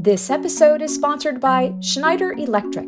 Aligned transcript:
This 0.00 0.30
episode 0.30 0.80
is 0.80 0.94
sponsored 0.94 1.40
by 1.40 1.74
Schneider 1.80 2.30
Electric. 2.30 2.86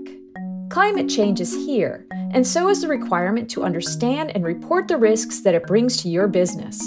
Climate 0.69 1.09
change 1.09 1.41
is 1.41 1.53
here, 1.53 2.07
and 2.13 2.47
so 2.47 2.69
is 2.69 2.83
the 2.83 2.87
requirement 2.87 3.51
to 3.51 3.65
understand 3.65 4.31
and 4.33 4.45
report 4.45 4.87
the 4.87 4.97
risks 4.97 5.41
that 5.41 5.57
it 5.57 5.67
brings 5.67 5.97
to 5.97 6.09
your 6.09 6.29
business. 6.29 6.81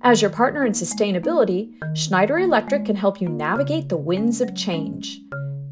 As 0.00 0.22
your 0.22 0.30
partner 0.30 0.64
in 0.64 0.72
sustainability, 0.72 1.74
Schneider 1.94 2.38
Electric 2.38 2.86
can 2.86 2.96
help 2.96 3.20
you 3.20 3.28
navigate 3.28 3.90
the 3.90 3.98
winds 3.98 4.40
of 4.40 4.56
change. 4.56 5.20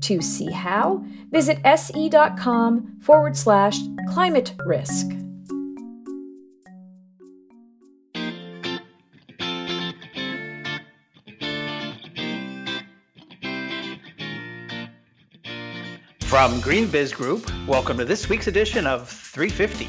To 0.03 0.21
see 0.21 0.51
how, 0.51 1.03
visit 1.31 1.59
se.com 1.65 2.99
forward 3.01 3.35
slash 3.35 3.79
climate 4.11 4.53
risk. 4.67 5.07
From 16.35 16.61
GreenBiz 16.61 17.15
Group, 17.15 17.49
welcome 17.65 17.97
to 17.97 18.05
this 18.05 18.29
week's 18.29 18.49
edition 18.49 18.89
of 18.89 19.09
350. 19.09 19.85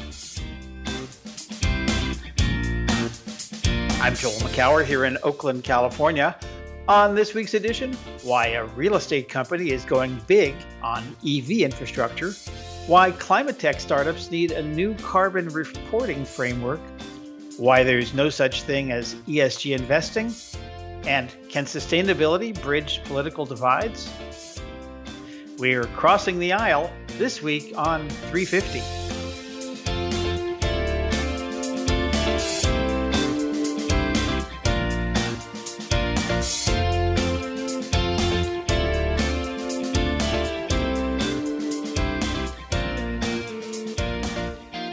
I'm 4.00 4.14
Joel 4.14 4.34
Makower 4.34 4.84
here 4.84 5.06
in 5.06 5.18
Oakland, 5.24 5.64
California. 5.64 6.38
On 6.86 7.16
this 7.16 7.34
week's 7.34 7.54
edition, 7.54 7.94
why 8.22 8.50
a 8.50 8.64
real 8.64 8.94
estate 8.94 9.28
company 9.28 9.72
is 9.72 9.84
going 9.84 10.20
big 10.28 10.54
on 10.84 11.02
EV 11.26 11.50
infrastructure, 11.62 12.30
why 12.86 13.10
climate 13.10 13.58
tech 13.58 13.80
startups 13.80 14.30
need 14.30 14.52
a 14.52 14.62
new 14.62 14.94
carbon 14.98 15.48
reporting 15.48 16.24
framework, 16.24 16.78
why 17.56 17.82
there's 17.82 18.14
no 18.14 18.30
such 18.30 18.62
thing 18.62 18.92
as 18.92 19.16
ESG 19.26 19.76
investing, 19.76 20.32
and 21.08 21.28
can 21.48 21.64
sustainability 21.64 22.54
bridge 22.62 23.02
political 23.02 23.44
divides? 23.44 24.08
We're 25.58 25.84
crossing 25.84 26.38
the 26.38 26.52
aisle 26.52 26.92
this 27.16 27.40
week 27.40 27.72
on 27.78 28.10
350. 28.10 28.82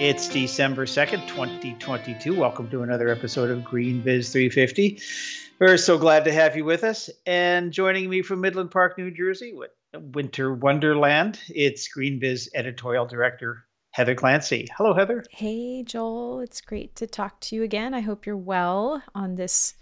It's 0.01 0.29
December 0.29 0.85
2nd, 0.85 1.27
2022. 1.27 2.39
Welcome 2.39 2.69
to 2.69 2.83
another 2.83 3.09
episode 3.09 3.49
of 3.49 3.63
GreenBiz 3.65 4.31
350. 4.31 5.01
We're 5.59 5.75
so 5.75 5.97
glad 5.97 6.23
to 6.23 6.31
have 6.31 6.55
you 6.55 6.63
with 6.63 6.85
us. 6.85 7.09
And 7.25 7.73
joining 7.73 8.09
me 8.09 8.21
from 8.21 8.39
Midland 8.39 8.71
Park, 8.71 8.97
New 8.97 9.11
Jersey, 9.11 9.53
Winter 9.93 10.53
Wonderland, 10.53 11.39
it's 11.49 11.87
GreenBiz 11.93 12.49
editorial 12.55 13.05
director 13.05 13.65
Heather 13.91 14.15
Clancy. 14.15 14.67
Hello, 14.75 14.95
Heather. 14.95 15.23
Hey, 15.29 15.83
Joel. 15.83 16.39
It's 16.39 16.61
great 16.61 16.95
to 16.95 17.05
talk 17.05 17.39
to 17.41 17.55
you 17.55 17.61
again. 17.61 17.93
I 17.93 17.99
hope 18.01 18.25
you're 18.25 18.35
well 18.35 19.03
on 19.13 19.35
this, 19.35 19.75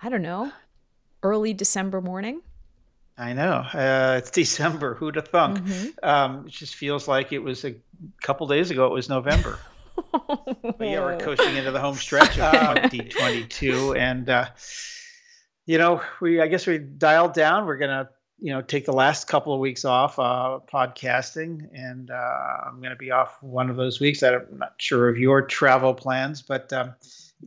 I 0.00 0.08
don't 0.08 0.22
know, 0.22 0.52
early 1.24 1.52
December 1.52 2.00
morning. 2.00 2.42
I 3.18 3.32
know. 3.32 3.64
Uh, 3.74 4.16
it's 4.18 4.30
December. 4.30 4.94
Who'd 4.94 5.16
have 5.16 5.28
thunk? 5.28 5.58
Mm-hmm. 5.58 6.08
Um, 6.08 6.46
it 6.46 6.52
just 6.52 6.76
feels 6.76 7.08
like 7.08 7.32
it 7.32 7.40
was 7.40 7.64
a 7.64 7.74
couple 8.22 8.46
days 8.46 8.70
ago. 8.70 8.86
It 8.86 8.92
was 8.92 9.08
November. 9.08 9.58
but 10.12 10.76
yeah, 10.78 11.00
we're 11.00 11.18
coasting 11.18 11.56
into 11.56 11.72
the 11.72 11.80
home 11.80 11.96
stretch 11.96 12.38
of 12.38 12.76
2022, 12.90 13.94
and 13.94 14.30
uh, 14.30 14.46
you 15.66 15.76
know, 15.76 16.02
we 16.20 16.40
I 16.40 16.46
guess 16.46 16.68
we 16.68 16.78
dialed 16.78 17.34
down. 17.34 17.66
We're 17.66 17.76
gonna 17.76 18.08
you 18.40 18.52
know 18.52 18.62
take 18.62 18.86
the 18.86 18.92
last 18.92 19.28
couple 19.28 19.52
of 19.52 19.60
weeks 19.60 19.84
off 19.84 20.18
uh, 20.18 20.58
podcasting, 20.72 21.68
and 21.74 22.10
uh, 22.10 22.56
I'm 22.66 22.78
going 22.78 22.90
to 22.90 22.96
be 22.96 23.10
off 23.10 23.42
one 23.42 23.70
of 23.70 23.76
those 23.76 24.00
weeks. 24.00 24.22
I'm 24.22 24.46
not 24.52 24.74
sure 24.78 25.08
of 25.08 25.18
your 25.18 25.42
travel 25.42 25.94
plans, 25.94 26.42
but 26.42 26.72
um, 26.72 26.94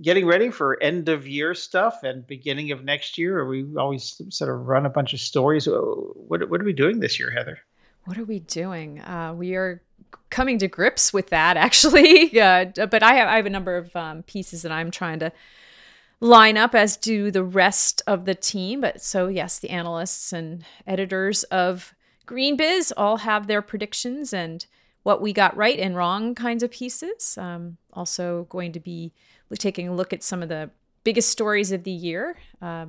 getting 0.02 0.26
ready 0.26 0.50
for 0.50 0.82
end 0.82 1.10
of 1.10 1.28
year 1.28 1.54
stuff 1.54 2.04
and 2.04 2.26
beginning 2.26 2.72
of 2.72 2.84
next 2.84 3.18
year? 3.18 3.46
we 3.46 3.66
always 3.78 4.22
sort 4.30 4.50
of 4.50 4.68
run 4.68 4.86
a 4.86 4.90
bunch 4.90 5.14
of 5.14 5.20
stories? 5.20 5.68
What, 5.68 6.50
what 6.50 6.62
are 6.62 6.66
we 6.66 6.74
doing 6.74 7.00
this 7.00 7.20
year, 7.20 7.30
Heather? 7.32 7.60
What 8.06 8.18
are 8.18 8.26
we 8.26 8.40
doing? 8.40 9.00
Uh, 9.02 9.34
we 9.36 9.56
are 9.56 9.82
coming 10.30 10.58
to 10.60 10.68
grips 10.68 11.14
with 11.14 11.30
that, 11.30 11.58
actually. 11.58 12.30
But 12.34 13.04
I 13.04 13.14
have 13.14 13.28
I 13.28 13.36
have 13.36 13.46
a 13.46 13.52
number 13.52 13.78
of 13.78 13.96
um, 13.96 14.24
pieces 14.24 14.64
that 14.64 14.72
I'm 14.72 14.92
trying 14.92 15.20
to 15.20 15.32
line 16.24 16.56
up, 16.56 16.74
as 16.74 16.96
do 16.96 17.30
the 17.30 17.44
rest 17.44 18.02
of 18.08 18.24
the 18.26 18.34
team. 18.34 18.82
But 18.82 19.02
so 19.02 19.28
yes, 19.28 19.60
the 19.60 19.70
analysts 19.70 20.32
and 20.32 20.64
editors 20.88 21.44
of 21.44 21.94
GreenBiz 22.26 22.94
all 22.96 23.18
have 23.18 23.48
their 23.48 23.62
predictions 23.62 24.34
and 24.34 24.66
what 25.04 25.22
we 25.22 25.34
got 25.34 25.56
right 25.58 25.78
and 25.78 25.98
wrong 25.98 26.34
kinds 26.34 26.64
of 26.64 26.72
pieces. 26.72 27.38
Um, 27.38 27.78
also 27.92 28.46
going 28.50 28.72
to 28.72 28.80
be 28.80 29.12
taking 29.60 29.90
a 29.90 29.94
look 29.94 30.14
at 30.14 30.24
some 30.24 30.42
of 30.42 30.50
the 30.50 30.70
biggest 31.04 31.30
stories 31.30 31.74
of 31.74 31.84
the 31.84 31.92
year, 31.92 32.38
uh, 32.62 32.86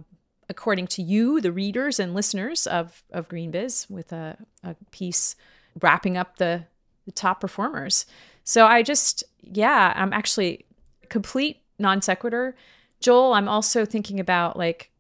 according 0.49 0.87
to 0.87 1.03
you, 1.03 1.41
the 1.41 1.53
readers 1.53 1.99
and 1.99 2.15
listeners 2.15 2.69
of, 2.69 3.03
of 3.13 3.29
GreenBiz, 3.29 3.91
with 3.91 4.13
a, 4.13 4.37
a 4.63 4.77
piece 4.93 5.35
wrapping 5.83 6.17
up 6.17 6.37
the, 6.37 6.65
the 7.05 7.13
top 7.13 7.41
performers. 7.41 8.07
So 8.45 8.65
I 8.65 8.83
just, 8.83 9.25
yeah, 9.43 9.93
I'm 9.97 10.13
actually 10.13 10.65
complete 11.09 11.63
non 11.81 12.01
sequitur. 12.01 12.55
Joel, 13.05 13.35
I'm 13.35 13.49
also 13.49 13.85
thinking 13.85 14.19
about 14.19 14.57
like 14.57 14.91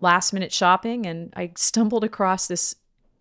last 0.00 0.34
minute 0.34 0.52
shopping, 0.52 1.06
and 1.06 1.32
I 1.34 1.52
stumbled 1.56 2.04
across 2.04 2.46
this 2.46 2.76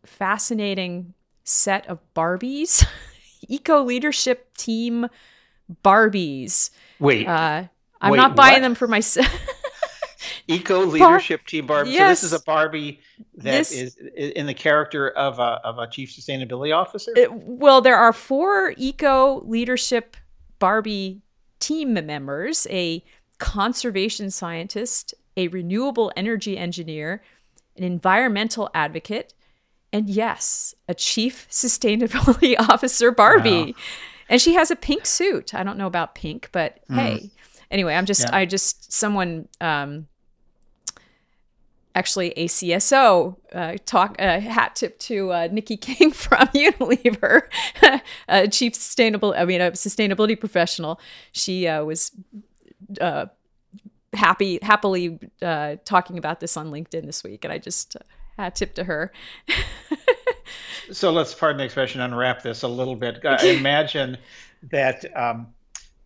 fascinating 0.06 1.14
set 1.46 1.88
of 1.88 2.00
Barbies, 2.14 2.86
eco 3.48 3.82
leadership 3.84 4.54
team 4.58 5.08
Barbies. 5.82 6.72
Wait. 7.00 7.26
Uh, 7.26 7.64
I'm 8.02 8.12
Wait, 8.12 8.18
not 8.18 8.36
buying 8.36 8.56
what? 8.56 8.62
them 8.64 8.76
for 8.76 8.90
myself. 8.90 9.32
Eco 10.50 10.82
leadership 10.86 11.42
Bar- 11.42 11.48
team 11.48 11.66
Barbie. 11.66 11.92
Yes. 11.92 12.20
So 12.20 12.26
this 12.28 12.34
is 12.34 12.42
a 12.42 12.44
Barbie 12.44 13.00
that 13.38 13.52
this, 13.52 13.72
is 13.72 13.96
in 13.96 14.46
the 14.46 14.54
character 14.54 15.10
of 15.10 15.40
a 15.40 15.62
of 15.64 15.80
a 15.80 15.88
chief 15.88 16.10
sustainability 16.12 16.76
officer. 16.76 17.14
It, 17.16 17.32
well, 17.32 17.80
there 17.80 17.96
are 17.96 18.12
four 18.12 18.74
eco 18.76 19.42
leadership 19.46 20.18
Barbie 20.60 21.22
team 21.60 21.94
members: 21.94 22.68
a 22.70 23.04
conservation 23.38 24.32
scientist, 24.32 25.14
a 25.36 25.48
renewable 25.50 26.12
energy 26.16 26.58
engineer, 26.58 27.22
an 27.76 27.84
environmental 27.84 28.70
advocate, 28.74 29.34
and 29.94 30.10
yes, 30.10 30.76
a 30.88 30.94
chief 30.94 31.48
sustainability 31.52 32.56
officer 32.70 33.12
Barbie. 33.12 33.50
Wow. 33.50 33.74
And 34.30 34.42
she 34.42 34.56
has 34.56 34.72
a 34.72 34.76
pink 34.76 35.06
suit. 35.06 35.54
I 35.54 35.64
don't 35.64 35.78
know 35.78 35.88
about 35.88 36.14
pink, 36.14 36.50
but 36.52 36.80
mm. 36.90 36.96
hey, 36.96 37.32
anyway, 37.72 37.96
I'm 37.96 38.06
just, 38.06 38.24
yeah. 38.24 38.36
I 38.36 38.46
just, 38.46 38.92
someone, 38.92 39.48
um, 39.62 40.08
actually 41.98 42.30
a 42.32 42.48
CSO 42.48 43.36
uh, 43.54 43.76
talk 43.86 44.16
uh, 44.20 44.40
hat 44.40 44.76
tip 44.76 45.00
to 45.00 45.32
uh, 45.32 45.48
Nikki 45.52 45.78
King 45.78 46.12
from 46.12 46.48
Unilever, 46.50 47.44
a 48.28 48.48
chief 48.48 48.76
sustainable, 48.76 49.34
I 49.36 49.46
mean, 49.46 49.62
a 49.62 49.72
sustainability 49.72 50.40
professional. 50.40 51.00
She 51.32 51.68
uh, 51.68 51.84
was 51.84 52.12
uh, 53.00 53.28
happy, 54.14 54.60
happily 54.62 55.20
uh, 55.42 55.78
talking 55.86 56.18
about 56.18 56.40
this 56.40 56.58
on 56.58 56.72
LinkedIn 56.72 57.06
this 57.06 57.24
week, 57.24 57.44
and 57.44 57.54
I 57.54 57.58
just 57.58 57.98
hat 58.38 58.56
tip 58.56 58.76
to 58.76 58.84
her. 58.84 59.12
so 60.92 61.12
let's, 61.12 61.34
pardon 61.34 61.58
the 61.58 61.66
expression, 61.66 62.02
unwrap 62.02 62.44
this 62.44 62.64
a 62.64 62.68
little 62.68 62.96
bit. 62.96 63.26
I 63.26 63.48
imagine 63.60 64.18
that. 64.72 65.06
Um, 65.16 65.48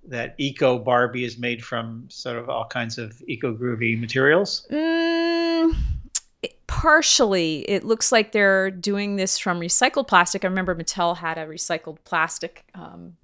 that 0.08 0.34
eco 0.40 0.80
Barbie 0.80 1.24
is 1.24 1.38
made 1.38 1.64
from 1.64 2.08
sort 2.10 2.38
of 2.38 2.50
all 2.50 2.66
kinds 2.66 2.98
of 2.98 3.22
eco 3.28 3.56
groovy 3.56 4.00
materials? 4.00 4.66
Mm, 4.72 5.76
partially. 6.68 7.60
It 7.70 7.84
looks 7.84 8.12
like 8.12 8.32
they're 8.32 8.72
doing 8.72 9.16
this 9.16 9.38
from 9.38 9.60
recycled 9.60 10.08
plastic. 10.08 10.44
I 10.44 10.48
remember 10.48 10.74
Mattel 10.76 11.18
had 11.18 11.38
a 11.38 11.46
recycled 11.46 11.98
plastic 12.06 12.66
um, 12.74 13.18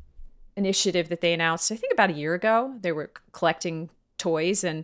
initiative 0.57 1.07
that 1.09 1.21
they 1.21 1.33
announced, 1.33 1.71
I 1.71 1.75
think 1.75 1.93
about 1.93 2.09
a 2.09 2.13
year 2.13 2.33
ago. 2.33 2.75
They 2.81 2.91
were 2.91 3.11
collecting 3.31 3.89
toys. 4.17 4.63
And 4.63 4.83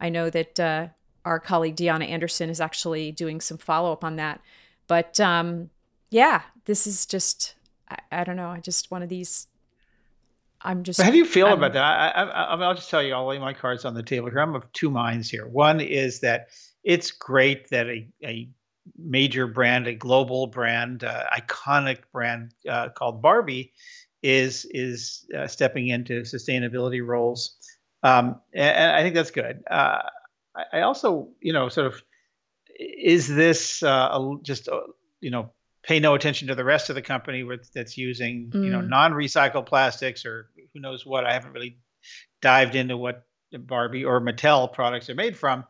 I 0.00 0.10
know 0.10 0.30
that 0.30 0.60
uh, 0.60 0.88
our 1.24 1.40
colleague 1.40 1.74
Deanna 1.74 2.08
Anderson 2.08 2.50
is 2.50 2.60
actually 2.60 3.10
doing 3.10 3.40
some 3.40 3.58
follow 3.58 3.90
up 3.92 4.04
on 4.04 4.16
that. 4.16 4.40
But 4.86 5.18
um, 5.18 5.70
yeah, 6.10 6.42
this 6.66 6.86
is 6.86 7.06
just, 7.06 7.56
I, 7.88 7.96
I 8.12 8.24
don't 8.24 8.36
know, 8.36 8.50
I 8.50 8.60
just 8.60 8.90
one 8.90 9.02
of 9.02 9.08
these 9.08 9.48
I'm 10.62 10.82
just. 10.82 11.00
How 11.00 11.10
do 11.10 11.18
you 11.18 11.24
feel 11.24 11.46
I'm, 11.46 11.54
about 11.54 11.74
that? 11.74 11.82
I, 11.82 12.22
I, 12.22 12.54
will 12.54 12.74
just 12.74 12.90
tell 12.90 13.02
you, 13.02 13.14
I'll 13.14 13.26
lay 13.26 13.38
my 13.38 13.52
cards 13.52 13.84
on 13.84 13.94
the 13.94 14.02
table 14.02 14.30
here. 14.30 14.40
I'm 14.40 14.54
of 14.54 14.70
two 14.72 14.90
minds 14.90 15.30
here. 15.30 15.46
One 15.46 15.80
is 15.80 16.20
that 16.20 16.48
it's 16.82 17.10
great 17.10 17.68
that 17.70 17.86
a, 17.86 18.08
a 18.24 18.48
major 18.98 19.46
brand, 19.46 19.86
a 19.86 19.94
global 19.94 20.46
brand, 20.46 21.04
uh, 21.04 21.24
iconic 21.32 21.98
brand 22.12 22.52
uh, 22.68 22.88
called 22.90 23.22
Barbie, 23.22 23.72
is 24.26 24.66
is 24.70 25.24
uh, 25.36 25.46
stepping 25.46 25.86
into 25.86 26.22
sustainability 26.22 27.04
roles, 27.06 27.56
um, 28.02 28.40
and, 28.52 28.92
I 28.92 29.02
think 29.02 29.14
that's 29.14 29.30
good. 29.30 29.62
Uh, 29.70 30.02
I, 30.56 30.64
I 30.72 30.80
also, 30.80 31.28
you 31.40 31.52
know, 31.52 31.68
sort 31.68 31.86
of 31.86 32.02
is 32.78 33.28
this 33.28 33.84
uh, 33.84 34.18
just 34.42 34.68
uh, 34.68 34.80
you 35.20 35.30
know 35.30 35.52
pay 35.84 36.00
no 36.00 36.14
attention 36.14 36.48
to 36.48 36.56
the 36.56 36.64
rest 36.64 36.90
of 36.90 36.96
the 36.96 37.02
company 37.02 37.44
with, 37.44 37.72
that's 37.72 37.96
using 37.96 38.50
mm. 38.50 38.64
you 38.64 38.70
know 38.70 38.80
mm. 38.80 38.88
non-recycled 38.88 39.66
plastics 39.66 40.26
or 40.26 40.50
who 40.74 40.80
knows 40.80 41.06
what? 41.06 41.24
I 41.24 41.32
haven't 41.32 41.52
really 41.52 41.78
dived 42.42 42.74
into 42.74 42.96
what 42.96 43.22
Barbie 43.56 44.04
or 44.04 44.20
Mattel 44.20 44.72
products 44.72 45.08
are 45.08 45.14
made 45.14 45.36
from. 45.36 45.64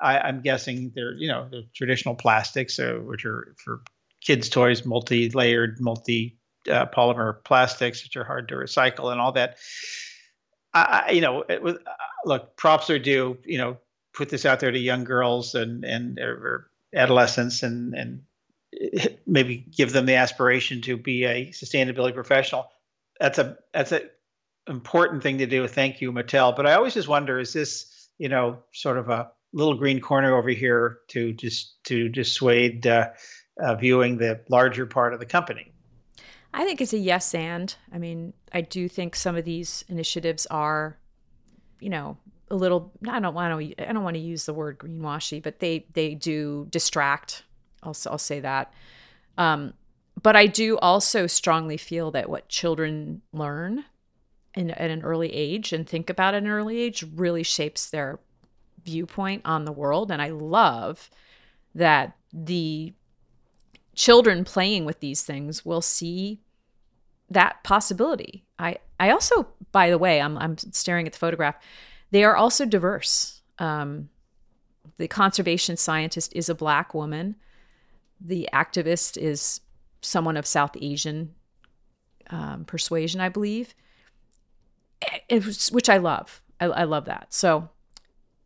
I, 0.00 0.28
am 0.28 0.40
guessing 0.40 0.90
they're 0.96 1.14
you 1.14 1.28
know 1.28 1.48
the 1.48 1.62
traditional 1.76 2.16
plastics, 2.16 2.80
uh, 2.80 2.98
which 3.04 3.24
are 3.24 3.54
for 3.64 3.82
kids' 4.20 4.48
toys, 4.48 4.84
multi-layered, 4.84 5.78
multi-polymer 5.80 6.39
uh, 6.68 6.86
polymer 6.86 7.42
plastics, 7.44 8.02
which 8.02 8.16
are 8.16 8.24
hard 8.24 8.48
to 8.48 8.54
recycle, 8.54 9.12
and 9.12 9.20
all 9.20 9.32
that. 9.32 9.58
I, 10.72 11.10
you 11.10 11.20
know, 11.20 11.44
with 11.62 11.76
uh, 11.76 11.90
look, 12.24 12.56
props 12.56 12.90
are 12.90 12.98
due. 12.98 13.38
You 13.44 13.58
know, 13.58 13.78
put 14.12 14.28
this 14.28 14.46
out 14.46 14.60
there 14.60 14.70
to 14.70 14.78
young 14.78 15.04
girls 15.04 15.54
and 15.54 15.84
and 15.84 16.18
or 16.18 16.70
adolescents, 16.94 17.62
and 17.62 17.94
and 17.94 18.22
maybe 19.26 19.66
give 19.76 19.92
them 19.92 20.06
the 20.06 20.14
aspiration 20.14 20.80
to 20.82 20.96
be 20.96 21.24
a 21.24 21.46
sustainability 21.50 22.14
professional. 22.14 22.70
That's 23.18 23.38
a 23.38 23.58
that's 23.72 23.92
a 23.92 24.02
important 24.68 25.22
thing 25.22 25.38
to 25.38 25.46
do. 25.46 25.66
Thank 25.66 26.00
you, 26.00 26.12
Mattel. 26.12 26.54
But 26.54 26.66
I 26.66 26.74
always 26.74 26.94
just 26.94 27.08
wonder: 27.08 27.38
is 27.38 27.52
this 27.52 28.08
you 28.18 28.28
know 28.28 28.58
sort 28.72 28.98
of 28.98 29.08
a 29.08 29.30
little 29.52 29.74
green 29.74 30.00
corner 30.00 30.36
over 30.36 30.50
here 30.50 30.98
to 31.08 31.32
just 31.32 31.82
to 31.84 32.08
dissuade 32.08 32.86
uh, 32.86 33.08
uh, 33.60 33.74
viewing 33.74 34.18
the 34.18 34.40
larger 34.48 34.86
part 34.86 35.14
of 35.14 35.20
the 35.20 35.26
company? 35.26 35.72
I 36.52 36.64
think 36.64 36.80
it's 36.80 36.92
a 36.92 36.98
yes 36.98 37.34
and. 37.34 37.74
I 37.92 37.98
mean, 37.98 38.32
I 38.52 38.60
do 38.60 38.88
think 38.88 39.14
some 39.14 39.36
of 39.36 39.44
these 39.44 39.84
initiatives 39.88 40.46
are, 40.46 40.98
you 41.78 41.90
know, 41.90 42.16
a 42.50 42.56
little. 42.56 42.92
I 43.08 43.20
don't 43.20 43.34
want 43.34 43.60
to. 43.60 43.88
I 43.88 43.92
don't 43.92 44.02
want 44.02 44.14
to 44.14 44.20
use 44.20 44.46
the 44.46 44.54
word 44.54 44.78
greenwashy, 44.78 45.42
but 45.42 45.60
they 45.60 45.86
they 45.92 46.14
do 46.14 46.66
distract. 46.70 47.44
I'll 47.82 47.96
I'll 48.06 48.18
say 48.18 48.40
that. 48.40 48.72
Um, 49.38 49.74
but 50.22 50.36
I 50.36 50.46
do 50.46 50.76
also 50.78 51.26
strongly 51.26 51.76
feel 51.76 52.10
that 52.10 52.28
what 52.28 52.48
children 52.48 53.22
learn 53.32 53.84
in, 54.54 54.70
at 54.72 54.90
an 54.90 55.02
early 55.02 55.32
age 55.32 55.72
and 55.72 55.88
think 55.88 56.10
about 56.10 56.34
at 56.34 56.42
an 56.42 56.48
early 56.48 56.78
age 56.78 57.04
really 57.14 57.42
shapes 57.42 57.88
their 57.88 58.18
viewpoint 58.84 59.42
on 59.44 59.64
the 59.64 59.72
world. 59.72 60.10
And 60.10 60.20
I 60.20 60.30
love 60.30 61.10
that 61.74 62.16
the 62.32 62.92
children 63.94 64.44
playing 64.44 64.84
with 64.84 65.00
these 65.00 65.22
things 65.22 65.64
will 65.64 65.82
see 65.82 66.40
that 67.30 67.62
possibility. 67.62 68.44
I, 68.58 68.78
I 68.98 69.10
also, 69.10 69.48
by 69.72 69.90
the 69.90 69.98
way, 69.98 70.20
I'm, 70.20 70.36
I'm 70.38 70.58
staring 70.58 71.06
at 71.06 71.12
the 71.12 71.18
photograph. 71.18 71.56
They 72.10 72.24
are 72.24 72.36
also 72.36 72.64
diverse. 72.64 73.42
Um, 73.58 74.08
the 74.98 75.08
conservation 75.08 75.76
scientist 75.76 76.32
is 76.34 76.48
a 76.48 76.54
black 76.54 76.92
woman. 76.92 77.36
The 78.20 78.48
activist 78.52 79.16
is 79.16 79.60
someone 80.02 80.36
of 80.36 80.46
South 80.46 80.76
Asian 80.80 81.34
um, 82.30 82.64
persuasion, 82.64 83.20
I 83.20 83.28
believe, 83.28 83.74
it 85.28 85.44
was, 85.44 85.70
which 85.70 85.88
I 85.88 85.96
love. 85.96 86.42
I, 86.60 86.66
I 86.66 86.84
love 86.84 87.06
that. 87.06 87.32
So, 87.32 87.68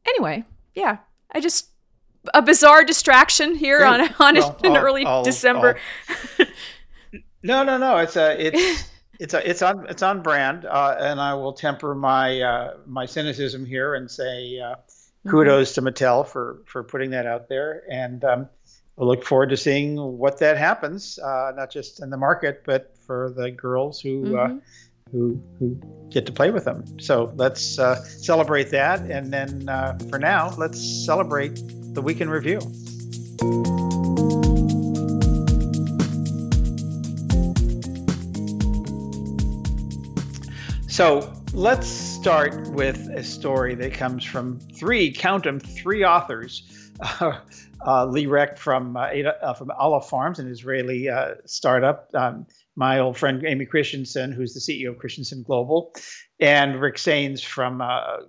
anyway, 0.07 0.45
yeah, 0.75 0.99
I 1.33 1.41
just 1.41 1.69
a 2.33 2.43
bizarre 2.43 2.85
distraction 2.85 3.55
here 3.55 3.85
on 3.85 4.01
on 4.19 4.35
well, 4.35 4.59
in 4.63 4.77
I'll, 4.77 4.85
early 4.85 5.05
I'll, 5.05 5.25
December. 5.25 5.77
I'll, 6.39 6.47
no, 7.43 7.63
no, 7.65 7.79
no. 7.79 7.99
It's 7.99 8.17
a 8.17 8.47
it's 8.47 8.89
it's 9.19 9.35
a, 9.35 9.49
it's 9.49 9.63
on 9.63 9.87
it's 9.89 10.03
on 10.03 10.23
brand, 10.23 10.65
uh, 10.65 10.97
and 10.99 11.21
I 11.21 11.35
will 11.35 11.53
temper 11.53 11.95
my 11.95 12.41
uh, 12.41 12.75
my 12.87 13.07
cynicism 13.07 13.67
here 13.67 13.95
and 13.95 14.11
say 14.11 14.59
uh, 14.61 14.77
mm-hmm. 14.77 15.31
kudos 15.31 15.73
mm-hmm. 15.73 15.87
to 15.87 15.93
Mattel 15.93 16.27
for 16.27 16.63
for 16.67 16.83
putting 16.83 17.11
that 17.11 17.27
out 17.27 17.49
there, 17.49 17.83
and 17.91 18.25
um, 18.25 18.49
we'll 18.97 19.09
look 19.09 19.25
forward 19.25 19.51
to 19.51 19.57
seeing 19.57 19.97
what 19.97 20.39
that 20.39 20.57
happens, 20.57 21.19
uh, 21.19 21.53
not 21.55 21.71
just 21.71 22.03
in 22.03 22.11
the 22.11 22.17
market, 22.17 22.63
but 22.65 22.97
for 23.07 23.33
the 23.37 23.51
girls 23.51 24.01
who. 24.01 24.39
Uh, 24.39 24.49
mm-hmm 24.49 24.59
who 25.13 25.41
who 25.59 25.79
get 26.11 26.27
to 26.27 26.33
play 26.33 26.51
with 26.51 26.65
them. 26.65 26.85
So 26.99 27.33
let's 27.37 27.79
uh, 27.79 28.03
celebrate 28.03 28.71
that, 28.71 29.01
and 29.01 29.33
then 29.33 29.69
uh, 29.69 29.97
for 30.11 30.19
now, 30.19 30.53
let's 30.57 31.05
celebrate 31.05 31.61
the 31.95 32.03
week 32.03 32.21
in 32.21 32.29
review. 32.29 32.61
So 40.89 41.33
let's 41.53 41.89
start 41.89 42.69
with 42.69 43.09
a 43.09 43.25
story 43.25 43.75
that 43.75 43.95
comes 43.95 44.25
from 44.25 44.61
three, 44.61 45.13
count 45.13 45.45
them, 45.45 45.59
three 45.59 46.05
authors. 46.05 46.71
Uh, 47.01 47.41
uh, 47.85 48.07
Lee 48.07 48.27
Recht 48.27 48.59
from 48.59 48.97
uh, 48.97 49.09
Ada, 49.11 49.45
uh, 49.45 49.55
from 49.55 49.71
Aleph 49.73 50.09
Farms, 50.09 50.39
an 50.39 50.49
Israeli 50.49 51.09
uh, 51.09 51.35
startup. 51.45 52.09
Um, 52.15 52.47
my 52.77 52.99
old 52.99 53.17
friend 53.17 53.45
Amy 53.47 53.67
Christensen, 53.67 54.33
who's 54.33 54.55
the 54.55 54.61
CEO 54.61 54.91
of 54.91 54.99
Christensen 54.99 55.43
Global, 55.43 55.93
and 56.41 56.81
Rick 56.81 56.97
Saines 56.97 57.45
from 57.45 57.81
uh, 57.81 57.87
a 57.87 58.21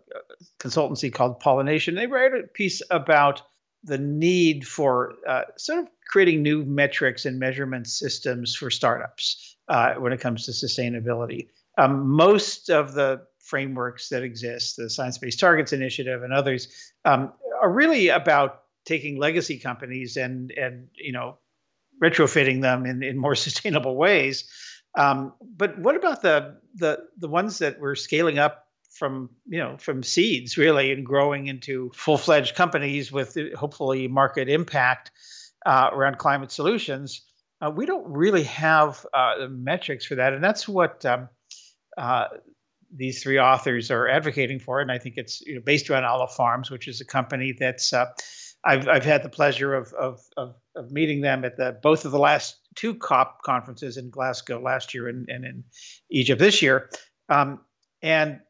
consultancy 0.60 1.12
called 1.12 1.40
Pollination. 1.40 1.96
They 1.96 2.08
wrote 2.08 2.34
a 2.34 2.48
piece 2.48 2.82
about 2.92 3.42
the 3.86 3.98
need 3.98 4.68
for 4.68 5.14
uh, 5.28 5.44
sort 5.58 5.80
of 5.80 5.88
creating 6.08 6.42
new 6.42 6.66
metrics 6.66 7.26
and 7.26 7.40
measurement 7.40 7.88
systems 7.88 8.56
for 8.56 8.70
startups 8.70 9.56
uh, 9.68 9.94
when 9.96 10.12
it 10.12 10.20
comes 10.20 10.46
to 10.46 10.52
sustainability. 10.52 11.48
Um, 11.78 12.10
most 12.10 12.70
of 12.70 12.94
the 12.94 13.22
frameworks 13.40 14.10
that 14.10 14.24
exist, 14.24 14.78
the 14.78 14.90
Science 14.90 15.18
Based 15.18 15.40
Targets 15.40 15.72
Initiative 15.72 16.24
and 16.24 16.34
others, 16.34 16.68
um, 17.06 17.32
are 17.62 17.72
really 17.72 18.10
about 18.10 18.64
taking 18.86 19.18
legacy 19.18 19.60
companies 19.60 20.18
and 20.18 20.52
and 20.52 20.88
you 20.96 21.12
know 21.12 21.38
retrofitting 22.04 22.62
them 22.62 22.86
in, 22.86 23.04
in 23.04 23.18
more 23.18 23.36
sustainable 23.48 23.96
ways. 23.96 24.50
Um, 24.98 25.34
but 25.42 25.78
what 25.78 25.96
about 25.96 26.22
the 26.22 26.58
the 26.76 27.06
the 27.18 27.28
ones 27.28 27.60
that 27.60 27.80
we're 27.80 27.96
scaling 27.96 28.40
up 28.40 28.65
from 28.96 29.30
you 29.48 29.60
know 29.60 29.78
from 29.78 30.02
seeds 30.02 30.58
really 30.58 30.92
and 30.92 31.06
growing 31.06 31.48
into 31.48 31.92
full 31.94 32.18
fledged 32.18 32.56
companies 32.56 33.12
with 33.12 33.38
hopefully 33.56 34.08
market 34.08 34.50
impact 34.50 35.12
uh, 35.66 35.90
around 35.92 36.18
climate 36.18 36.52
solutions? 36.52 37.22
Uh, 37.62 37.72
we 37.72 37.86
don't 37.86 38.06
really 38.08 38.44
have 38.44 39.06
uh, 39.14 39.48
metrics 39.50 40.06
for 40.06 40.16
that, 40.16 40.34
and 40.34 40.44
that's 40.44 40.68
what 40.68 41.06
um, 41.06 41.30
uh, 41.98 42.26
these 42.96 43.22
three 43.22 43.40
authors 43.40 43.92
are 43.92 44.08
advocating 44.08 44.60
for. 44.60 44.80
And 44.80 44.92
I 44.92 44.98
think 44.98 45.18
it's 45.18 45.42
you 45.42 45.56
know, 45.56 45.62
based 45.62 45.90
around 45.90 46.06
Aleph 46.06 46.32
Farms, 46.32 46.72
which 46.72 46.88
is 46.88 47.02
a 47.02 47.06
company 47.06 47.56
that's 47.58 47.94
uh, 47.94 48.06
I've 48.64 48.88
I've 48.88 49.06
had 49.06 49.24
the 49.24 49.30
pleasure 49.30 49.74
of 49.74 49.94
of 49.94 50.22
of, 50.38 50.56
of 50.76 50.92
meeting 50.92 51.22
them 51.22 51.46
at 51.46 51.58
the 51.58 51.78
both 51.82 52.06
of 52.06 52.12
the 52.12 52.20
last 52.20 52.58
two 52.76 52.96
COP 52.96 53.42
conferences 53.44 53.98
in 53.98 54.10
Glasgow 54.10 54.60
last 54.60 54.94
year 54.94 55.08
and, 55.08 55.28
and 55.30 55.46
in 55.46 55.64
Egypt 56.10 56.40
this 56.40 56.62
year. 56.62 56.90
Um, 57.30 57.62
and 58.02 58.42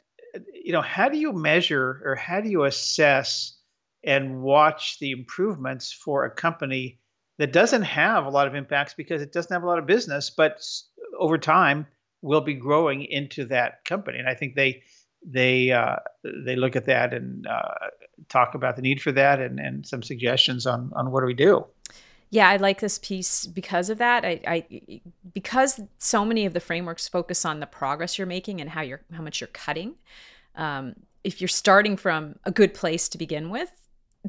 you 0.66 0.72
know, 0.72 0.82
how 0.82 1.10
do 1.10 1.18
you 1.20 1.32
measure 1.32 2.02
or 2.04 2.16
how 2.16 2.42
do 2.42 2.50
you 2.50 2.64
assess 2.64 3.56
and 4.04 4.42
watch 4.42 4.98
the 4.98 5.12
improvements 5.12 5.94
for 5.94 6.26
a 6.26 6.32
company 6.32 7.00
that 7.38 7.54
doesn't 7.54 7.84
have 7.84 8.26
a 8.26 8.32
lot 8.32 8.48
of 8.48 8.56
impacts 8.56 8.96
because 8.96 9.22
it 9.22 9.32
doesn't 9.32 9.54
have 9.54 9.62
a 9.62 9.68
lot 9.68 9.78
of 9.78 9.86
business, 9.86 10.32
but 10.32 10.66
over 11.20 11.38
time 11.38 11.86
will 12.24 12.42
be 12.42 12.56
growing 12.56 13.04
into 13.04 13.46
that 13.46 13.86
company? 13.86 14.18
And 14.18 14.28
I 14.28 14.34
think 14.34 14.56
they 14.56 14.82
they 15.24 15.72
uh, 15.72 15.98
they 16.24 16.56
look 16.56 16.76
at 16.76 16.86
that 16.86 17.14
and 17.14 17.46
uh, 17.46 17.90
talk 18.28 18.56
about 18.56 18.76
the 18.76 18.82
need 18.82 19.00
for 19.04 19.12
that 19.12 19.40
and, 19.40 19.60
and 19.60 19.86
some 19.86 20.02
suggestions 20.02 20.66
on 20.66 20.92
on 20.96 21.12
what 21.12 21.22
do 21.22 21.28
we 21.28 21.36
do. 21.36 21.64
Yeah, 22.32 22.50
I 22.50 22.58
like 22.58 22.80
this 22.82 22.98
piece 22.98 23.46
because 23.46 23.92
of 23.92 24.00
that. 24.00 24.26
I, 24.26 24.42
I 24.48 25.02
because 25.32 25.80
so 26.00 26.26
many 26.26 26.48
of 26.48 26.54
the 26.54 26.60
frameworks 26.60 27.08
focus 27.08 27.46
on 27.46 27.60
the 27.60 27.68
progress 27.68 28.18
you're 28.18 28.26
making 28.26 28.62
and 28.62 28.72
how 28.72 28.82
you're 28.82 29.02
how 29.14 29.22
much 29.22 29.42
you're 29.42 29.48
cutting. 29.48 29.94
Um, 30.56 30.96
if 31.24 31.42
you're 31.42 31.48
starting 31.48 31.98
from 31.98 32.36
a 32.44 32.52
good 32.52 32.74
place 32.74 33.10
to 33.10 33.18
begin 33.18 33.50
with, 33.50 33.72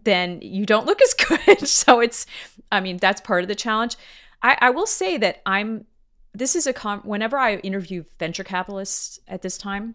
then 0.05 0.41
you 0.43 0.67
don't 0.67 0.87
look 0.87 1.01
as 1.03 1.15
good. 1.47 1.67
so 1.69 2.01
it's, 2.01 2.27
I 2.71 2.81
mean, 2.81 2.99
that's 2.99 3.21
part 3.21 3.43
of 3.43 3.49
the 3.49 3.55
challenge. 3.55 3.97
I, 4.43 4.57
I 4.61 4.71
will 4.71 4.87
say 4.87 5.17
that 5.19 5.43
I'm. 5.47 5.87
This 6.35 6.55
is 6.55 6.67
a 6.67 6.75
com- 6.75 7.01
whenever 7.01 7.39
I 7.39 7.57
interview 7.57 8.05
venture 8.19 8.45
capitalists 8.45 9.19
at 9.27 9.41
this 9.41 9.57
time, 9.57 9.95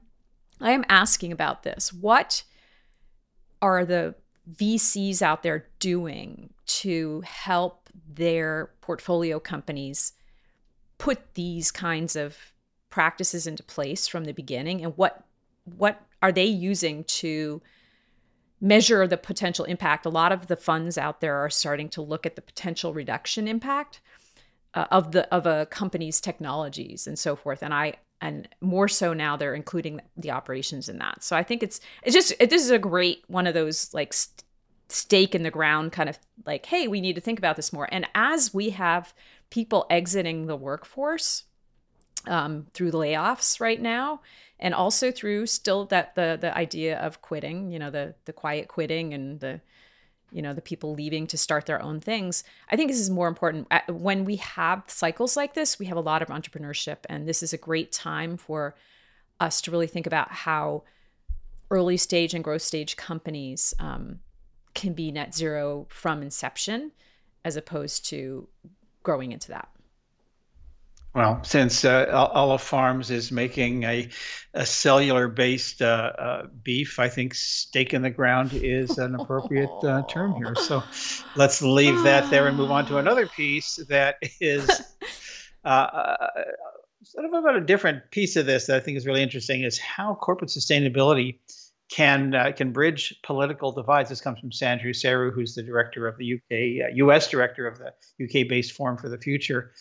I 0.60 0.72
am 0.72 0.84
asking 0.90 1.32
about 1.32 1.62
this. 1.62 1.94
What 1.94 2.44
are 3.62 3.86
the 3.86 4.16
VCs 4.52 5.22
out 5.22 5.44
there 5.44 5.68
doing 5.80 6.52
to 6.66 7.22
help 7.22 7.90
their 8.12 8.72
portfolio 8.82 9.40
companies 9.40 10.14
put 10.98 11.34
these 11.36 11.72
kinds 11.72 12.16
of 12.16 12.38
practices 12.90 13.48
into 13.48 13.64
place 13.64 14.08
from 14.08 14.26
the 14.26 14.34
beginning 14.34 14.84
and 14.84 14.98
what 14.98 15.24
what 15.66 16.02
are 16.22 16.32
they 16.32 16.46
using 16.46 17.04
to 17.06 17.62
measure 18.60 19.08
the 19.08 19.18
potential 19.18 19.66
impact? 19.66 20.06
A 20.06 20.10
lot 20.10 20.32
of 20.32 20.48
the 20.48 20.56
funds 20.56 20.98
out 20.98 21.22
there 21.22 21.38
are 21.38 21.50
starting 21.50 21.90
to 21.90 22.02
look 22.02 22.26
at 22.26 22.36
the 22.36 22.42
potential 22.42 22.94
reduction 22.94 23.48
impact 23.48 24.02
uh, 24.74 24.86
of 24.92 25.12
the 25.12 25.32
of 25.34 25.46
a 25.46 25.66
company's 25.68 26.22
technologies 26.22 27.08
and 27.08 27.18
so 27.18 27.36
forth. 27.36 27.64
And 27.64 27.74
i 27.74 27.96
and 28.24 28.48
more 28.62 28.88
so 28.88 29.14
now 29.14 29.36
they're 29.36 29.56
including 29.56 30.00
the 30.16 30.32
operations 30.32 30.88
in 30.88 31.00
that. 31.00 31.24
So 31.24 31.36
i 31.36 31.44
think 31.44 31.64
it's 31.64 31.80
it's 32.04 32.16
just 32.16 32.34
it, 32.40 32.50
this 32.50 32.64
is 32.64 32.72
a 32.72 32.80
great 32.80 33.24
one 33.28 33.48
of 33.48 33.54
those 33.54 33.94
like 33.94 34.14
st- 34.14 34.44
stake 34.90 35.34
in 35.34 35.44
the 35.44 35.52
ground 35.52 35.94
kind 35.94 36.10
of 36.10 36.20
like 36.46 36.66
hey 36.66 36.86
we 36.86 37.00
need 37.00 37.16
to 37.16 37.22
think 37.22 37.40
about 37.40 37.56
this 37.56 37.74
more. 37.74 37.88
And 37.92 38.08
as 38.14 38.54
we 38.54 38.70
have 38.72 39.14
people 39.50 39.86
exiting 39.90 40.46
the 40.46 40.56
workforce 40.56 41.44
um, 42.28 42.68
through 42.74 42.92
layoffs 42.92 43.60
right 43.60 43.82
now 43.82 44.22
and 44.60 44.74
also 44.74 45.12
through 45.12 45.48
still 45.48 45.86
that 45.86 46.16
the 46.16 46.38
the 46.40 46.56
idea 46.56 47.00
of 47.00 47.22
quitting 47.22 47.72
you 47.72 47.80
know 47.80 47.90
the 47.90 48.14
the 48.26 48.34
quiet 48.34 48.68
quitting 48.68 49.14
and 49.14 49.40
the 49.40 49.60
you 50.32 50.42
know 50.42 50.54
the 50.54 50.62
people 50.62 50.94
leaving 50.94 51.28
to 51.28 51.38
start 51.38 51.66
their 51.66 51.82
own 51.82 52.00
things. 52.00 52.44
I 52.70 52.78
think 52.78 52.90
this 52.90 53.00
is 53.00 53.10
more 53.10 53.28
important. 53.28 53.68
When 53.90 54.24
we 54.24 54.38
have 54.38 54.84
cycles 54.88 55.36
like 55.36 55.54
this 55.54 55.80
we 55.80 55.88
have 55.88 55.98
a 55.98 56.02
lot 56.02 56.22
of 56.22 56.30
entrepreneurship 56.30 56.98
and 57.10 57.28
this 57.28 57.44
is 57.44 57.54
a 57.54 57.58
great 57.58 57.92
time 57.92 58.38
for 58.38 58.76
us 59.40 59.60
to 59.62 59.72
really 59.72 59.88
think 59.88 60.08
about 60.08 60.32
how 60.32 60.84
early 61.70 61.98
stage 61.98 62.34
and 62.34 62.44
growth 62.44 62.62
stage 62.62 62.96
companies 62.96 63.74
um, 63.80 64.20
can 64.74 64.94
be 64.94 65.12
net 65.12 65.34
zero 65.34 65.88
from 65.90 66.22
inception 66.22 66.92
as 67.44 67.56
opposed 67.56 68.06
to 68.06 68.48
growing 69.04 69.32
into 69.32 69.50
that 69.50 69.70
well, 71.14 71.44
since 71.44 71.84
uh, 71.84 72.06
Aleph 72.34 72.62
Farms 72.62 73.12
is 73.12 73.32
making 73.32 73.84
a, 73.84 74.08
a 74.54 74.66
cellular 74.66 75.28
based 75.28 75.82
uh, 75.82 76.12
uh, 76.18 76.48
beef, 76.64 77.00
I 77.00 77.10
think 77.10 77.34
stake 77.34 77.94
in 77.94 78.02
the 78.02 78.10
ground 78.10 78.52
is 78.54 78.98
an 78.98 79.16
appropriate 79.16 79.70
uh, 79.84 80.04
term 80.04 80.36
here. 80.36 80.56
So 80.56 80.84
let's 81.36 81.62
leave 81.62 82.04
that 82.04 82.30
there 82.30 82.48
and 82.48 82.56
move 82.56 82.72
on 82.72 82.86
to 82.88 82.98
another 82.98 83.28
piece 83.28 83.76
that 83.90 84.16
is 84.40 84.70
uh, 85.66 85.68
uh, 85.68 86.28
sort 87.04 87.26
of 87.26 87.34
about 87.34 87.58
a 87.58 87.62
different 87.62 88.10
piece 88.12 88.38
of 88.38 88.46
this 88.46 88.68
that 88.68 88.78
I 88.78 88.80
think 88.80 88.98
is 88.98 89.06
really 89.06 89.24
interesting 89.24 89.64
is 89.64 89.78
how 89.78 90.16
corporate 90.16 90.50
sustainability 90.50 91.40
can 91.92 92.34
uh, 92.34 92.54
can 92.56 92.72
bridge 92.72 93.20
political 93.22 93.74
divides. 93.74 94.10
This 94.10 94.22
comes 94.22 94.40
from 94.40 94.52
Sandhu 94.52 94.92
Seru, 94.92 95.34
who's 95.34 95.56
the 95.56 95.64
director 95.64 96.08
of 96.08 96.18
the 96.18 96.36
UK 96.36 96.86
uh, 96.86 97.06
US 97.06 97.30
director 97.30 97.68
of 97.68 97.80
the 97.80 97.92
UK 98.24 98.48
based 98.48 98.72
Forum 98.72 98.98
for 98.98 99.10
the 99.10 99.18
Future 99.18 99.74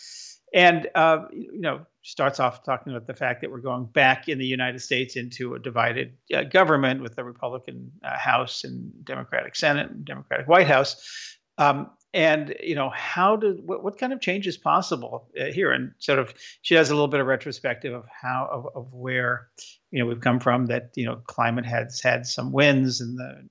and 0.52 0.88
uh, 0.94 1.24
you 1.32 1.60
know 1.60 1.86
starts 2.02 2.40
off 2.40 2.64
talking 2.64 2.92
about 2.92 3.06
the 3.06 3.14
fact 3.14 3.42
that 3.42 3.50
we're 3.50 3.58
going 3.58 3.84
back 3.84 4.28
in 4.28 4.38
the 4.38 4.46
United 4.46 4.80
States 4.80 5.16
into 5.16 5.54
a 5.54 5.58
divided 5.58 6.14
uh, 6.34 6.42
government 6.44 7.02
with 7.02 7.14
the 7.14 7.24
Republican 7.24 7.92
uh, 8.02 8.16
House 8.16 8.64
and 8.64 9.04
Democratic 9.04 9.54
Senate 9.54 9.90
and 9.90 10.04
Democratic 10.04 10.48
White 10.48 10.66
House. 10.66 11.36
Um, 11.58 11.90
and 12.12 12.56
you 12.60 12.74
know 12.74 12.90
how 12.90 13.36
did 13.36 13.66
what, 13.66 13.84
what 13.84 13.98
kind 13.98 14.12
of 14.12 14.20
change 14.20 14.46
is 14.46 14.56
possible 14.56 15.28
uh, 15.40 15.44
here 15.44 15.70
and 15.70 15.92
sort 15.98 16.18
of 16.18 16.34
she 16.62 16.74
has 16.74 16.90
a 16.90 16.94
little 16.94 17.08
bit 17.08 17.20
of 17.20 17.26
retrospective 17.26 17.94
of 17.94 18.04
how 18.08 18.48
of, 18.50 18.66
of 18.74 18.92
where 18.92 19.48
you 19.90 20.00
know 20.00 20.06
we've 20.06 20.20
come 20.20 20.40
from 20.40 20.66
that 20.66 20.90
you 20.96 21.04
know 21.04 21.16
climate 21.26 21.64
has 21.64 22.00
had 22.00 22.26
some 22.26 22.50
wins 22.50 23.00
in 23.00 23.14
the 23.14 23.48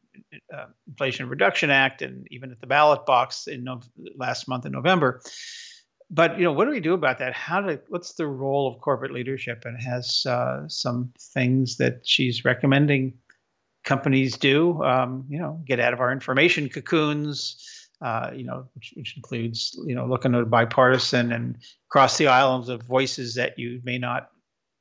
uh, 0.54 0.66
inflation 0.88 1.30
reduction 1.30 1.70
act 1.70 2.02
and 2.02 2.28
even 2.32 2.52
at 2.52 2.60
the 2.60 2.68
ballot 2.68 3.06
box 3.06 3.48
in 3.48 3.64
no, 3.64 3.80
last 4.18 4.48
month 4.48 4.66
in 4.66 4.74
november 4.74 5.22
but 6.10 6.38
you 6.38 6.44
know 6.44 6.52
what 6.52 6.66
do 6.66 6.72
we 6.72 6.80
do 6.80 6.94
about 6.94 7.20
that? 7.20 7.34
How 7.34 7.62
do 7.62 7.80
what's 7.90 8.14
the 8.14 8.28
role 8.28 8.68
of 8.68 8.82
corporate 8.82 9.12
leadership? 9.12 9.64
And 9.66 9.80
has 9.82 10.26
uh, 10.26 10.68
some 10.68 11.14
things 11.34 11.78
that 11.78 12.02
she's 12.04 12.46
recommending 12.46 13.14
companies 13.84 14.38
do 14.38 14.82
um, 14.84 15.26
you 15.30 15.40
know 15.40 15.62
get 15.66 15.80
out 15.80 15.94
of 15.94 16.00
our 16.00 16.12
information 16.12 16.70
cocoons 16.70 17.88
uh, 18.02 18.32
you 18.34 18.44
know 18.44 18.68
which, 18.76 18.94
which, 18.96 19.16
includes 19.18 19.78
you 19.86 19.96
know 19.96 20.06
looking 20.06 20.36
at 20.36 20.50
bipartisan 20.50 21.32
and 21.32 21.58
across 21.90 22.18
the 22.18 22.28
islands 22.28 22.70
of 22.70 22.82
voices 22.84 23.36
that 23.36 23.58
you 23.58 23.82
may 23.84 23.98
not 23.98 24.30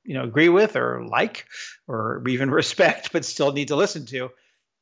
you 0.04 0.14
know 0.14 0.24
agree 0.24 0.48
with 0.48 0.76
or 0.76 1.04
like 1.04 1.46
or 1.86 2.22
even 2.28 2.50
respect 2.62 3.12
but 3.12 3.24
still 3.24 3.52
need 3.52 3.68
to 3.68 3.76
listen 3.76 4.06
to. 4.06 4.30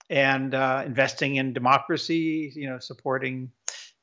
And 0.09 0.55
uh, 0.55 0.85
investing 0.87 1.37
in 1.37 1.53
democracy 1.53 2.53
you 2.55 2.69
know 2.69 2.79
supporting 2.79 3.50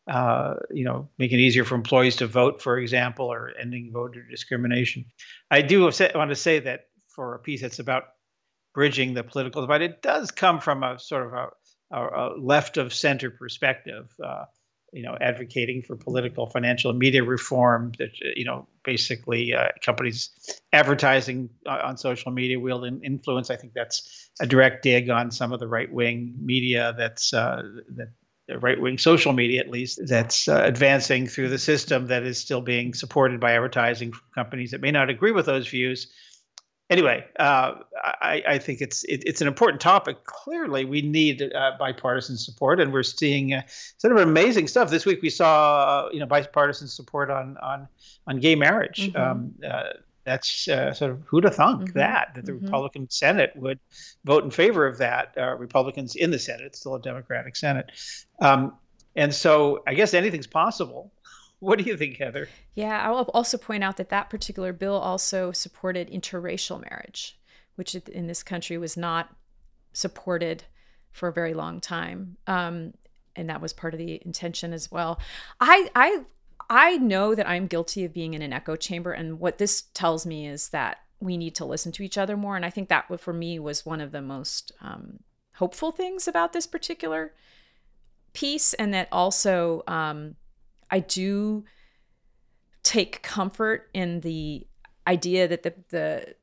uh, 0.07 0.55
you 0.71 0.83
know, 0.83 1.09
making 1.17 1.39
it 1.39 1.43
easier 1.43 1.63
for 1.63 1.75
employees 1.75 2.17
to 2.17 2.27
vote, 2.27 2.61
for 2.61 2.77
example, 2.77 3.31
or 3.31 3.51
ending 3.59 3.91
voter 3.93 4.25
discrimination. 4.29 5.05
I 5.49 5.61
do 5.61 5.81
want 5.81 5.95
to 5.95 6.35
say 6.35 6.59
that 6.59 6.87
for 7.07 7.35
a 7.35 7.39
piece 7.39 7.61
that's 7.61 7.79
about 7.79 8.03
bridging 8.73 9.13
the 9.13 9.23
political 9.23 9.61
divide, 9.61 9.81
it 9.81 10.01
does 10.01 10.31
come 10.31 10.59
from 10.59 10.83
a 10.83 10.99
sort 10.99 11.27
of 11.27 11.33
a, 11.33 11.47
a, 11.91 11.99
a 12.01 12.39
left 12.39 12.77
of 12.77 12.93
center 12.93 13.29
perspective. 13.29 14.13
Uh, 14.23 14.45
you 14.91 15.01
know, 15.01 15.17
advocating 15.19 15.81
for 15.81 15.95
political, 15.95 16.45
financial, 16.45 16.91
and 16.91 16.99
media 16.99 17.23
reform. 17.23 17.93
That 17.97 18.11
you 18.35 18.45
know, 18.45 18.67
basically, 18.83 19.51
uh, 19.53 19.69
companies 19.83 20.29
advertising 20.71 21.49
on 21.65 21.97
social 21.97 22.31
media 22.31 22.59
will 22.59 22.83
influence. 22.83 23.49
I 23.49 23.55
think 23.55 23.73
that's 23.73 24.29
a 24.39 24.45
direct 24.45 24.83
dig 24.83 25.09
on 25.09 25.31
some 25.31 25.51
of 25.51 25.59
the 25.59 25.67
right 25.67 25.91
wing 25.91 26.35
media 26.39 26.93
that's 26.95 27.33
uh, 27.33 27.63
that 27.95 28.11
right 28.59 28.79
wing 28.79 28.97
social 28.97 29.33
media, 29.33 29.59
at 29.59 29.69
least, 29.69 29.99
that's 30.05 30.47
uh, 30.47 30.61
advancing 30.63 31.27
through 31.27 31.49
the 31.49 31.57
system 31.57 32.07
that 32.07 32.23
is 32.23 32.37
still 32.37 32.61
being 32.61 32.93
supported 32.93 33.39
by 33.39 33.53
advertising 33.53 34.11
from 34.11 34.23
companies 34.33 34.71
that 34.71 34.81
may 34.81 34.91
not 34.91 35.09
agree 35.09 35.31
with 35.31 35.45
those 35.45 35.67
views. 35.67 36.07
Anyway, 36.89 37.25
uh, 37.39 37.73
I, 38.03 38.43
I, 38.47 38.57
think 38.59 38.81
it's 38.81 39.03
it, 39.05 39.23
it's 39.25 39.41
an 39.41 39.47
important 39.47 39.81
topic. 39.81 40.25
Clearly, 40.25 40.85
we 40.85 41.01
need 41.01 41.41
uh, 41.41 41.71
bipartisan 41.79 42.37
support, 42.37 42.79
and 42.79 42.91
we're 42.91 43.03
seeing 43.03 43.53
uh, 43.53 43.61
sort 43.97 44.15
of 44.15 44.19
amazing 44.19 44.67
stuff. 44.67 44.89
This 44.89 45.05
week, 45.05 45.21
we 45.21 45.29
saw 45.29 46.05
uh, 46.07 46.09
you 46.11 46.19
know 46.19 46.25
bipartisan 46.25 46.87
support 46.87 47.31
on 47.31 47.57
on 47.57 47.87
on 48.27 48.39
gay 48.39 48.55
marriage. 48.55 49.11
Mm-hmm. 49.11 49.17
Um, 49.19 49.53
uh, 49.67 49.93
that's 50.23 50.67
uh, 50.67 50.93
sort 50.93 51.11
of 51.11 51.23
who'd 51.25 51.43
have 51.43 51.55
thunk 51.55 51.81
mm-hmm. 51.81 51.99
that 51.99 52.31
that 52.35 52.45
the 52.45 52.53
mm-hmm. 52.53 52.65
Republican 52.65 53.09
Senate 53.09 53.51
would 53.55 53.79
vote 54.23 54.43
in 54.43 54.51
favor 54.51 54.85
of 54.85 54.97
that. 54.99 55.33
Uh, 55.37 55.55
Republicans 55.55 56.15
in 56.15 56.31
the 56.31 56.39
Senate, 56.39 56.65
it's 56.65 56.79
still 56.79 56.95
a 56.95 57.01
Democratic 57.01 57.55
Senate, 57.55 57.91
um, 58.39 58.73
and 59.15 59.33
so 59.33 59.83
I 59.87 59.93
guess 59.93 60.13
anything's 60.13 60.47
possible. 60.47 61.11
What 61.59 61.79
do 61.79 61.85
you 61.85 61.95
think, 61.95 62.17
Heather? 62.17 62.49
Yeah, 62.75 63.01
I 63.01 63.09
will 63.09 63.21
also 63.33 63.57
point 63.57 63.85
out 63.85 63.95
that 63.95 64.09
that 64.09 64.29
particular 64.29 64.73
bill 64.73 64.95
also 64.95 65.53
supported 65.53 66.11
interracial 66.11 66.81
marriage, 66.81 67.39
which 67.75 67.95
in 67.95 68.27
this 68.27 68.43
country 68.43 68.77
was 68.77 68.97
not 68.97 69.33
supported 69.93 70.65
for 71.13 71.29
a 71.29 71.31
very 71.31 71.53
long 71.53 71.79
time. 71.79 72.35
Um, 72.47 72.93
and 73.35 73.49
that 73.49 73.61
was 73.61 73.71
part 73.71 73.93
of 73.93 73.97
the 73.97 74.21
intention 74.25 74.73
as 74.73 74.91
well. 74.91 75.19
I 75.59 75.89
I 75.95 76.23
I 76.69 76.97
know 76.97 77.35
that 77.35 77.47
I'm 77.47 77.67
guilty 77.67 78.05
of 78.05 78.13
being 78.13 78.33
in 78.33 78.41
an 78.41 78.53
echo 78.53 78.75
chamber. 78.75 79.11
And 79.11 79.39
what 79.39 79.57
this 79.57 79.83
tells 79.93 80.25
me 80.25 80.47
is 80.47 80.69
that 80.69 80.97
we 81.19 81.37
need 81.37 81.55
to 81.55 81.65
listen 81.65 81.91
to 81.93 82.03
each 82.03 82.17
other 82.17 82.35
more. 82.35 82.55
And 82.55 82.65
I 82.65 82.69
think 82.69 82.89
that 82.89 83.19
for 83.19 83.33
me 83.33 83.59
was 83.59 83.85
one 83.85 84.01
of 84.01 84.11
the 84.11 84.21
most 84.21 84.71
um, 84.81 85.19
hopeful 85.55 85.91
things 85.91 86.27
about 86.27 86.53
this 86.53 86.67
particular 86.67 87.33
piece. 88.33 88.73
And 88.73 88.93
that 88.93 89.07
also 89.11 89.83
um, 89.87 90.35
I 90.89 90.99
do 90.99 91.63
take 92.83 93.21
comfort 93.21 93.89
in 93.93 94.19
the 94.19 94.67
idea 95.07 95.47
that 95.47 95.63
the, 95.63 95.73
the 95.89 96.35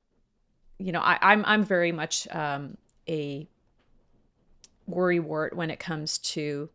you 0.79 0.93
know, 0.93 1.01
I, 1.01 1.19
I'm, 1.21 1.45
I'm 1.47 1.65
very 1.65 1.93
much 1.93 2.27
um, 2.35 2.79
a 3.09 3.49
worrywart 4.89 5.55
when 5.55 5.71
it 5.71 5.79
comes 5.79 6.19
to 6.19 6.71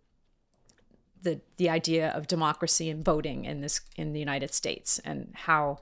the 1.26 1.42
the 1.58 1.70
idea 1.70 2.12
of 2.12 2.28
democracy 2.28 2.90
and 2.90 3.04
voting 3.04 3.44
in 3.44 3.60
this 3.60 3.82
in 3.98 4.14
the 4.14 4.20
United 4.20 4.54
States 4.54 5.00
and 5.00 5.34
how 5.34 5.80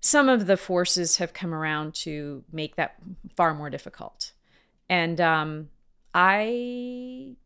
some 0.00 0.28
of 0.28 0.46
the 0.46 0.56
forces 0.56 1.18
have 1.18 1.32
come 1.32 1.54
around 1.54 1.94
to 1.94 2.42
make 2.50 2.74
that 2.76 2.96
far 3.36 3.54
more 3.54 3.70
difficult. 3.70 4.32
And 4.88 5.20
um, 5.20 5.68
I 6.14 7.36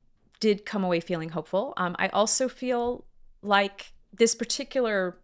did 0.40 0.64
come 0.64 0.84
away 0.84 1.00
feeling 1.00 1.30
hopeful. 1.30 1.74
Um, 1.76 1.96
I 1.98 2.08
also 2.08 2.48
feel 2.48 3.04
like 3.42 3.92
this 4.12 4.34
particular 4.34 5.18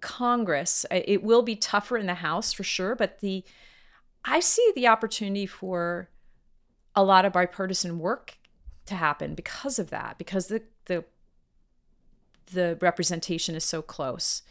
Congress, 0.00 0.86
it 0.90 1.22
will 1.24 1.42
be 1.42 1.56
tougher 1.56 1.96
in 1.96 2.06
the 2.06 2.14
House 2.14 2.52
for 2.52 2.62
sure, 2.62 2.94
but 2.94 3.20
the 3.20 3.44
I 4.24 4.40
see 4.40 4.72
the 4.74 4.88
opportunity 4.88 5.46
for 5.46 6.10
a 6.94 7.02
lot 7.02 7.24
of 7.24 7.32
bipartisan 7.32 7.98
work 7.98 8.36
to 8.88 8.94
happen 8.94 9.34
because 9.34 9.78
of 9.78 9.90
that 9.90 10.18
because 10.18 10.48
the 10.48 10.62
the 10.86 11.04
the 12.52 12.78
representation 12.80 13.54
is 13.54 13.64
so 13.64 13.82
close. 13.82 14.42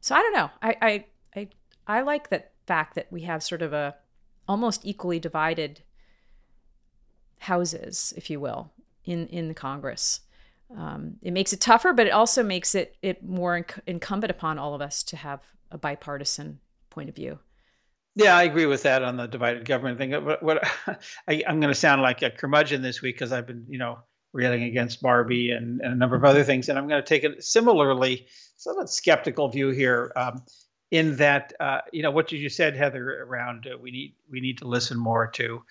So 0.00 0.14
i 0.14 0.20
don't 0.20 0.34
know. 0.34 0.50
I 0.62 0.76
i 0.82 1.04
i, 1.36 1.48
I 1.86 2.00
like 2.02 2.30
that 2.30 2.52
fact 2.66 2.94
that 2.94 3.10
we 3.10 3.22
have 3.22 3.42
sort 3.42 3.62
of 3.62 3.72
a 3.72 3.96
almost 4.48 4.84
equally 4.84 5.18
divided 5.18 5.82
houses 7.38 8.12
if 8.16 8.30
you 8.30 8.40
will 8.40 8.72
in 9.04 9.26
in 9.28 9.48
the 9.48 9.54
congress. 9.54 10.20
Um, 10.74 11.18
it 11.22 11.32
makes 11.32 11.52
it 11.52 11.60
tougher 11.60 11.92
but 11.92 12.06
it 12.06 12.12
also 12.12 12.42
makes 12.42 12.74
it 12.74 12.96
it 13.02 13.22
more 13.22 13.60
inc- 13.60 13.80
incumbent 13.86 14.30
upon 14.30 14.58
all 14.58 14.74
of 14.74 14.80
us 14.80 15.02
to 15.04 15.16
have 15.16 15.40
a 15.70 15.78
bipartisan 15.78 16.58
point 16.90 17.08
of 17.08 17.14
view 17.14 17.38
yeah, 18.14 18.36
I 18.36 18.44
agree 18.44 18.66
with 18.66 18.82
that 18.84 19.02
on 19.02 19.16
the 19.16 19.26
divided 19.26 19.64
government 19.64 19.98
thing. 19.98 20.12
What, 20.24 20.42
what 20.42 20.64
I, 21.28 21.42
am 21.46 21.60
going 21.60 21.72
to 21.72 21.78
sound 21.78 22.02
like 22.02 22.22
a 22.22 22.30
curmudgeon 22.30 22.82
this 22.82 23.02
week 23.02 23.16
because 23.16 23.32
I've 23.32 23.46
been, 23.46 23.66
you 23.68 23.78
know, 23.78 23.98
railing 24.32 24.64
against 24.64 25.02
Barbie 25.02 25.50
and, 25.50 25.80
and, 25.80 25.92
a 25.92 25.96
number 25.96 26.16
of 26.16 26.24
other 26.24 26.44
things, 26.44 26.68
and 26.68 26.78
I'm 26.78 26.88
going 26.88 27.02
to 27.02 27.06
take 27.06 27.24
a 27.24 27.40
similarly 27.40 28.26
somewhat 28.56 28.90
skeptical 28.90 29.48
view 29.48 29.70
here. 29.70 30.12
Um, 30.16 30.42
in 30.90 31.16
that 31.16 31.52
uh, 31.58 31.80
you 31.92 32.02
know 32.02 32.12
what 32.12 32.30
you 32.30 32.48
said, 32.48 32.76
Heather, 32.76 33.24
around 33.24 33.66
uh, 33.66 33.76
we 33.76 33.90
need 33.90 34.14
we 34.30 34.40
need 34.40 34.58
to 34.58 34.68
listen 34.68 34.96
more 34.96 35.26
to 35.28 35.62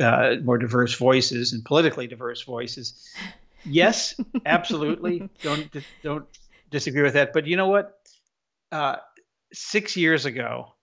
uh, 0.00 0.36
more 0.42 0.58
diverse 0.58 0.94
voices 0.94 1.52
and 1.52 1.64
politically 1.64 2.08
diverse 2.08 2.42
voices. 2.42 3.08
Yes, 3.64 4.18
absolutely. 4.46 5.28
don't 5.42 5.70
don't 6.02 6.26
disagree 6.70 7.02
with 7.02 7.14
that. 7.14 7.32
But 7.32 7.46
you 7.46 7.56
know 7.56 7.68
what? 7.68 7.96
Uh, 8.72 8.96
six 9.52 9.96
years 9.96 10.24
ago, 10.24 10.74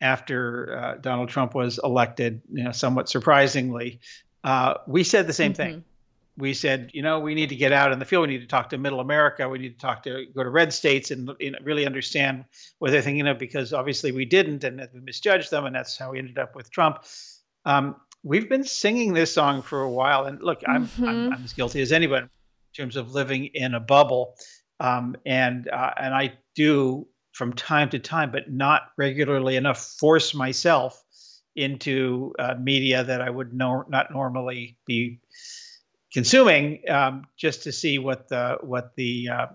after 0.00 0.78
uh, 0.78 0.94
Donald 1.00 1.28
Trump 1.28 1.54
was 1.54 1.80
elected, 1.82 2.42
you 2.52 2.64
know, 2.64 2.72
somewhat 2.72 3.08
surprisingly, 3.08 4.00
uh, 4.44 4.74
we 4.86 5.04
said 5.04 5.26
the 5.26 5.32
same 5.32 5.52
mm-hmm. 5.52 5.62
thing 5.62 5.84
we 6.38 6.52
said, 6.52 6.90
you 6.92 7.02
know, 7.02 7.20
we 7.20 7.34
need 7.34 7.48
to 7.48 7.56
get 7.56 7.72
out 7.72 7.92
in 7.92 7.98
the 7.98 8.04
field. 8.04 8.28
We 8.28 8.34
need 8.34 8.42
to 8.42 8.46
talk 8.46 8.70
to 8.70 8.78
Middle 8.78 9.00
America. 9.00 9.48
We 9.48 9.58
need 9.58 9.78
to 9.78 9.78
talk 9.78 10.02
to 10.02 10.26
go 10.34 10.42
to 10.42 10.50
red 10.50 10.72
states 10.72 11.10
and, 11.10 11.30
and 11.40 11.56
really 11.62 11.86
understand 11.86 12.44
what 12.78 12.90
they're 12.90 13.02
thinking 13.02 13.26
of 13.26 13.38
because 13.38 13.72
obviously 13.72 14.12
we 14.12 14.26
didn't 14.26 14.62
and 14.64 14.86
we 14.92 15.00
misjudged 15.00 15.50
them, 15.50 15.64
and 15.64 15.74
that's 15.74 15.96
how 15.96 16.12
we 16.12 16.18
ended 16.18 16.38
up 16.38 16.54
with 16.54 16.70
Trump. 16.70 17.04
Um, 17.64 17.96
we've 18.22 18.48
been 18.48 18.64
singing 18.64 19.14
this 19.14 19.32
song 19.32 19.62
for 19.62 19.80
a 19.80 19.90
while, 19.90 20.26
and 20.26 20.42
look, 20.42 20.60
I'm, 20.66 20.86
mm-hmm. 20.86 21.04
I'm, 21.04 21.32
I'm 21.32 21.44
as 21.44 21.54
guilty 21.54 21.80
as 21.80 21.92
anyone 21.92 22.24
in 22.24 22.28
terms 22.76 22.96
of 22.96 23.14
living 23.14 23.46
in 23.46 23.74
a 23.74 23.80
bubble, 23.80 24.34
um, 24.78 25.16
and 25.24 25.68
uh, 25.68 25.92
and 25.98 26.14
I 26.14 26.34
do 26.54 27.06
from 27.36 27.52
time 27.52 27.90
to 27.90 27.98
time, 27.98 28.32
but 28.32 28.50
not 28.50 28.82
regularly 28.96 29.56
enough, 29.56 29.78
force 29.78 30.34
myself 30.34 31.02
into 31.54 32.32
uh, 32.38 32.54
media 32.58 33.04
that 33.04 33.20
I 33.20 33.28
would 33.28 33.52
no, 33.52 33.84
not 33.88 34.10
normally 34.10 34.78
be 34.86 35.20
consuming 36.10 36.82
um, 36.88 37.24
just 37.36 37.64
to 37.64 37.72
see 37.72 37.98
what 37.98 38.28
the 38.28 38.56
what 38.62 38.96
the 38.96 39.28
uh, 39.28 39.46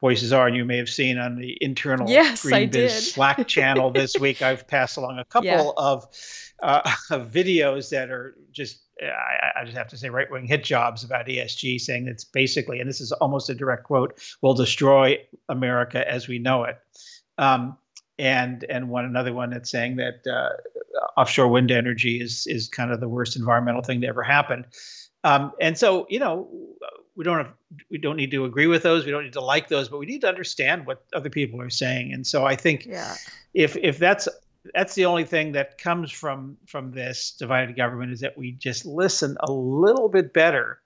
voices 0.00 0.32
are. 0.32 0.46
And 0.46 0.56
you 0.56 0.64
may 0.64 0.76
have 0.76 0.88
seen 0.88 1.18
on 1.18 1.36
the 1.36 1.56
internal 1.60 2.08
yes, 2.08 2.44
Greenbiz 2.44 3.12
Slack 3.12 3.46
channel 3.46 3.90
this 3.90 4.18
week, 4.18 4.42
I've 4.42 4.66
passed 4.66 4.96
along 4.96 5.18
a 5.18 5.24
couple 5.24 5.46
yeah. 5.46 5.70
of, 5.76 6.06
uh, 6.62 6.90
of 7.10 7.30
videos 7.30 7.90
that 7.90 8.10
are 8.10 8.36
just. 8.52 8.80
I, 9.02 9.62
I 9.62 9.64
just 9.64 9.78
have 9.78 9.88
to 9.88 9.96
say, 9.96 10.10
right 10.10 10.30
wing 10.30 10.46
hit 10.46 10.62
jobs 10.62 11.04
about 11.04 11.26
ESG, 11.26 11.80
saying 11.80 12.06
it's 12.06 12.24
basically, 12.24 12.80
and 12.80 12.88
this 12.88 13.00
is 13.00 13.12
almost 13.12 13.48
a 13.48 13.54
direct 13.54 13.84
quote, 13.84 14.20
will 14.42 14.52
destroy 14.52 15.16
America 15.48 16.06
as 16.06 16.28
we 16.28 16.38
know 16.38 16.64
it. 16.64 16.78
Um, 17.38 17.78
and 18.18 18.62
and 18.64 18.90
one 18.90 19.06
another 19.06 19.32
one 19.32 19.48
that's 19.48 19.70
saying 19.70 19.96
that 19.96 20.26
uh, 20.30 20.50
offshore 21.18 21.48
wind 21.48 21.70
energy 21.70 22.20
is 22.20 22.46
is 22.46 22.68
kind 22.68 22.92
of 22.92 23.00
the 23.00 23.08
worst 23.08 23.36
environmental 23.36 23.80
thing 23.82 24.02
to 24.02 24.06
ever 24.06 24.22
happen. 24.22 24.66
Um, 25.24 25.52
and 25.60 25.76
so, 25.76 26.06
you 26.08 26.18
know, 26.18 26.48
we 27.20 27.24
don't 27.24 27.36
have, 27.36 27.52
we 27.90 27.98
don't 27.98 28.16
need 28.16 28.30
to 28.30 28.46
agree 28.46 28.66
with 28.66 28.82
those. 28.82 29.04
We 29.04 29.10
don't 29.10 29.24
need 29.24 29.34
to 29.34 29.42
like 29.42 29.68
those, 29.68 29.90
but 29.90 29.98
we 29.98 30.06
need 30.06 30.22
to 30.22 30.26
understand 30.26 30.86
what 30.86 31.04
other 31.12 31.28
people 31.28 31.60
are 31.60 31.68
saying. 31.68 32.14
And 32.14 32.26
so, 32.26 32.46
I 32.46 32.56
think 32.56 32.86
yeah. 32.86 33.14
if 33.52 33.76
if 33.76 33.98
that's 33.98 34.26
that's 34.72 34.94
the 34.94 35.04
only 35.04 35.24
thing 35.24 35.52
that 35.52 35.76
comes 35.76 36.10
from 36.10 36.56
from 36.66 36.92
this 36.92 37.32
divided 37.38 37.76
government 37.76 38.12
is 38.12 38.20
that 38.20 38.38
we 38.38 38.52
just 38.52 38.86
listen 38.86 39.36
a 39.38 39.52
little 39.52 40.08
bit 40.08 40.32
better. 40.32 40.80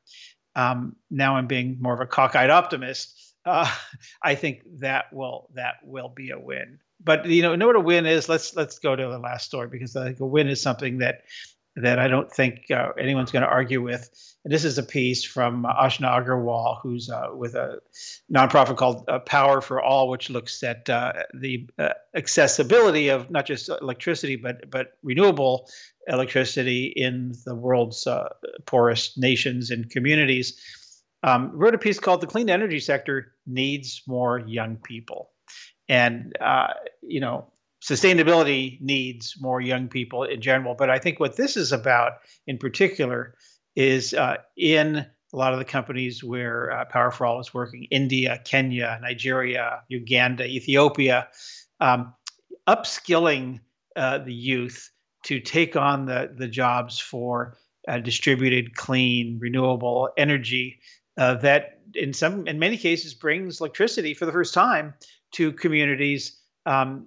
Um, 0.57 0.97
now 1.09 1.37
I'm 1.37 1.47
being 1.47 1.77
more 1.81 1.95
of 1.95 2.01
a 2.01 2.07
cockeyed 2.07 2.51
optimist. 2.51 3.17
Uh, 3.47 3.73
I 4.21 4.35
think 4.35 4.63
that 4.81 5.13
will 5.13 5.51
that 5.55 5.75
will 5.85 6.09
be 6.09 6.31
a 6.31 6.39
win. 6.41 6.81
But 6.99 7.27
you 7.27 7.43
know, 7.43 7.55
know 7.55 7.69
what 7.69 7.77
a 7.77 7.81
win 7.81 8.07
is. 8.07 8.29
Let's 8.29 8.57
let's 8.57 8.81
go 8.81 8.97
to 8.97 9.07
the 9.07 9.19
last 9.21 9.47
story 9.47 9.69
because 9.69 9.95
I 9.95 10.07
think 10.07 10.19
a 10.19 10.27
win 10.27 10.49
is 10.49 10.61
something 10.61 10.99
that 10.99 11.23
that 11.77 11.99
I 11.99 12.09
don't 12.09 12.31
think 12.31 12.71
uh, 12.71 12.91
anyone's 12.99 13.33
going 13.33 13.43
to 13.43 13.49
argue 13.49 13.83
with. 13.83 14.09
And 14.45 14.53
this 14.53 14.65
is 14.65 14.79
a 14.79 14.83
piece 14.83 15.25
from 15.25 15.67
uh, 15.67 15.75
Ashna 15.75 16.09
Agarwal, 16.09 16.81
who's 16.83 17.11
uh, 17.11 17.29
with 17.35 17.55
a 17.55 17.81
nonprofit 18.33 18.77
called 18.77 19.05
uh, 19.09 19.19
Power 19.21 19.61
for 19.61 19.83
All, 19.83 20.09
which 20.09 20.31
looks 20.31 20.63
at 20.63 20.89
uh, 20.89 21.13
the 21.35 21.69
uh, 21.79 21.91
accessibility 22.15 23.09
of 23.09 23.31
not 23.31 23.47
just 23.47 23.69
electricity 23.69 24.37
but 24.37 24.71
but 24.71 24.93
renewable 25.03 25.69
electricity 26.07 26.93
in 26.95 27.33
the 27.45 27.55
world's 27.55 28.07
poorest 28.67 29.19
nations 29.19 29.71
and 29.71 29.91
communities. 29.91 30.61
Um, 31.23 31.53
wrote 31.55 31.75
a 31.75 31.79
piece 31.79 31.99
called 31.99 32.21
"The 32.21 32.27
Clean 32.27 32.51
Energy 32.51 32.81
Sector 32.81 33.33
Needs 33.47 34.03
More 34.07 34.39
Young 34.39 34.77
People," 34.77 35.31
and 35.89 36.37
you 37.03 37.21
know 37.21 37.47
sustainability 37.85 38.81
needs 38.81 39.37
more 39.39 39.61
young 39.61 39.89
people 39.89 40.25
in 40.25 40.41
general. 40.41 40.75
But 40.75 40.89
I 40.89 40.99
think 40.99 41.21
what 41.21 41.37
this 41.37 41.57
is 41.57 41.71
about 41.71 42.13
in 42.47 42.57
particular 42.57 43.35
is 43.77 44.15
uh, 44.15 44.39
in 44.57 44.97
a 44.97 45.37
lot 45.37 45.53
of 45.53 45.59
the 45.59 45.65
companies 45.65 46.25
where 46.25 46.73
uh, 46.73 46.85
Power 46.87 47.11
for 47.11 47.27
All 47.27 47.41
is 47.41 47.53
working 47.53 47.87
India, 47.91 48.41
Kenya, 48.45 48.99
Nigeria, 49.03 49.83
Uganda, 49.89 50.47
Ethiopia 50.47 51.29
um, 51.81 52.15
upskilling 52.67 53.61
uh, 53.97 54.19
the 54.19 54.33
youth 54.33 54.91
to 55.25 55.41
take 55.41 55.77
on 55.77 56.07
the, 56.07 56.33
the 56.37 56.49
jobs 56.49 56.99
for 56.99 57.59
uh, 57.87 57.99
distributed, 57.99 58.75
clean, 58.75 59.39
renewable 59.41 60.09
energy 60.17 60.79
uh, 61.19 61.35
that 61.35 61.81
in 61.95 62.13
some 62.13 62.47
in 62.47 62.59
many 62.59 62.77
cases 62.77 63.13
brings 63.13 63.61
electricity 63.61 64.15
for 64.15 64.25
the 64.25 64.33
first 64.33 64.55
time 64.55 64.95
to 65.33 65.53
communities 65.53 66.41
um, 66.67 67.05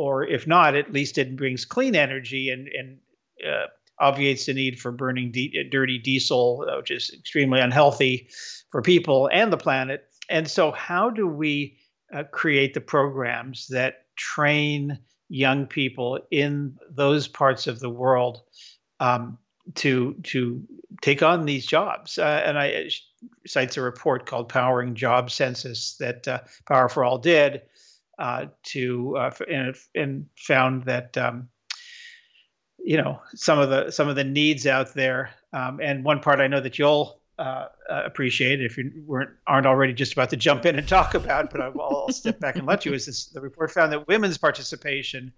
or 0.00 0.24
if 0.24 0.46
not, 0.46 0.74
at 0.74 0.94
least 0.94 1.18
it 1.18 1.36
brings 1.36 1.66
clean 1.66 1.94
energy 1.94 2.48
and 2.48 2.68
and 2.68 2.98
uh, 3.46 3.66
obviates 3.98 4.46
the 4.46 4.54
need 4.54 4.80
for 4.80 4.90
burning 4.90 5.30
de- 5.30 5.68
dirty 5.70 5.98
diesel, 5.98 6.66
uh, 6.66 6.78
which 6.78 6.90
is 6.90 7.10
extremely 7.12 7.60
unhealthy 7.60 8.30
for 8.70 8.80
people 8.80 9.28
and 9.30 9.52
the 9.52 9.58
planet. 9.58 10.06
And 10.30 10.48
so, 10.48 10.70
how 10.70 11.10
do 11.10 11.26
we 11.26 11.76
uh, 12.14 12.24
create 12.32 12.72
the 12.72 12.80
programs 12.80 13.66
that 13.68 14.06
train 14.16 14.98
young 15.28 15.66
people 15.66 16.18
in 16.30 16.78
those 16.90 17.28
parts 17.28 17.66
of 17.66 17.78
the 17.78 17.90
world 17.90 18.40
um, 19.00 19.36
to 19.74 20.14
to 20.22 20.62
take 21.02 21.22
on 21.22 21.44
these 21.44 21.66
jobs? 21.66 22.16
Uh, 22.16 22.42
and 22.46 22.58
I 22.58 22.88
cites 23.46 23.76
a 23.76 23.82
report 23.82 24.24
called 24.24 24.48
"Powering 24.48 24.94
Job 24.94 25.30
Census" 25.30 25.96
that 25.98 26.26
uh, 26.26 26.40
Power 26.66 26.88
for 26.88 27.04
All 27.04 27.18
did 27.18 27.60
uh, 28.20 28.46
to 28.62 29.16
uh, 29.16 29.30
and, 29.48 29.74
and 29.94 30.26
found 30.36 30.84
that 30.84 31.16
um, 31.16 31.48
you 32.78 32.96
know 32.96 33.20
some 33.34 33.58
of 33.58 33.70
the 33.70 33.90
some 33.90 34.08
of 34.08 34.14
the 34.14 34.24
needs 34.24 34.66
out 34.66 34.94
there. 34.94 35.30
Um, 35.52 35.80
and 35.82 36.04
one 36.04 36.20
part 36.20 36.38
I 36.38 36.46
know 36.46 36.60
that 36.60 36.78
you'll 36.78 37.18
uh, 37.38 37.66
uh 37.88 38.02
appreciate 38.04 38.60
if 38.60 38.76
you 38.76 38.92
weren't 39.06 39.30
aren't 39.46 39.66
already 39.66 39.94
just 39.94 40.12
about 40.12 40.30
to 40.30 40.36
jump 40.36 40.66
in 40.66 40.76
and 40.76 40.86
talk 40.86 41.14
about, 41.14 41.50
but 41.50 41.62
I'll, 41.62 41.80
I'll 41.80 42.12
step 42.12 42.38
back 42.38 42.56
and 42.56 42.66
let 42.66 42.84
you. 42.84 42.92
Is 42.92 43.06
this 43.06 43.26
the 43.26 43.40
report 43.40 43.70
found 43.72 43.90
that 43.92 44.06
women's 44.06 44.36
participation 44.36 45.32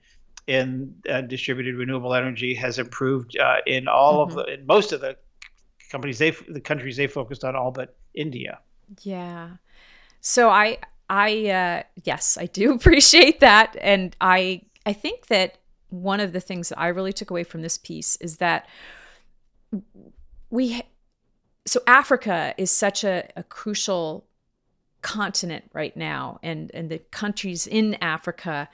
in 0.49 0.93
uh, 1.09 1.21
distributed 1.21 1.77
renewable 1.77 2.15
energy 2.15 2.53
has 2.55 2.81
improved 2.81 3.39
uh, 3.39 3.59
in 3.65 3.87
all 3.87 4.27
mm-hmm. 4.27 4.39
of 4.39 4.47
the 4.47 4.55
in 4.55 4.67
most 4.67 4.93
of 4.93 5.01
the 5.01 5.17
companies 5.93 6.19
they 6.19 6.31
the 6.49 6.61
countries 6.61 6.97
they 6.97 7.07
focused 7.07 7.45
on 7.45 7.55
all 7.55 7.71
but 7.71 7.95
India. 8.13 8.59
Yeah. 9.03 9.51
So 10.21 10.51
I 10.51 10.79
I 11.13 11.49
uh, 11.51 11.83
yes, 12.05 12.39
I 12.41 12.47
do 12.47 12.73
appreciate 12.75 13.41
that, 13.41 13.77
and 13.81 14.17
I 14.21 14.63
I 14.87 14.95
think 14.95 15.27
that 15.27 15.59
one 15.91 16.21
of 16.21 16.33
the 16.33 16.41
things 16.41 16.71
that 16.71 16.81
I 16.81 16.89
really 16.89 17.13
took 17.13 17.31
away 17.31 17.45
from 17.45 17.61
this 17.61 17.77
piece 17.77 18.17
is 18.17 18.39
that 18.39 18.67
we 20.49 20.83
so 21.67 21.81
Africa 21.87 22.55
is 22.57 22.71
such 22.71 23.05
a, 23.05 23.29
a 23.37 23.43
crucial 23.43 24.27
continent 25.03 25.65
right 25.75 25.95
now, 25.95 26.41
and 26.43 26.71
and 26.73 26.91
the 26.91 26.99
countries 26.99 27.67
in 27.67 27.95
Africa 28.01 28.71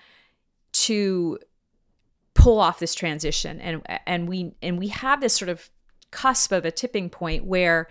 to 0.71 1.41
pull 2.35 2.61
off 2.61 2.79
this 2.79 2.95
transition, 2.95 3.61
and 3.61 3.83
and 4.07 4.29
we 4.29 4.53
and 4.63 4.79
we 4.79 4.89
have 4.89 5.21
this 5.21 5.35
sort 5.35 5.49
of 5.49 5.71
cusp 6.13 6.53
of 6.53 6.65
a 6.65 6.71
tipping 6.71 7.11
point 7.11 7.45
where 7.45 7.89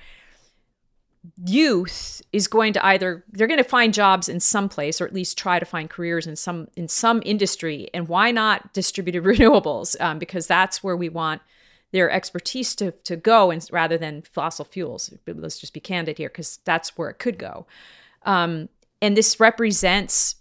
youth 1.45 2.21
is 2.31 2.47
going 2.47 2.73
to 2.73 2.85
either 2.85 3.23
they're 3.31 3.47
going 3.47 3.57
to 3.57 3.63
find 3.63 3.93
jobs 3.93 4.29
in 4.29 4.39
some 4.39 4.69
place 4.69 5.01
or 5.01 5.05
at 5.05 5.13
least 5.13 5.37
try 5.37 5.59
to 5.59 5.65
find 5.65 5.89
careers 5.89 6.27
in 6.27 6.35
some 6.35 6.67
in 6.75 6.87
some 6.87 7.21
industry 7.25 7.89
and 7.93 8.07
why 8.07 8.31
not 8.31 8.73
distributed 8.73 9.23
renewables? 9.23 9.99
Um, 10.01 10.19
because 10.19 10.47
that's 10.47 10.83
where 10.83 10.97
we 10.97 11.09
want 11.09 11.41
their 11.91 12.11
expertise 12.11 12.75
to, 12.75 12.91
to 12.91 13.15
go 13.15 13.49
and 13.49 13.65
rather 13.71 13.97
than 13.97 14.21
fossil 14.21 14.65
fuels. 14.65 15.13
Let's 15.25 15.59
just 15.59 15.73
be 15.73 15.79
candid 15.79 16.17
here 16.17 16.29
because 16.29 16.59
that's 16.65 16.97
where 16.97 17.09
it 17.09 17.19
could 17.19 17.37
go. 17.37 17.65
Um, 18.23 18.69
and 19.01 19.15
this 19.15 19.39
represents 19.39 20.35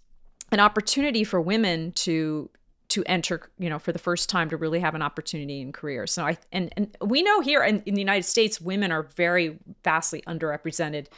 an 0.50 0.60
opportunity 0.60 1.24
for 1.24 1.40
women 1.40 1.92
to 1.92 2.50
to 2.96 3.04
enter, 3.04 3.50
you 3.58 3.68
know, 3.68 3.78
for 3.78 3.92
the 3.92 3.98
first 3.98 4.30
time 4.30 4.48
to 4.48 4.56
really 4.56 4.80
have 4.80 4.94
an 4.94 5.02
opportunity 5.02 5.60
in 5.60 5.70
career. 5.70 6.06
So 6.06 6.24
I 6.24 6.38
and 6.50 6.72
and 6.78 6.96
we 7.02 7.22
know 7.22 7.42
here 7.42 7.62
in, 7.62 7.82
in 7.84 7.92
the 7.92 8.00
United 8.00 8.22
States, 8.22 8.58
women 8.58 8.90
are 8.90 9.02
very 9.02 9.58
vastly 9.84 10.22
underrepresented 10.26 11.08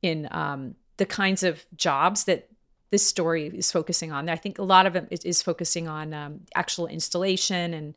in 0.00 0.26
um, 0.30 0.74
the 0.96 1.04
kinds 1.04 1.42
of 1.42 1.66
jobs 1.76 2.24
that 2.24 2.48
this 2.90 3.06
story 3.06 3.48
is 3.48 3.70
focusing 3.70 4.10
on. 4.10 4.30
I 4.30 4.36
think 4.36 4.58
a 4.58 4.62
lot 4.62 4.86
of 4.86 4.96
it 4.96 5.22
is 5.22 5.42
focusing 5.42 5.86
on 5.86 6.14
um, 6.14 6.40
actual 6.54 6.86
installation 6.86 7.74
and 7.74 7.94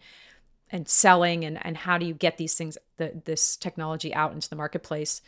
and 0.69 0.89
selling 0.89 1.45
and 1.45 1.65
and 1.65 1.77
how 1.77 1.97
do 1.97 2.05
you 2.05 2.13
get 2.13 2.35
these 2.35 2.55
things 2.55 2.77
the, 2.97 3.13
this 3.23 3.55
technology 3.55 4.13
out 4.13 4.33
into 4.33 4.49
the 4.49 4.57
marketplace. 4.57 5.21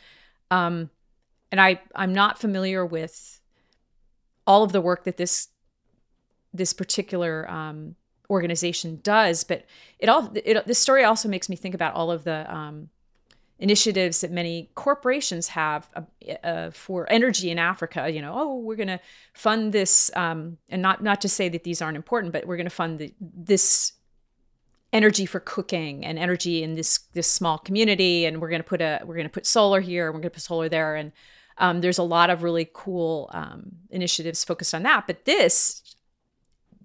Um, 0.51 0.89
and 1.53 1.61
I 1.61 1.79
I'm 1.95 2.11
not 2.11 2.37
familiar 2.37 2.85
with 2.85 3.39
all 4.45 4.63
of 4.63 4.73
the 4.73 4.81
work 4.81 5.05
that 5.05 5.15
this 5.15 5.47
this 6.53 6.73
particular 6.73 7.49
um, 7.49 7.95
organization 8.29 8.99
does. 9.03 9.43
But 9.43 9.65
it 9.99 10.09
all 10.09 10.31
it, 10.35 10.65
this 10.65 10.79
story 10.79 11.03
also 11.03 11.29
makes 11.29 11.49
me 11.49 11.55
think 11.55 11.75
about 11.75 11.93
all 11.93 12.11
of 12.11 12.23
the 12.23 12.53
um, 12.53 12.89
initiatives 13.59 14.21
that 14.21 14.31
many 14.31 14.69
corporations 14.75 15.47
have 15.49 15.89
uh, 15.95 16.31
uh, 16.43 16.71
for 16.71 17.09
energy 17.11 17.49
in 17.49 17.59
Africa. 17.59 18.09
You 18.09 18.21
know, 18.21 18.33
oh, 18.35 18.57
we're 18.57 18.75
going 18.75 18.87
to 18.87 18.99
fund 19.33 19.71
this, 19.73 20.11
um, 20.15 20.57
and 20.69 20.81
not 20.81 21.03
not 21.03 21.21
to 21.21 21.29
say 21.29 21.49
that 21.49 21.63
these 21.63 21.81
aren't 21.81 21.97
important, 21.97 22.33
but 22.33 22.45
we're 22.45 22.57
going 22.57 22.65
to 22.65 22.75
fund 22.75 22.99
the, 22.99 23.13
this 23.19 23.93
energy 24.91 25.25
for 25.25 25.39
cooking 25.39 26.05
and 26.05 26.19
energy 26.19 26.61
in 26.63 26.75
this 26.75 26.99
this 27.13 27.29
small 27.31 27.57
community, 27.57 28.25
and 28.25 28.41
we're 28.41 28.49
going 28.49 28.61
to 28.61 28.67
put 28.67 28.81
a 28.81 29.01
we're 29.05 29.15
going 29.15 29.27
to 29.27 29.33
put 29.33 29.45
solar 29.45 29.81
here, 29.81 30.07
and 30.07 30.13
we're 30.13 30.21
going 30.21 30.31
to 30.31 30.35
put 30.35 30.43
solar 30.43 30.69
there, 30.69 30.95
and 30.95 31.11
um, 31.57 31.81
there's 31.81 31.99
a 31.99 32.03
lot 32.03 32.29
of 32.29 32.43
really 32.43 32.69
cool 32.73 33.29
um, 33.33 33.71
initiatives 33.91 34.43
focused 34.43 34.73
on 34.73 34.83
that. 34.83 35.05
But 35.07 35.25
this, 35.25 35.82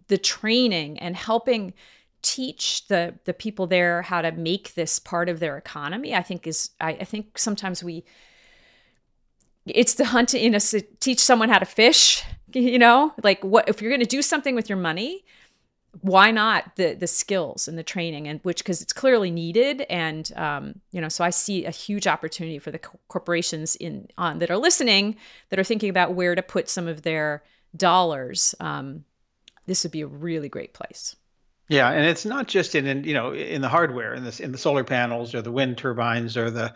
the 0.09 0.19
training 0.19 0.99
and 0.99 1.17
helping 1.17 1.73
teach 2.21 2.87
the 2.89 3.15
the 3.25 3.35
people 3.35 3.67
there 3.67 4.03
how 4.03 4.21
to 4.21 4.33
make 4.33 4.75
this 4.75 4.99
part 4.99 5.29
of 5.29 5.39
their 5.39 5.57
economy 5.57 6.15
i 6.15 6.23
think 6.23 6.47
is 6.47 6.71
i, 6.81 6.91
I 6.91 7.05
think 7.05 7.39
sometimes 7.39 7.83
we 7.83 8.05
it's 9.67 9.95
the 9.95 10.07
hunt 10.07 10.35
in 10.35 10.59
to 10.59 10.81
teach 10.99 11.21
someone 11.21 11.49
how 11.49 11.59
to 11.59 11.67
fish 11.67 12.25
you 12.55 12.79
know? 12.79 13.13
Like 13.23 13.43
what 13.45 13.69
if 13.69 13.81
you're 13.81 13.91
going 13.91 14.01
to 14.01 14.07
do 14.07 14.23
something 14.23 14.55
with 14.55 14.69
your 14.69 14.79
money 14.79 15.25
why 16.03 16.31
not 16.31 16.77
the 16.77 16.95
the 16.95 17.07
skills 17.07 17.67
and 17.67 17.79
the 17.79 17.83
training 17.83 18.29
and 18.29 18.41
which 18.43 18.59
because 18.59 18.83
it's 18.83 18.93
clearly 18.93 19.31
needed 19.31 19.81
and 19.89 20.31
um, 20.37 20.81
you 20.93 21.01
know 21.01 21.09
so 21.09 21.25
i 21.25 21.31
see 21.31 21.65
a 21.65 21.71
huge 21.71 22.07
opportunity 22.07 22.59
for 22.59 22.71
the 22.71 22.79
co- 22.79 23.01
corporations 23.09 23.75
in 23.77 24.07
on 24.19 24.39
that 24.39 24.51
are 24.51 24.59
listening 24.59 25.17
that 25.49 25.59
are 25.59 25.65
thinking 25.65 25.89
about 25.89 26.13
where 26.13 26.35
to 26.35 26.43
put 26.43 26.69
some 26.69 26.87
of 26.87 27.03
their 27.03 27.43
dollars 27.75 28.55
um, 28.61 29.03
this 29.69 29.85
would 29.85 29.93
be 29.93 30.01
a 30.01 30.07
really 30.07 30.49
great 30.49 30.75
place 30.75 31.15
yeah, 31.71 31.91
and 31.91 32.07
it's 32.07 32.25
not 32.25 32.49
just 32.49 32.75
in, 32.75 32.87
in 32.87 33.05
you 33.05 33.13
know 33.13 33.35
in 33.35 33.61
the 33.61 33.69
hardware 33.69 34.15
in 34.15 34.25
this 34.25 34.41
in 34.41 34.53
the 34.53 34.59
solar 34.59 34.85
panels 34.85 35.35
or 35.35 35.43
the 35.43 35.53
wind 35.53 35.77
turbines 35.77 36.35
or 36.35 36.51
the 36.51 36.75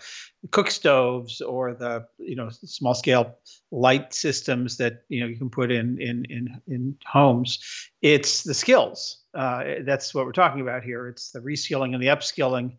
cook 0.50 0.70
stoves 0.70 1.40
or 1.40 1.72
the 1.72 2.06
you 2.18 2.36
know 2.36 2.50
small 2.50 2.94
scale 2.94 3.38
light 3.70 4.12
systems 4.12 4.76
that 4.76 5.04
you 5.08 5.20
know 5.20 5.26
you 5.26 5.38
can 5.38 5.48
put 5.48 5.72
in 5.72 5.98
in 5.98 6.26
in 6.26 6.60
in 6.68 6.96
homes. 7.06 7.58
It's 8.02 8.42
the 8.42 8.52
skills. 8.52 9.22
Uh, 9.34 9.64
that's 9.86 10.14
what 10.14 10.26
we're 10.26 10.32
talking 10.32 10.60
about 10.60 10.84
here. 10.84 11.08
It's 11.08 11.30
the 11.30 11.40
reskilling 11.40 11.94
and 11.94 12.02
the 12.02 12.08
upskilling 12.08 12.76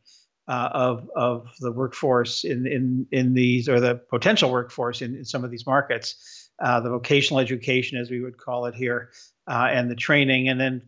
uh, 0.48 0.70
of 0.72 1.10
of 1.16 1.48
the 1.62 1.72
workforce 1.72 2.44
in 2.44 2.68
in 2.68 3.08
in 3.12 3.34
these 3.34 3.68
or 3.68 3.80
the 3.80 3.96
potential 3.96 4.52
workforce 4.52 5.02
in, 5.02 5.16
in 5.16 5.26
some 5.26 5.44
of 5.44 5.50
these 5.50 5.66
markets. 5.66 6.52
Uh, 6.64 6.80
the 6.80 6.90
vocational 6.90 7.40
education, 7.40 7.98
as 7.98 8.12
we 8.12 8.22
would 8.22 8.38
call 8.38 8.68
it 8.68 8.76
here, 8.76 9.10
uh, 9.48 9.68
and 9.72 9.90
the 9.90 9.96
training, 9.96 10.48
and 10.50 10.60
then 10.60 10.82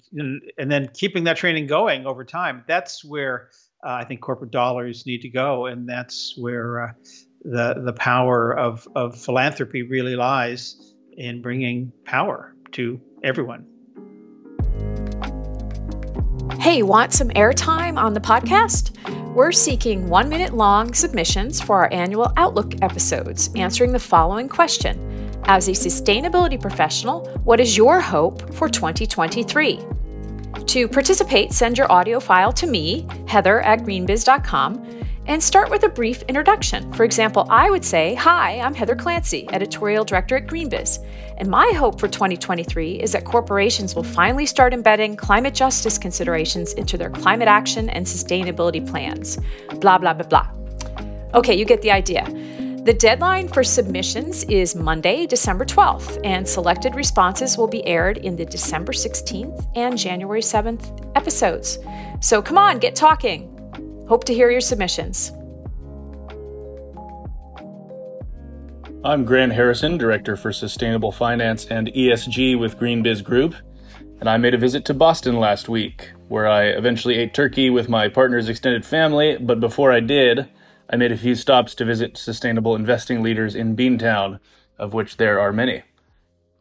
and 0.58 0.72
then 0.72 0.89
keeping 0.94 1.26
that 1.26 1.38
training 1.38 1.68
going 1.68 2.06
over 2.06 2.24
time. 2.24 2.63
That's 2.68 3.04
where 3.04 3.50
uh, 3.86 3.91
I 3.91 4.06
think 4.06 4.22
corporate 4.22 4.52
dollars 4.52 5.06
need 5.06 5.22
to 5.22 5.30
go, 5.30 5.65
and 5.65 5.88
that's 5.88 6.36
where 6.38 6.84
uh, 6.84 6.91
the 7.44 7.82
the 7.84 7.94
power 7.94 8.58
of 8.58 8.88
of 8.96 9.18
philanthropy 9.20 9.84
really 9.84 10.15
lies 10.15 10.94
in 11.18 11.41
bringing 11.41 11.91
power 12.06 12.56
to 12.74 13.00
everyone. 13.24 13.65
Hey, 16.60 16.82
want 16.82 17.13
some 17.13 17.30
airtime 17.30 17.98
on 17.98 18.13
the 18.13 18.20
podcast? 18.20 18.91
We're 19.36 19.52
seeking 19.52 20.08
one 20.08 20.30
minute 20.30 20.54
long 20.54 20.94
submissions 20.94 21.62
for 21.62 21.76
our 21.76 21.94
annual 21.94 22.32
Outlook 22.38 22.74
episodes, 22.82 23.50
answering 23.56 23.91
the 23.91 24.00
following 24.00 24.48
question 24.48 25.14
as 25.47 25.67
a 25.67 25.71
sustainability 25.71 26.60
professional, 26.60 27.27
what 27.43 27.60
is 27.60 27.77
your 27.77 27.99
hope 27.99 28.53
for 28.53 28.67
2023? 28.67 29.79
To 30.65 30.88
participate, 30.88 31.51
send 31.53 31.77
your 31.77 31.91
audio 31.91 32.19
file 32.19 32.51
to 32.53 32.67
me, 32.67 33.08
heather 33.27 33.62
at 33.62 33.79
greenbiz.com, 33.81 35.03
and 35.27 35.41
start 35.41 35.69
with 35.69 35.84
a 35.84 35.89
brief 35.89 36.21
introduction. 36.23 36.91
For 36.93 37.03
example, 37.03 37.47
I 37.49 37.69
would 37.69 37.84
say, 37.84 38.15
Hi, 38.15 38.60
I'm 38.60 38.73
Heather 38.73 38.95
Clancy, 38.95 39.47
editorial 39.51 40.05
director 40.05 40.38
at 40.38 40.47
Greenbiz. 40.47 41.03
And 41.38 41.49
my 41.49 41.71
hope 41.75 41.99
for 41.99 42.08
2023 42.08 43.01
is 43.01 43.12
that 43.12 43.25
corporations 43.25 43.95
will 43.95 44.03
finally 44.03 44.45
start 44.45 44.73
embedding 44.73 45.15
climate 45.15 45.53
justice 45.53 45.97
considerations 45.97 46.73
into 46.73 46.97
their 46.97 47.10
climate 47.10 47.47
action 47.47 47.89
and 47.89 48.05
sustainability 48.05 48.88
plans. 48.88 49.39
Blah, 49.79 49.97
blah, 49.97 50.13
blah, 50.13 50.27
blah. 50.27 50.47
Okay, 51.34 51.55
you 51.55 51.65
get 51.65 51.81
the 51.81 51.91
idea. 51.91 52.23
The 52.86 52.93
deadline 52.93 53.48
for 53.48 53.63
submissions 53.63 54.43
is 54.43 54.76
Monday, 54.76 55.26
December 55.26 55.65
12th, 55.65 56.21
and 56.24 56.48
selected 56.48 56.93
responses 56.93 57.58
will 57.58 57.65
be 57.65 57.84
aired 57.84 58.19
in 58.19 58.36
the 58.36 58.45
December 58.45 58.91
16th 58.91 59.67
and 59.76 59.98
January 59.98 60.41
7th 60.41 61.12
episodes. 61.15 61.80
So 62.21 62.43
come 62.43 62.60
on, 62.60 62.78
get 62.78 62.95
talking. 62.95 63.50
Hope 64.08 64.24
to 64.26 64.36
hear 64.36 64.52
your 64.52 64.62
submissions. 64.62 65.32
I'm 69.04 69.26
Grant 69.26 69.54
Harrison, 69.54 69.98
Director 69.98 70.36
for 70.36 70.54
Sustainable 70.54 71.12
Finance 71.12 71.65
and 71.65 71.88
ESG 71.88 72.60
with 72.60 72.78
GreenBiz 72.78 73.24
Group, 73.24 73.56
and 74.19 74.30
I 74.30 74.38
made 74.38 74.54
a 74.54 74.60
visit 74.60 74.86
to 74.86 74.93
Boston 74.93 75.39
last 75.39 75.67
week, 75.67 76.12
where 76.28 76.48
I 76.48 76.65
eventually 76.65 77.15
ate 77.15 77.34
turkey 77.34 77.71
with 77.71 77.89
my 77.89 78.10
partner's 78.10 78.48
extended 78.48 78.86
family, 78.86 79.38
but 79.41 79.60
before 79.60 79.91
I 79.91 80.02
did, 80.02 80.48
I 80.89 80.98
made 80.98 81.12
a 81.12 81.17
few 81.17 81.36
stops 81.36 81.74
to 81.76 81.86
visit 81.86 82.17
sustainable 82.17 82.76
investing 82.76 83.24
leaders 83.24 83.56
in 83.56 83.76
Beantown, 83.76 84.39
of 84.78 84.93
which 84.93 85.17
there 85.17 85.39
are 85.39 85.52
many. 85.52 85.84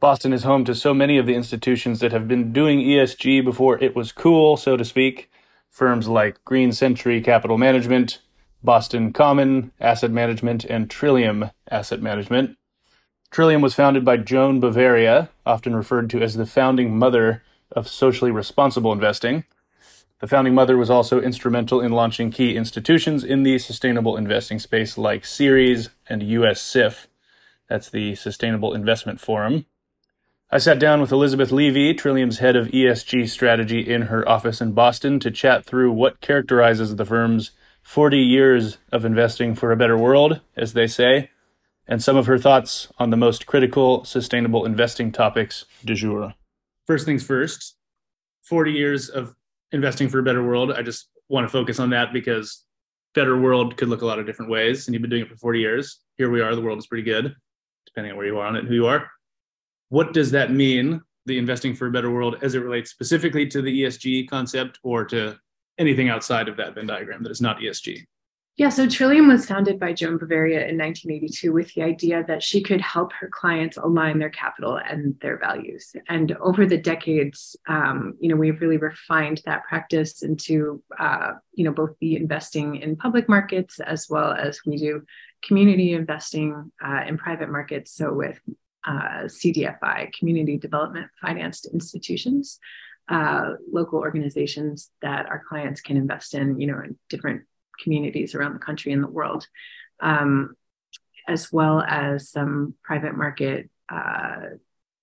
Boston 0.00 0.32
is 0.32 0.44
home 0.44 0.64
to 0.64 0.74
so 0.74 0.94
many 0.94 1.18
of 1.18 1.26
the 1.26 1.34
institutions 1.34 2.00
that 2.00 2.12
have 2.12 2.28
been 2.28 2.52
doing 2.52 2.80
ESG 2.80 3.44
before 3.44 3.82
it 3.82 3.94
was 3.94 4.12
cool, 4.12 4.56
so 4.56 4.76
to 4.76 4.84
speak. 4.84 5.30
Firms 5.70 6.08
like 6.08 6.44
Green 6.44 6.72
Century 6.72 7.20
Capital 7.20 7.58
Management, 7.58 8.20
Boston 8.62 9.12
Common 9.12 9.72
Asset 9.80 10.10
Management, 10.10 10.64
and 10.64 10.90
Trillium 10.90 11.50
Asset 11.70 12.00
Management. 12.00 12.56
Trillium 13.30 13.60
was 13.60 13.74
founded 13.74 14.04
by 14.04 14.16
Joan 14.16 14.60
Bavaria, 14.60 15.30
often 15.44 15.74
referred 15.74 16.08
to 16.10 16.22
as 16.22 16.34
the 16.34 16.46
founding 16.46 16.96
mother 16.96 17.42
of 17.72 17.88
socially 17.88 18.30
responsible 18.30 18.92
investing. 18.92 19.44
The 20.20 20.28
founding 20.28 20.54
mother 20.54 20.76
was 20.76 20.90
also 20.90 21.20
instrumental 21.20 21.80
in 21.80 21.92
launching 21.92 22.30
key 22.30 22.56
institutions 22.56 23.24
in 23.24 23.42
the 23.42 23.58
sustainable 23.58 24.16
investing 24.16 24.58
space 24.58 24.96
like 24.96 25.24
Ceres 25.24 25.90
and 26.08 26.22
US 26.22 26.62
SIF. 26.62 27.08
That's 27.68 27.90
the 27.90 28.14
Sustainable 28.14 28.74
Investment 28.74 29.20
Forum. 29.20 29.66
I 30.50 30.58
sat 30.58 30.78
down 30.78 31.00
with 31.00 31.10
Elizabeth 31.10 31.50
Levy, 31.50 31.94
Trillium's 31.94 32.38
head 32.38 32.54
of 32.54 32.68
ESG 32.68 33.28
strategy, 33.28 33.80
in 33.80 34.02
her 34.02 34.28
office 34.28 34.60
in 34.60 34.72
Boston 34.72 35.18
to 35.20 35.30
chat 35.30 35.64
through 35.64 35.90
what 35.90 36.20
characterizes 36.20 36.94
the 36.94 37.04
firm's 37.04 37.50
40 37.82 38.18
years 38.18 38.78
of 38.92 39.04
investing 39.04 39.54
for 39.54 39.72
a 39.72 39.76
better 39.76 39.98
world, 39.98 40.40
as 40.56 40.72
they 40.72 40.86
say, 40.86 41.30
and 41.88 42.02
some 42.02 42.16
of 42.16 42.26
her 42.26 42.38
thoughts 42.38 42.88
on 42.98 43.10
the 43.10 43.16
most 43.16 43.46
critical 43.46 44.04
sustainable 44.04 44.64
investing 44.64 45.10
topics 45.10 45.64
du 45.84 45.94
jour. 45.94 46.34
First 46.86 47.04
things 47.04 47.24
first 47.24 47.76
40 48.42 48.72
years 48.72 49.08
of 49.08 49.34
investing 49.74 50.08
for 50.08 50.20
a 50.20 50.22
better 50.22 50.42
world. 50.42 50.72
I 50.72 50.82
just 50.82 51.08
want 51.28 51.44
to 51.44 51.52
focus 51.52 51.78
on 51.80 51.90
that 51.90 52.12
because 52.12 52.64
better 53.14 53.38
world 53.38 53.76
could 53.76 53.88
look 53.88 54.02
a 54.02 54.06
lot 54.06 54.18
of 54.18 54.26
different 54.26 54.50
ways. 54.50 54.86
And 54.86 54.94
you've 54.94 55.02
been 55.02 55.10
doing 55.10 55.22
it 55.22 55.28
for 55.28 55.36
40 55.36 55.60
years. 55.60 56.00
Here 56.16 56.30
we 56.30 56.40
are. 56.40 56.54
The 56.54 56.62
world 56.62 56.78
is 56.78 56.86
pretty 56.86 57.02
good, 57.02 57.34
depending 57.86 58.12
on 58.12 58.16
where 58.16 58.26
you 58.26 58.38
are 58.38 58.46
on 58.46 58.56
it, 58.56 58.60
and 58.60 58.68
who 58.68 58.74
you 58.74 58.86
are. 58.86 59.10
What 59.88 60.12
does 60.12 60.30
that 60.30 60.50
mean, 60.50 61.02
the 61.26 61.38
investing 61.38 61.74
for 61.74 61.86
a 61.86 61.90
better 61.90 62.10
world, 62.10 62.36
as 62.42 62.54
it 62.54 62.60
relates 62.60 62.90
specifically 62.90 63.46
to 63.48 63.62
the 63.62 63.82
ESG 63.82 64.28
concept 64.28 64.78
or 64.82 65.04
to 65.06 65.36
anything 65.78 66.08
outside 66.08 66.48
of 66.48 66.56
that 66.56 66.74
Venn 66.74 66.86
diagram 66.86 67.22
that 67.22 67.30
is 67.30 67.40
not 67.40 67.58
ESG? 67.58 68.04
Yeah, 68.56 68.68
so 68.68 68.88
Trillium 68.88 69.26
was 69.26 69.46
founded 69.46 69.80
by 69.80 69.92
Joan 69.92 70.16
Bavaria 70.16 70.68
in 70.68 70.78
1982 70.78 71.52
with 71.52 71.74
the 71.74 71.82
idea 71.82 72.22
that 72.28 72.40
she 72.40 72.62
could 72.62 72.80
help 72.80 73.12
her 73.14 73.28
clients 73.28 73.76
align 73.76 74.20
their 74.20 74.30
capital 74.30 74.76
and 74.76 75.18
their 75.20 75.38
values. 75.38 75.92
And 76.08 76.30
over 76.36 76.64
the 76.64 76.78
decades, 76.78 77.56
um, 77.66 78.14
you 78.20 78.28
know, 78.28 78.36
we've 78.36 78.60
really 78.60 78.76
refined 78.76 79.42
that 79.44 79.64
practice 79.64 80.22
into, 80.22 80.80
uh, 80.96 81.32
you 81.54 81.64
know, 81.64 81.72
both 81.72 81.96
the 82.00 82.14
investing 82.14 82.76
in 82.76 82.94
public 82.94 83.28
markets 83.28 83.80
as 83.80 84.06
well 84.08 84.30
as 84.30 84.60
we 84.64 84.76
do 84.76 85.02
community 85.42 85.92
investing 85.92 86.70
uh, 86.80 87.00
in 87.08 87.18
private 87.18 87.50
markets. 87.50 87.92
So 87.96 88.12
with 88.12 88.38
uh, 88.86 89.24
CDFI, 89.24 90.12
Community 90.12 90.58
Development 90.58 91.08
Financed 91.20 91.66
Institutions, 91.72 92.60
uh, 93.08 93.54
local 93.72 93.98
organizations 93.98 94.90
that 95.02 95.26
our 95.26 95.42
clients 95.48 95.80
can 95.80 95.96
invest 95.96 96.34
in, 96.34 96.60
you 96.60 96.68
know, 96.68 96.78
in 96.78 96.96
different 97.08 97.42
communities 97.82 98.34
around 98.34 98.54
the 98.54 98.58
country 98.58 98.92
and 98.92 99.02
the 99.02 99.08
world, 99.08 99.46
um, 100.00 100.54
as 101.28 101.52
well 101.52 101.80
as 101.80 102.30
some 102.30 102.74
private 102.82 103.16
market 103.16 103.70
uh, 103.88 104.40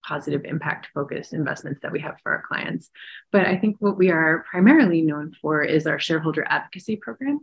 positive 0.03 0.45
impact 0.45 0.87
focused 0.93 1.33
investments 1.33 1.79
that 1.81 1.91
we 1.91 1.99
have 1.99 2.15
for 2.23 2.31
our 2.31 2.43
clients. 2.47 2.89
But 3.31 3.45
I 3.45 3.57
think 3.57 3.77
what 3.79 3.97
we 3.97 4.09
are 4.09 4.45
primarily 4.49 5.01
known 5.01 5.35
for 5.41 5.61
is 5.61 5.85
our 5.85 5.99
shareholder 5.99 6.43
advocacy 6.47 6.95
program. 6.95 7.39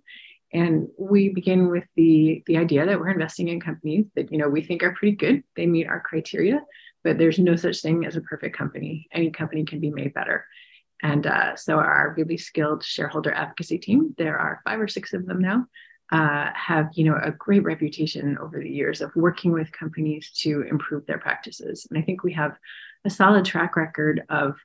And 0.53 0.88
we 0.99 1.29
begin 1.29 1.69
with 1.69 1.85
the, 1.95 2.43
the 2.47 2.57
idea 2.57 2.87
that 2.87 2.99
we're 2.99 3.11
investing 3.11 3.49
in 3.49 3.61
companies 3.61 4.07
that 4.17 4.33
you 4.33 4.38
know 4.38 4.49
we 4.49 4.62
think 4.62 4.83
are 4.83 4.95
pretty 4.95 5.17
good. 5.17 5.45
They 5.57 5.67
meet 5.67 5.87
our 5.87 6.01
criteria. 6.01 6.61
but 7.05 7.19
there's 7.19 7.38
no 7.38 7.55
such 7.55 7.81
thing 7.81 8.05
as 8.05 8.17
a 8.17 8.23
perfect 8.23 8.57
company. 8.57 9.09
Any 9.12 9.31
company 9.31 9.64
can 9.64 9.81
be 9.81 9.91
made 9.91 10.14
better. 10.14 10.47
And 11.03 11.27
uh, 11.27 11.57
so 11.57 11.77
our 11.77 12.15
really 12.17 12.37
skilled 12.37 12.85
shareholder 12.85 13.33
advocacy 13.33 13.79
team, 13.79 14.15
there 14.19 14.39
are 14.39 14.61
five 14.65 14.81
or 14.81 14.89
six 14.89 15.13
of 15.13 15.27
them 15.27 15.41
now, 15.41 15.67
uh, 16.11 16.51
have 16.55 16.89
you 16.95 17.05
know 17.05 17.19
a 17.23 17.31
great 17.31 17.63
reputation 17.63 18.39
over 18.39 18.61
the 18.61 18.71
years 18.71 19.01
of 19.01 19.15
working 19.15 19.53
with 19.53 19.71
companies 19.73 20.31
to 20.43 20.63
improve 20.63 21.07
their 21.07 21.19
practices. 21.19 21.87
And 21.91 21.99
I 21.99 22.03
think 22.03 22.23
we 22.23 22.33
have 22.33 22.57
a 23.05 23.11
solid 23.11 23.45
track 23.45 23.77
record 23.77 24.23
of 24.29 24.57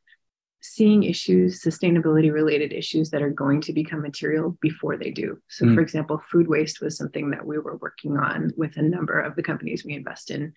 seeing 0.61 1.03
issues, 1.03 1.61
sustainability 1.61 2.31
related 2.31 2.71
issues 2.71 3.09
that 3.09 3.21
are 3.21 3.29
going 3.29 3.59
to 3.59 3.73
become 3.73 4.01
material 4.01 4.57
before 4.61 4.95
they 4.95 5.11
do. 5.11 5.37
So, 5.49 5.65
mm. 5.65 5.75
for 5.75 5.81
example, 5.81 6.23
food 6.31 6.47
waste 6.47 6.81
was 6.81 6.97
something 6.97 7.31
that 7.31 7.45
we 7.45 7.59
were 7.59 7.75
working 7.75 8.15
on 8.17 8.53
with 8.55 8.77
a 8.77 8.81
number 8.81 9.19
of 9.19 9.35
the 9.35 9.43
companies 9.43 9.83
we 9.83 9.93
invest 9.93 10.31
in 10.31 10.53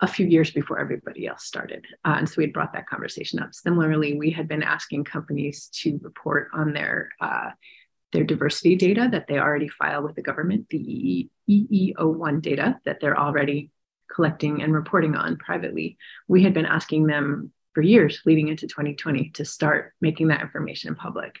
a 0.00 0.06
few 0.06 0.26
years 0.26 0.50
before 0.50 0.78
everybody 0.78 1.26
else 1.26 1.44
started. 1.44 1.86
Uh, 2.04 2.16
and 2.18 2.28
so 2.28 2.34
we 2.38 2.44
had 2.44 2.52
brought 2.52 2.72
that 2.74 2.88
conversation 2.88 3.38
up. 3.38 3.54
Similarly, 3.54 4.18
we 4.18 4.30
had 4.30 4.46
been 4.46 4.62
asking 4.62 5.04
companies 5.04 5.68
to 5.72 5.98
report 6.02 6.48
on 6.52 6.72
their 6.72 7.10
uh, 7.20 7.50
their 8.12 8.24
diversity 8.24 8.76
data 8.76 9.08
that 9.10 9.26
they 9.26 9.38
already 9.38 9.68
file 9.68 10.02
with 10.02 10.14
the 10.14 10.22
government, 10.22 10.68
the 10.70 11.28
EEO1 11.50 12.40
data 12.40 12.78
that 12.84 13.00
they're 13.00 13.18
already 13.18 13.70
collecting 14.14 14.62
and 14.62 14.72
reporting 14.72 15.16
on 15.16 15.36
privately. 15.36 15.98
We 16.28 16.42
had 16.42 16.54
been 16.54 16.66
asking 16.66 17.06
them 17.06 17.52
for 17.74 17.82
years 17.82 18.22
leading 18.24 18.48
into 18.48 18.66
2020 18.66 19.30
to 19.30 19.44
start 19.44 19.92
making 20.00 20.28
that 20.28 20.40
information 20.40 20.94
public. 20.94 21.36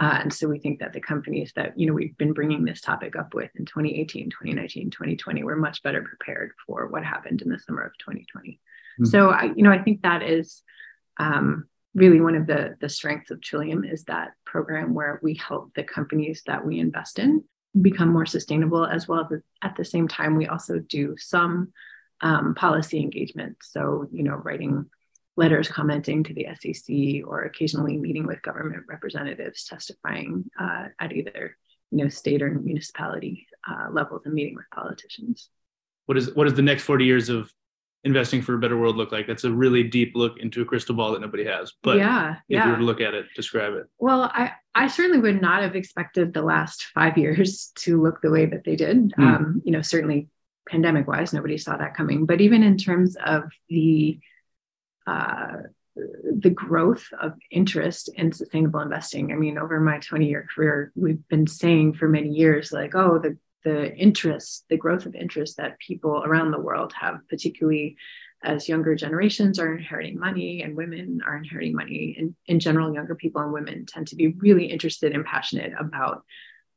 Uh, 0.00 0.18
and 0.22 0.32
so 0.32 0.48
we 0.48 0.58
think 0.58 0.80
that 0.80 0.94
the 0.94 1.00
companies 1.00 1.52
that 1.54 1.78
you 1.78 1.86
know 1.86 1.92
we've 1.92 2.16
been 2.16 2.32
bringing 2.32 2.64
this 2.64 2.80
topic 2.80 3.14
up 3.16 3.34
with 3.34 3.50
in 3.56 3.66
2018, 3.66 4.30
2019, 4.30 4.90
2020 4.90 5.44
were 5.44 5.56
much 5.56 5.82
better 5.82 6.02
prepared 6.02 6.52
for 6.66 6.88
what 6.88 7.04
happened 7.04 7.42
in 7.42 7.50
the 7.50 7.58
summer 7.58 7.82
of 7.82 7.92
2020. 7.98 8.52
Mm-hmm. 8.52 9.04
So 9.04 9.28
I, 9.28 9.52
you 9.54 9.62
know, 9.62 9.70
I 9.70 9.82
think 9.82 10.00
that 10.02 10.22
is 10.22 10.62
um, 11.18 11.66
really 11.94 12.20
one 12.20 12.34
of 12.34 12.46
the 12.46 12.76
the 12.80 12.88
strengths 12.88 13.30
of 13.30 13.42
Trillium 13.42 13.84
is 13.84 14.04
that 14.04 14.30
program 14.46 14.94
where 14.94 15.20
we 15.22 15.34
help 15.34 15.74
the 15.74 15.84
companies 15.84 16.42
that 16.46 16.64
we 16.64 16.80
invest 16.80 17.18
in 17.18 17.44
become 17.80 18.08
more 18.08 18.26
sustainable, 18.26 18.86
as 18.86 19.06
well 19.06 19.28
as 19.30 19.40
at 19.62 19.76
the 19.76 19.84
same 19.84 20.08
time 20.08 20.34
we 20.34 20.46
also 20.46 20.78
do 20.78 21.14
some 21.18 21.72
um, 22.22 22.54
policy 22.54 23.00
engagement. 23.00 23.58
So 23.60 24.08
you 24.10 24.22
know, 24.22 24.34
writing 24.34 24.86
letters 25.36 25.68
commenting 25.68 26.22
to 26.24 26.34
the 26.34 26.46
SEC 26.60 27.26
or 27.26 27.42
occasionally 27.42 27.96
meeting 27.96 28.26
with 28.26 28.42
government 28.42 28.84
representatives 28.88 29.64
testifying 29.64 30.44
uh, 30.60 30.86
at 30.98 31.12
either 31.12 31.56
you 31.90 31.98
know 31.98 32.08
state 32.08 32.42
or 32.42 32.50
municipality 32.50 33.46
uh, 33.68 33.88
levels 33.90 34.22
and 34.24 34.34
meeting 34.34 34.54
with 34.54 34.66
politicians. 34.72 35.48
What 36.06 36.18
is 36.18 36.34
what 36.34 36.44
does 36.44 36.54
the 36.54 36.62
next 36.62 36.84
40 36.84 37.04
years 37.04 37.28
of 37.28 37.52
investing 38.04 38.40
for 38.42 38.54
a 38.54 38.58
better 38.58 38.78
world 38.78 38.96
look 38.96 39.12
like? 39.12 39.26
That's 39.26 39.44
a 39.44 39.50
really 39.50 39.84
deep 39.84 40.12
look 40.14 40.38
into 40.38 40.62
a 40.62 40.64
crystal 40.64 40.94
ball 40.94 41.12
that 41.12 41.20
nobody 41.20 41.44
has. 41.44 41.72
But 41.82 41.98
yeah, 41.98 42.32
if 42.32 42.38
yeah. 42.48 42.64
you 42.64 42.70
were 42.72 42.78
to 42.78 42.84
look 42.84 43.00
at 43.00 43.14
it, 43.14 43.26
describe 43.36 43.74
it. 43.74 43.86
Well, 43.98 44.30
I, 44.34 44.52
I 44.74 44.88
certainly 44.88 45.20
would 45.20 45.40
not 45.40 45.62
have 45.62 45.76
expected 45.76 46.32
the 46.32 46.42
last 46.42 46.86
five 46.94 47.18
years 47.18 47.72
to 47.76 48.02
look 48.02 48.20
the 48.22 48.30
way 48.30 48.46
that 48.46 48.64
they 48.64 48.76
did. 48.76 49.12
Mm. 49.12 49.22
Um, 49.22 49.62
you 49.64 49.72
know, 49.72 49.82
certainly 49.82 50.28
pandemic 50.68 51.06
wise, 51.06 51.32
nobody 51.32 51.58
saw 51.58 51.76
that 51.76 51.94
coming. 51.94 52.26
But 52.26 52.40
even 52.40 52.62
in 52.62 52.76
terms 52.76 53.16
of 53.24 53.44
the 53.68 54.18
uh, 55.06 55.56
the 55.96 56.50
growth 56.50 57.06
of 57.20 57.32
interest 57.50 58.10
in 58.14 58.32
sustainable 58.32 58.80
investing. 58.80 59.32
I 59.32 59.36
mean, 59.36 59.58
over 59.58 59.80
my 59.80 59.98
20 59.98 60.26
year 60.26 60.46
career, 60.54 60.92
we've 60.94 61.26
been 61.28 61.46
saying 61.46 61.94
for 61.94 62.08
many 62.08 62.28
years, 62.28 62.72
like, 62.72 62.94
oh, 62.94 63.18
the 63.18 63.36
the 63.62 63.94
interest, 63.94 64.64
the 64.70 64.76
growth 64.76 65.06
of 65.06 65.14
interest 65.14 65.58
that 65.58 65.78
people 65.78 66.22
around 66.24 66.50
the 66.50 66.60
world 66.60 66.94
have, 66.98 67.18
particularly 67.28 67.96
as 68.42 68.68
younger 68.68 68.94
generations 68.94 69.58
are 69.58 69.74
inheriting 69.74 70.18
money 70.18 70.62
and 70.62 70.74
women 70.74 71.20
are 71.26 71.36
inheriting 71.36 71.74
money. 71.74 72.14
In, 72.18 72.34
in 72.46 72.58
general, 72.58 72.94
younger 72.94 73.14
people 73.14 73.42
and 73.42 73.52
women 73.52 73.84
tend 73.84 74.08
to 74.08 74.16
be 74.16 74.28
really 74.28 74.64
interested 74.64 75.12
and 75.12 75.26
passionate 75.26 75.72
about 75.78 76.24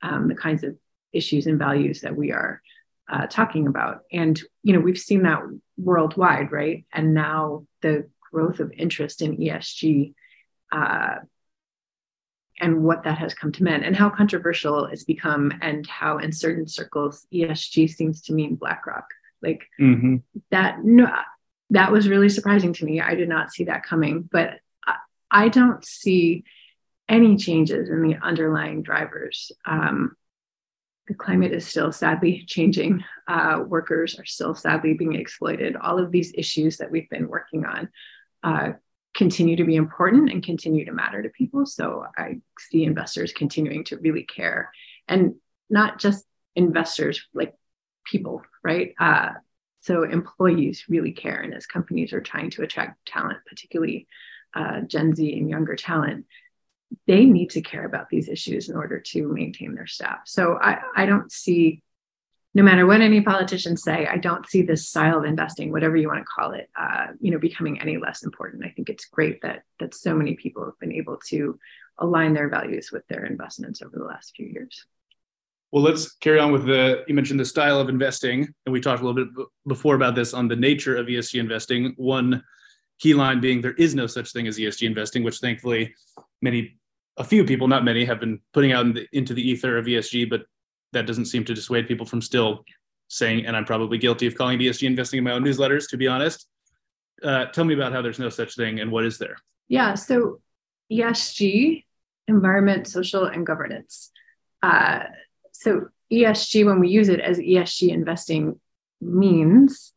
um, 0.02 0.28
the 0.28 0.36
kinds 0.36 0.64
of 0.64 0.76
issues 1.14 1.48
and 1.48 1.58
values 1.58 2.02
that 2.02 2.16
we 2.16 2.32
are 2.34 2.62
uh, 3.10 3.28
talking 3.28 3.68
about. 3.68 4.02
And, 4.12 4.40
you 4.64 4.74
know, 4.74 4.80
we've 4.80 4.98
seen 4.98 5.24
that 5.24 5.40
worldwide, 5.78 6.52
right? 6.52 6.86
And 6.92 7.14
now 7.14 7.66
the 7.82 8.10
growth 8.34 8.60
of 8.60 8.72
interest 8.76 9.22
in 9.22 9.38
ESG 9.38 10.14
uh, 10.72 11.16
and 12.60 12.84
what 12.84 13.04
that 13.04 13.18
has 13.18 13.34
come 13.34 13.52
to 13.52 13.64
mean 13.64 13.84
and 13.84 13.96
how 13.96 14.10
controversial 14.10 14.86
it's 14.86 15.04
become 15.04 15.54
and 15.62 15.88
how 15.88 16.18
in 16.18 16.32
certain 16.32 16.68
circles 16.68 17.26
ESG 17.34 17.90
seems 17.90 18.22
to 18.24 18.34
mean 18.34 18.56
BlackRock. 18.56 19.06
Like 19.42 19.68
mm-hmm. 19.80 20.18
that, 20.52 20.84
no, 20.84 21.12
that 21.72 21.92
was 21.92 22.10
really 22.10 22.30
surprising 22.30 22.74
to 22.74 22.86
me. 22.86 23.02
I 23.02 23.16
did 23.16 23.30
not 23.30 23.52
see 23.52 23.66
that 23.66 23.84
coming, 23.84 24.28
but 24.32 24.60
I, 24.86 24.96
I 25.32 25.50
don't 25.50 25.84
see 25.86 26.44
any 27.10 27.38
changes 27.38 27.90
in 27.90 28.02
the 28.02 28.16
underlying 28.22 28.82
drivers. 28.82 29.52
Um, 29.66 30.16
the 31.08 31.14
climate 31.14 31.52
is 31.52 31.68
still 31.68 31.92
sadly 31.92 32.46
changing. 32.48 33.04
Uh, 33.28 33.64
workers 33.68 34.18
are 34.18 34.26
still 34.26 34.56
sadly 34.56 34.94
being 34.94 35.16
exploited. 35.16 35.76
All 35.76 36.00
of 36.00 36.12
these 36.12 36.32
issues 36.34 36.78
that 36.78 36.92
we've 36.92 37.10
been 37.10 37.28
working 37.28 37.66
on 37.66 37.90
uh, 38.44 38.74
continue 39.14 39.56
to 39.56 39.64
be 39.64 39.76
important 39.76 40.30
and 40.32 40.44
continue 40.44 40.86
to 40.86 40.92
matter 40.92 41.22
to 41.22 41.30
people. 41.30 41.66
So 41.66 42.06
I 42.18 42.40
see 42.60 42.84
investors 42.84 43.32
continuing 43.32 43.84
to 43.86 43.98
really 43.98 44.24
care 44.24 44.72
and 45.08 45.36
not 45.70 46.00
just 46.00 46.26
investors, 46.56 47.26
like 47.34 47.54
people, 48.06 48.44
right? 48.64 48.94
Uh, 49.00 49.30
so 49.82 50.04
employees 50.04 50.86
really 50.90 51.12
care. 51.12 51.42
And 51.42 51.54
as 51.54 51.66
companies 51.66 52.14
are 52.14 52.22
trying 52.22 52.50
to 52.52 52.64
attract 52.64 53.06
talent, 53.06 53.40
particularly 53.48 54.08
uh, 54.56 54.82
Gen 54.82 55.14
Z 55.14 55.38
and 55.38 55.50
younger 55.50 55.76
talent, 55.76 56.26
they 57.08 57.26
need 57.26 57.50
to 57.52 57.62
care 57.62 57.86
about 57.86 58.10
these 58.10 58.30
issues 58.30 58.70
in 58.70 58.76
order 58.76 59.00
to 59.00 59.28
maintain 59.28 59.76
their 59.76 59.88
staff. 59.88 60.20
So 60.26 60.58
I, 60.62 60.80
I 60.96 61.06
don't 61.06 61.32
see 61.32 61.82
no 62.56 62.62
matter 62.62 62.86
what 62.86 63.02
any 63.02 63.22
politicians 63.22 63.82
say, 63.82 64.06
I 64.06 64.18
don't 64.18 64.48
see 64.48 64.62
this 64.62 64.88
style 64.88 65.18
of 65.18 65.26
investing, 65.26 65.72
whatever 65.72 65.98
you 65.98 66.08
want 66.08 66.20
to 66.20 66.26
call 66.26 66.52
it, 66.52 66.70
uh, 66.80 67.08
you 67.20 67.32
know, 67.32 67.40
becoming 67.40 67.82
any 67.82 67.98
less 67.98 68.24
important. 68.24 68.64
I 68.64 68.70
think 68.70 68.90
it's 68.90 69.06
great 69.06 69.42
that 69.42 69.64
that 69.80 69.96
so 69.96 70.16
many 70.16 70.36
people 70.36 70.64
have 70.64 70.80
been 70.80 70.94
able 70.94 71.18
to 71.30 71.58
align 71.98 72.34
their 72.34 72.50
values 72.50 72.92
with 72.92 73.08
their 73.08 73.26
investments 73.26 73.82
over 73.82 73.98
the 73.98 74.06
last 74.06 74.34
few 74.36 74.46
years. 74.46 74.86
Well, 75.72 75.84
let's 75.84 76.14
carry 76.18 76.40
on 76.40 76.52
with 76.52 76.68
the. 76.68 77.04
You 77.08 77.16
mentioned 77.16 77.40
the 77.40 77.46
style 77.46 77.80
of 77.80 77.90
investing, 77.90 78.48
and 78.66 78.74
we 78.74 78.80
talked 78.80 79.02
a 79.02 79.06
little 79.08 79.26
bit 79.26 79.46
before 79.68 79.96
about 79.96 80.14
this 80.14 80.36
on 80.36 80.48
the 80.48 80.56
nature 80.56 80.96
of 80.96 81.08
ESG 81.08 81.40
investing. 81.40 81.94
One 81.98 82.44
key 83.00 83.16
line 83.16 83.42
being 83.42 83.62
there 83.62 83.74
is 83.74 83.96
no 83.96 84.06
such 84.06 84.32
thing 84.32 84.48
as 84.48 84.60
ESG 84.60 84.86
investing, 84.86 85.24
which 85.24 85.40
thankfully 85.40 85.96
many, 86.44 86.78
a 87.18 87.24
few 87.24 87.44
people, 87.44 87.68
not 87.68 87.84
many, 87.84 88.06
have 88.06 88.20
been 88.20 88.40
putting 88.54 88.72
out 88.72 88.86
in 88.86 88.94
the, 88.94 89.08
into 89.14 89.34
the 89.34 89.42
ether 89.42 89.80
of 89.80 89.88
ESG, 89.88 90.30
but 90.30 90.46
that 90.94 91.06
doesn't 91.06 91.26
seem 91.26 91.44
to 91.46 91.54
dissuade 91.54 91.88
people 91.88 92.06
from 92.06 92.22
still 92.22 92.64
saying, 93.10 93.46
and 93.46 93.56
I'm 93.56 93.66
probably 93.66 93.98
guilty 93.98 94.26
of 94.28 94.36
calling 94.36 94.60
ESG 94.60 94.88
investing 94.88 95.20
in 95.20 95.24
my 95.24 95.32
own 95.32 95.44
newsletters, 95.44 95.90
to 95.90 95.98
be 95.98 96.08
honest. 96.08 96.48
Uh, 97.22 97.46
tell 97.46 97.64
me 97.64 97.74
about 97.74 97.94
how 97.94 98.02
there's 98.02 98.20
no 98.20 98.30
such 98.30 98.56
thing 98.56 98.80
and 98.80 98.92
what 98.92 99.06
is 99.06 99.18
there? 99.18 99.38
Yeah, 99.68 99.94
so 99.96 100.40
ESG, 100.92 101.86
environment, 102.28 102.88
social, 102.88 103.26
and 103.26 103.46
governance. 103.46 104.12
Uh, 104.62 105.04
so 105.52 105.88
ESG, 106.12 106.66
when 106.66 106.80
we 106.80 106.90
use 106.90 107.10
it 107.10 107.20
as 107.20 107.38
ESG 107.38 107.90
investing, 107.90 108.60
means 109.00 109.94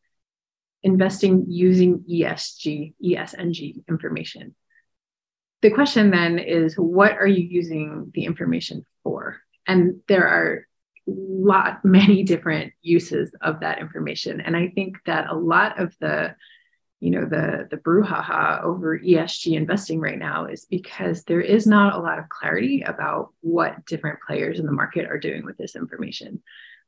investing 0.83 1.47
using 1.49 2.05
ESG, 2.11 2.95
ESNG 3.05 3.87
information. 3.89 4.55
The 5.63 5.71
question 5.71 6.11
then 6.11 6.39
is, 6.39 6.75
what 6.75 7.13
are 7.13 7.27
you 7.27 7.43
using 7.43 8.13
the 8.15 8.25
information 8.25 8.85
for? 9.03 9.41
And 9.67 10.01
there 10.07 10.29
are 10.29 10.67
lot 11.07 11.85
many 11.85 12.23
different 12.23 12.73
uses 12.83 13.33
of 13.41 13.61
that 13.61 13.79
information. 13.79 14.41
And 14.41 14.57
i 14.57 14.69
think 14.69 14.97
that 15.07 15.31
a 15.31 15.37
lot 15.37 15.81
of 15.81 15.95
the 16.01 16.35
you 17.01 17.11
know 17.11 17.25
the 17.27 17.69
the 17.71 17.77
brouhaha 17.77 18.63
over 18.63 18.99
esg 18.99 19.55
investing 19.55 20.01
right 20.01 20.19
now 20.19 20.47
is 20.47 20.65
because 20.65 21.25
there 21.25 21.41
is 21.41 21.67
not 21.67 21.95
a 21.95 22.01
lot 22.01 22.19
of 22.19 22.29
clarity 22.29 22.83
about 22.83 23.33
what 23.41 23.85
different 23.87 24.19
players 24.27 24.59
in 24.59 24.67
the 24.67 24.73
market 24.73 25.07
are 25.07 25.19
doing 25.19 25.45
with 25.45 25.57
this 25.59 25.77
information. 25.77 26.43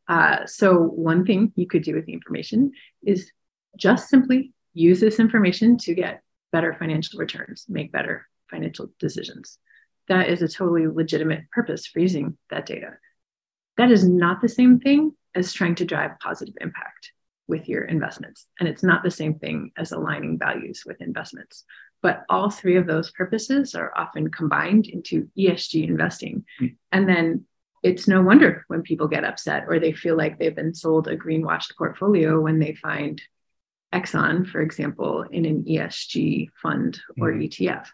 Uh, 0.09 0.47
so 0.47 0.79
one 0.79 1.27
thing 1.27 1.53
you 1.55 1.67
could 1.67 1.83
do 1.83 1.95
with 1.95 2.07
the 2.07 2.15
information 2.15 2.73
is 3.05 3.31
just 3.77 4.09
simply 4.09 4.53
use 4.73 5.01
this 5.01 5.21
information 5.21 5.77
to 5.77 5.95
get 5.95 6.23
better 6.51 6.75
financial 6.79 7.21
returns 7.21 7.67
make 7.69 7.93
better 7.93 8.27
financial 8.51 8.89
decisions. 8.99 9.59
That 10.09 10.31
is 10.31 10.41
a 10.41 10.49
totally 10.49 10.87
legitimate 10.87 11.51
purpose 11.51 11.87
for 11.87 11.99
using 12.01 12.39
that 12.49 12.65
data 12.65 12.97
that 13.79 13.91
is 13.91 14.07
not 14.07 14.43
the 14.43 14.49
same 14.49 14.79
thing 14.79 15.13
as 15.35 15.53
trying 15.53 15.77
to 15.77 15.85
drive 15.85 16.19
positive 16.21 16.55
impact 16.61 17.13
with 17.47 17.69
your 17.69 17.85
investments. 17.85 18.47
And 18.61 18.69
it's 18.69 18.83
not 18.83 19.03
the 19.03 19.11
same 19.11 19.39
thing 19.39 19.73
as 19.77 19.93
aligning 19.93 20.39
values 20.39 20.83
with 20.85 21.01
investments. 21.01 21.65
But 22.03 22.25
all 22.29 22.51
three 22.51 22.77
of 22.77 22.87
those 22.87 23.11
purposes 23.11 23.75
are 23.75 23.93
often 23.97 24.31
combined 24.31 24.87
into 24.87 25.29
ESG 25.37 25.89
investing. 25.89 26.45
Mm. 26.61 26.77
And 26.93 27.09
then 27.09 27.45
it's 27.83 28.07
no 28.07 28.23
wonder 28.23 28.65
when 28.69 28.83
people 28.83 29.09
get 29.09 29.25
upset 29.25 29.65
or 29.69 29.79
they 29.79 29.93
feel 29.93 30.17
like 30.17 30.39
they've 30.39 30.55
been 30.55 30.75
sold 30.75 31.09
a 31.09 31.17
greenwashed 31.17 31.77
portfolio 31.77 32.41
when 32.41 32.59
they 32.59 32.75
find 32.75 33.23
Exxon, 33.95 34.47
for 34.47 34.61
example, 34.61 35.23
in 35.23 35.47
an 35.47 35.65
ESG 35.65 36.49
fund 36.61 37.01
or 37.21 37.33
mm. 37.33 37.49
ETF 37.49 37.87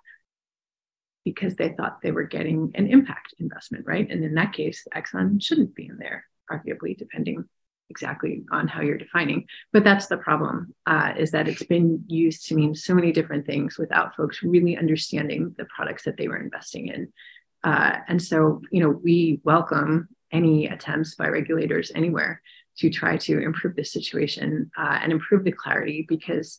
because 1.24 1.56
they 1.56 1.70
thought 1.70 2.00
they 2.02 2.12
were 2.12 2.24
getting 2.24 2.70
an 2.74 2.87
impact 2.87 3.34
investment, 3.38 3.87
right? 3.87 4.08
And 4.10 4.22
in 4.24 4.34
that 4.34 4.52
case, 4.52 4.87
Exxon 4.94 5.42
shouldn't 5.42 5.74
be 5.74 5.87
in 5.87 5.96
there, 5.98 6.24
arguably, 6.50 6.96
depending 6.96 7.44
exactly 7.90 8.44
on 8.50 8.68
how 8.68 8.80
you're 8.80 8.98
defining. 8.98 9.46
But 9.72 9.84
that's 9.84 10.06
the 10.06 10.16
problem, 10.16 10.74
uh, 10.87 11.12
is 11.18 11.30
that 11.32 11.48
it's 11.48 11.62
been 11.62 12.04
used 12.06 12.46
to 12.46 12.54
mean 12.54 12.74
so 12.74 12.94
many 12.94 13.12
different 13.12 13.46
things 13.46 13.78
without 13.78 14.16
folks 14.16 14.42
really 14.42 14.76
understanding 14.76 15.54
the 15.58 15.66
products 15.66 16.04
that 16.04 16.16
they 16.16 16.28
were 16.28 16.38
investing 16.38 16.88
in. 16.88 17.12
Uh, 17.62 17.98
and 18.08 18.20
so, 18.22 18.60
you 18.70 18.80
know, 18.80 18.90
we 18.90 19.40
welcome 19.44 20.08
any 20.32 20.66
attempts 20.66 21.14
by 21.14 21.28
regulators 21.28 21.92
anywhere 21.94 22.42
to 22.78 22.90
try 22.90 23.16
to 23.16 23.40
improve 23.40 23.76
the 23.76 23.84
situation 23.84 24.70
uh, 24.76 24.98
and 25.00 25.12
improve 25.12 25.44
the 25.44 25.52
clarity 25.52 26.04
because 26.08 26.58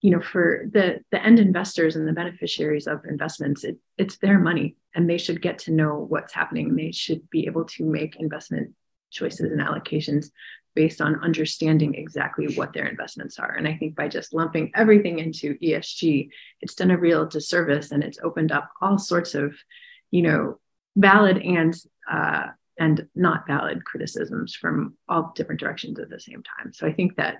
you 0.00 0.10
know 0.10 0.20
for 0.20 0.66
the 0.72 1.00
the 1.10 1.24
end 1.24 1.38
investors 1.38 1.96
and 1.96 2.06
the 2.06 2.12
beneficiaries 2.12 2.86
of 2.86 3.04
investments 3.04 3.64
it, 3.64 3.78
it's 3.98 4.18
their 4.18 4.38
money 4.38 4.76
and 4.94 5.08
they 5.08 5.18
should 5.18 5.42
get 5.42 5.58
to 5.58 5.72
know 5.72 6.06
what's 6.08 6.32
happening 6.32 6.74
they 6.74 6.92
should 6.92 7.28
be 7.30 7.46
able 7.46 7.64
to 7.64 7.84
make 7.84 8.16
investment 8.16 8.72
choices 9.10 9.52
and 9.52 9.60
allocations 9.60 10.30
based 10.74 11.00
on 11.00 11.22
understanding 11.24 11.94
exactly 11.94 12.54
what 12.54 12.72
their 12.72 12.86
investments 12.86 13.38
are 13.38 13.52
and 13.52 13.66
i 13.66 13.74
think 13.74 13.96
by 13.96 14.06
just 14.08 14.34
lumping 14.34 14.70
everything 14.74 15.18
into 15.18 15.56
esg 15.58 16.28
it's 16.60 16.74
done 16.74 16.90
a 16.90 16.98
real 16.98 17.26
disservice 17.26 17.92
and 17.92 18.04
it's 18.04 18.18
opened 18.22 18.52
up 18.52 18.70
all 18.82 18.98
sorts 18.98 19.34
of 19.34 19.54
you 20.10 20.22
know 20.22 20.58
valid 20.96 21.38
and 21.38 21.76
uh, 22.10 22.46
and 22.78 23.06
not 23.14 23.46
valid 23.46 23.84
criticisms 23.84 24.54
from 24.54 24.96
all 25.08 25.32
different 25.34 25.60
directions 25.60 25.98
at 25.98 26.10
the 26.10 26.20
same 26.20 26.42
time. 26.42 26.72
So 26.72 26.86
I 26.86 26.92
think 26.92 27.16
that 27.16 27.36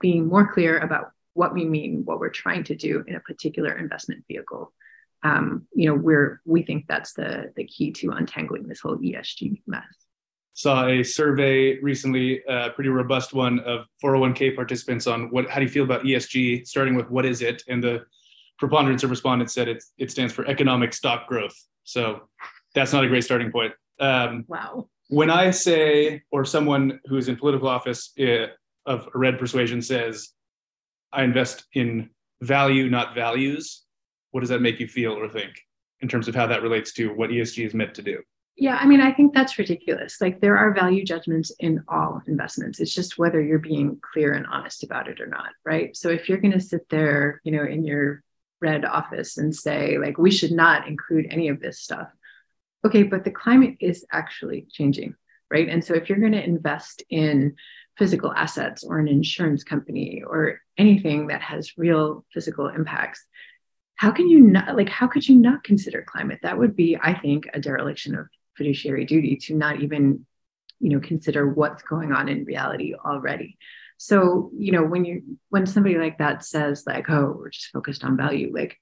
being 0.00 0.26
more 0.26 0.52
clear 0.52 0.78
about 0.78 1.12
what 1.34 1.54
we 1.54 1.64
mean, 1.64 2.02
what 2.04 2.18
we're 2.18 2.30
trying 2.30 2.64
to 2.64 2.74
do 2.74 3.04
in 3.06 3.14
a 3.14 3.20
particular 3.20 3.76
investment 3.76 4.24
vehicle, 4.28 4.72
um, 5.22 5.66
you 5.74 5.86
know, 5.86 5.94
we're 5.94 6.40
we 6.44 6.62
think 6.62 6.86
that's 6.88 7.12
the 7.12 7.52
the 7.56 7.64
key 7.64 7.92
to 7.92 8.10
untangling 8.10 8.66
this 8.66 8.80
whole 8.80 8.96
ESG 8.96 9.62
mess. 9.66 9.82
Saw 10.54 10.88
a 10.88 11.02
survey 11.02 11.78
recently, 11.80 12.42
a 12.48 12.70
pretty 12.70 12.90
robust 12.90 13.32
one 13.32 13.60
of 13.60 13.86
401k 14.02 14.56
participants 14.56 15.06
on 15.06 15.30
what 15.30 15.48
how 15.48 15.56
do 15.56 15.62
you 15.62 15.70
feel 15.70 15.84
about 15.84 16.02
ESG, 16.02 16.66
starting 16.66 16.94
with 16.94 17.10
what 17.10 17.24
is 17.24 17.42
it, 17.42 17.62
and 17.68 17.82
the 17.82 18.04
preponderance 18.58 19.02
of 19.02 19.10
respondents 19.10 19.54
said 19.54 19.68
it 19.68 19.82
it 19.98 20.10
stands 20.10 20.32
for 20.32 20.46
economic 20.46 20.92
stock 20.94 21.28
growth. 21.28 21.54
So 21.84 22.22
that's 22.74 22.92
not 22.92 23.04
a 23.04 23.08
great 23.08 23.24
starting 23.24 23.52
point. 23.52 23.72
Um, 23.98 24.44
wow. 24.48 24.88
When 25.08 25.28
I 25.28 25.50
say, 25.50 26.22
or 26.30 26.44
someone 26.44 27.00
who 27.06 27.16
is 27.16 27.28
in 27.28 27.36
political 27.36 27.68
office 27.68 28.12
uh, 28.20 28.46
of 28.86 29.08
a 29.12 29.18
red 29.18 29.38
persuasion 29.38 29.82
says, 29.82 30.30
I 31.12 31.24
invest 31.24 31.64
in 31.74 32.10
value, 32.40 32.88
not 32.88 33.14
values, 33.14 33.82
what 34.30 34.40
does 34.40 34.48
that 34.50 34.62
make 34.62 34.80
you 34.80 34.86
feel 34.86 35.12
or 35.12 35.28
think 35.28 35.52
in 36.00 36.08
terms 36.08 36.28
of 36.28 36.34
how 36.34 36.46
that 36.46 36.62
relates 36.62 36.92
to 36.94 37.12
what 37.14 37.30
ESG 37.30 37.66
is 37.66 37.74
meant 37.74 37.94
to 37.94 38.02
do? 38.02 38.22
Yeah, 38.56 38.76
I 38.76 38.86
mean, 38.86 39.00
I 39.00 39.12
think 39.12 39.32
that's 39.32 39.58
ridiculous. 39.58 40.20
Like, 40.20 40.40
there 40.40 40.58
are 40.58 40.74
value 40.74 41.04
judgments 41.04 41.50
in 41.60 41.82
all 41.88 42.20
investments. 42.26 42.78
It's 42.78 42.94
just 42.94 43.16
whether 43.16 43.40
you're 43.40 43.58
being 43.58 43.98
clear 44.12 44.34
and 44.34 44.46
honest 44.46 44.82
about 44.82 45.08
it 45.08 45.20
or 45.20 45.26
not, 45.26 45.48
right? 45.64 45.96
So, 45.96 46.10
if 46.10 46.28
you're 46.28 46.38
going 46.38 46.52
to 46.52 46.60
sit 46.60 46.86
there, 46.90 47.40
you 47.42 47.52
know, 47.52 47.64
in 47.64 47.84
your 47.84 48.22
red 48.60 48.84
office 48.84 49.38
and 49.38 49.54
say, 49.54 49.96
like, 49.96 50.18
we 50.18 50.30
should 50.30 50.52
not 50.52 50.86
include 50.86 51.26
any 51.30 51.48
of 51.48 51.60
this 51.60 51.80
stuff, 51.80 52.08
okay, 52.84 53.02
but 53.02 53.24
the 53.24 53.30
climate 53.30 53.76
is 53.80 54.04
actually 54.12 54.66
changing, 54.70 55.14
right? 55.50 55.68
And 55.68 55.82
so 55.82 55.94
if 55.94 56.08
you're 56.08 56.18
going 56.18 56.32
to 56.32 56.44
invest 56.44 57.02
in 57.08 57.56
physical 58.00 58.32
assets 58.32 58.82
or 58.82 58.98
an 58.98 59.06
insurance 59.06 59.62
company 59.62 60.22
or 60.26 60.58
anything 60.78 61.26
that 61.26 61.42
has 61.42 61.76
real 61.76 62.24
physical 62.32 62.66
impacts, 62.68 63.22
how 63.96 64.10
can 64.10 64.26
you 64.26 64.40
not 64.40 64.74
like 64.74 64.88
how 64.88 65.06
could 65.06 65.28
you 65.28 65.36
not 65.36 65.62
consider 65.62 66.02
climate? 66.02 66.38
That 66.42 66.56
would 66.56 66.74
be, 66.74 66.96
I 66.96 67.12
think, 67.12 67.50
a 67.52 67.60
dereliction 67.60 68.14
of 68.14 68.26
fiduciary 68.56 69.04
duty 69.04 69.36
to 69.42 69.54
not 69.54 69.82
even, 69.82 70.24
you 70.78 70.88
know, 70.88 71.00
consider 71.00 71.46
what's 71.46 71.82
going 71.82 72.10
on 72.10 72.30
in 72.30 72.46
reality 72.46 72.94
already. 72.94 73.58
So, 73.98 74.50
you 74.56 74.72
know, 74.72 74.82
when 74.82 75.04
you 75.04 75.22
when 75.50 75.66
somebody 75.66 75.98
like 75.98 76.16
that 76.18 76.42
says 76.42 76.84
like, 76.86 77.10
oh, 77.10 77.36
we're 77.38 77.50
just 77.50 77.66
focused 77.66 78.02
on 78.02 78.16
value, 78.16 78.50
like 78.50 78.80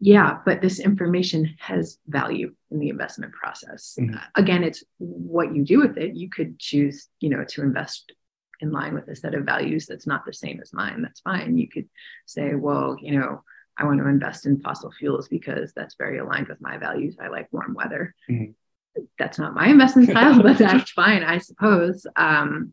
yeah, 0.00 0.38
but 0.46 0.62
this 0.62 0.80
information 0.80 1.54
has 1.58 1.98
value 2.08 2.54
in 2.70 2.78
the 2.78 2.88
investment 2.88 3.34
process. 3.34 3.96
Mm-hmm. 4.00 4.16
Uh, 4.16 4.20
again, 4.34 4.64
it's 4.64 4.82
what 4.98 5.54
you 5.54 5.62
do 5.62 5.80
with 5.80 5.98
it. 5.98 6.16
You 6.16 6.30
could 6.30 6.58
choose, 6.58 7.08
you 7.20 7.28
know, 7.28 7.44
to 7.50 7.62
invest 7.62 8.12
in 8.60 8.72
line 8.72 8.94
with 8.94 9.08
a 9.08 9.16
set 9.16 9.34
of 9.34 9.44
values 9.44 9.86
that's 9.86 10.06
not 10.06 10.24
the 10.24 10.32
same 10.32 10.58
as 10.62 10.72
mine. 10.72 11.02
That's 11.02 11.20
fine. 11.20 11.58
You 11.58 11.68
could 11.68 11.88
say, 12.24 12.54
well, 12.54 12.96
you 13.00 13.18
know, 13.18 13.42
I 13.76 13.84
want 13.84 14.00
to 14.00 14.08
invest 14.08 14.46
in 14.46 14.60
fossil 14.60 14.90
fuels 14.90 15.28
because 15.28 15.72
that's 15.74 15.96
very 15.96 16.18
aligned 16.18 16.48
with 16.48 16.60
my 16.62 16.78
values. 16.78 17.16
I 17.20 17.28
like 17.28 17.48
warm 17.52 17.74
weather. 17.74 18.14
Mm-hmm. 18.30 18.52
That's 19.18 19.38
not 19.38 19.54
my 19.54 19.68
investment 19.68 20.08
style, 20.10 20.42
but 20.42 20.56
that's 20.56 20.90
fine, 20.92 21.22
I 21.22 21.38
suppose. 21.38 22.06
Um, 22.16 22.72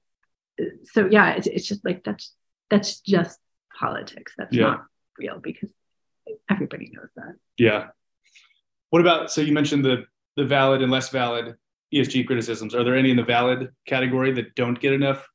so 0.86 1.08
yeah, 1.12 1.32
it's, 1.32 1.48
it's 1.48 1.68
just 1.68 1.84
like 1.84 2.06
that's 2.06 2.34
that's 2.70 3.02
just 3.02 3.38
politics. 3.78 4.34
That's 4.38 4.56
yeah. 4.56 4.64
not 4.64 4.86
real 5.18 5.40
because 5.40 5.70
everybody 6.50 6.92
knows 6.94 7.10
that. 7.16 7.36
Yeah. 7.58 7.88
What 8.90 9.02
about 9.02 9.32
so 9.32 9.42
you 9.42 9.54
mentioned 9.54 9.84
the 9.84 10.06
the 10.36 10.46
valid 10.46 10.82
and 10.82 10.92
less 10.92 11.10
valid 11.10 11.56
ESG 11.94 12.28
criticisms. 12.28 12.76
Are 12.76 12.84
there 12.84 12.96
any 12.96 13.12
in 13.12 13.18
the 13.18 13.24
valid 13.24 13.70
category 13.88 14.32
that 14.34 14.56
don't 14.56 14.80
get 14.80 14.94
enough 14.94 15.28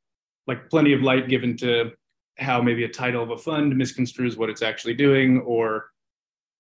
like 0.46 0.68
plenty 0.70 0.92
of 0.92 1.02
light 1.02 1.28
given 1.28 1.57
to 1.59 1.92
how 2.38 2.61
maybe 2.61 2.85
a 2.85 2.88
title 2.88 3.22
of 3.22 3.31
a 3.31 3.38
fund 3.38 3.72
misconstrues 3.74 4.37
what 4.37 4.50
it's 4.50 4.62
actually 4.62 4.94
doing 4.94 5.40
or 5.40 5.87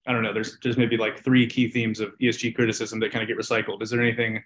I 0.06 0.12
don't 0.12 0.22
know, 0.22 0.32
there's 0.32 0.58
just 0.58 0.78
maybe 0.78 0.96
like 0.96 1.22
three 1.22 1.46
key 1.46 1.68
themes 1.68 2.00
of 2.00 2.12
ESG 2.20 2.56
criticism 2.56 2.98
that 3.00 3.12
kind 3.12 3.22
of 3.22 3.28
get 3.28 3.38
recycled. 3.38 3.82
Is 3.82 3.90
there 3.90 4.02
anything 4.02 4.42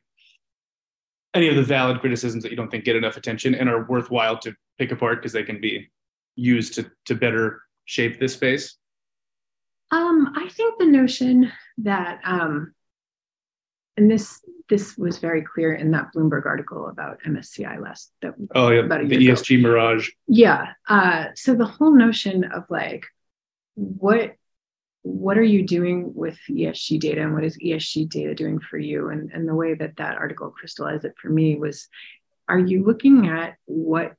any 1.35 1.49
of 1.49 1.57
the 1.57 1.63
valid 1.63 2.01
criticisms 2.01 2.43
that 2.43 2.51
you 2.51 2.57
don't 2.57 2.71
think 2.71 2.85
get 2.85 2.97
enough 2.97 3.17
attention 3.17 3.55
and 3.55 3.69
are 3.69 3.85
worthwhile 3.85 4.39
to 4.39 4.55
pick 4.79 4.93
apart 4.93 5.19
because 5.19 5.33
they 5.33 5.43
can 5.43 5.61
be 5.61 5.89
used 6.35 6.75
to 6.75 6.91
to 7.07 7.15
better 7.15 7.63
shape 7.87 8.19
this 8.19 8.35
space? 8.35 8.77
Um, 9.91 10.33
I 10.37 10.49
think 10.49 10.79
the 10.79 10.87
notion 10.87 11.53
that, 11.79 12.21
um, 12.25 12.75
and 13.97 14.11
this 14.11 14.43
this 14.69 14.97
was 14.99 15.19
very 15.19 15.43
clear 15.43 15.75
in 15.75 15.93
that 15.93 16.09
Bloomberg 16.15 16.45
article 16.45 16.89
about 16.89 17.21
MSCI 17.27 17.81
last. 17.81 18.13
That, 18.21 18.35
oh 18.55 18.71
yeah, 18.71 18.81
about 18.81 19.09
the 19.09 19.17
ESG 19.17 19.61
ago. 19.61 19.69
mirage. 19.69 20.11
Yeah. 20.27 20.73
Uh, 20.89 21.27
so 21.35 21.55
the 21.55 21.65
whole 21.65 21.93
notion 21.93 22.45
of 22.45 22.65
like, 22.69 23.07
what 23.75 24.35
what 25.03 25.39
are 25.39 25.45
you 25.45 25.65
doing 25.65 26.13
with 26.15 26.37
ESG 26.51 26.99
data, 26.99 27.23
and 27.23 27.33
what 27.33 27.45
is 27.45 27.57
ESG 27.59 28.09
data 28.09 28.35
doing 28.35 28.59
for 28.59 28.77
you? 28.77 29.09
And 29.11 29.31
and 29.33 29.49
the 29.49 29.55
way 29.55 29.75
that 29.75 29.97
that 29.97 30.17
article 30.17 30.51
crystallized 30.51 31.05
it 31.05 31.15
for 31.21 31.29
me 31.29 31.57
was, 31.57 31.89
are 32.49 32.59
you 32.59 32.85
looking 32.85 33.29
at 33.29 33.57
what 33.67 34.15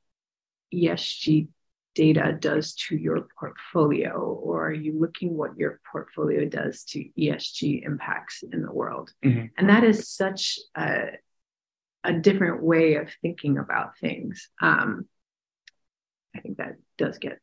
ESG 0.74 1.50
data 1.98 2.38
does 2.40 2.76
to 2.76 2.96
your 2.96 3.28
portfolio, 3.40 4.14
or 4.14 4.68
are 4.68 4.74
you 4.74 4.94
looking 5.00 5.36
what 5.36 5.58
your 5.58 5.80
portfolio 5.92 6.48
does 6.48 6.84
to 6.84 7.04
ESG 7.18 7.84
impacts 7.84 8.44
in 8.54 8.62
the 8.62 8.72
world? 8.72 9.12
Mm-hmm. 9.26 9.48
And 9.58 9.70
that 9.70 9.84
is 9.84 10.08
such 10.08 10.60
a, 10.78 11.18
a 12.04 12.14
different 12.14 12.62
way 12.62 12.96
of 12.96 13.10
thinking 13.24 13.58
about 13.58 13.98
things. 13.98 14.48
Um, 14.62 15.08
I 16.36 16.40
think 16.40 16.58
that 16.58 16.76
does 17.00 17.18
get 17.18 17.40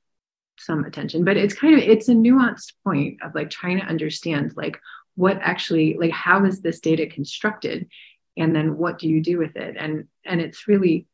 some 0.57 0.85
attention, 0.85 1.25
but 1.25 1.37
it's 1.37 1.55
kind 1.55 1.75
of 1.75 1.81
it's 1.81 2.09
a 2.09 2.14
nuanced 2.14 2.75
point 2.85 3.19
of 3.25 3.35
like 3.35 3.51
trying 3.51 3.81
to 3.81 3.87
understand 3.87 4.53
like 4.55 4.79
what 5.17 5.38
actually 5.43 5.97
like 5.99 6.12
how 6.12 6.45
is 6.45 6.61
this 6.61 6.79
data 6.79 7.09
constructed, 7.09 7.88
and 8.37 8.55
then 8.55 8.77
what 8.77 9.01
do 9.01 9.09
you 9.09 9.21
do 9.21 9.37
with 9.37 9.57
it? 9.57 9.75
And 9.77 10.07
and 10.25 10.40
it's 10.40 10.69
really 10.69 11.09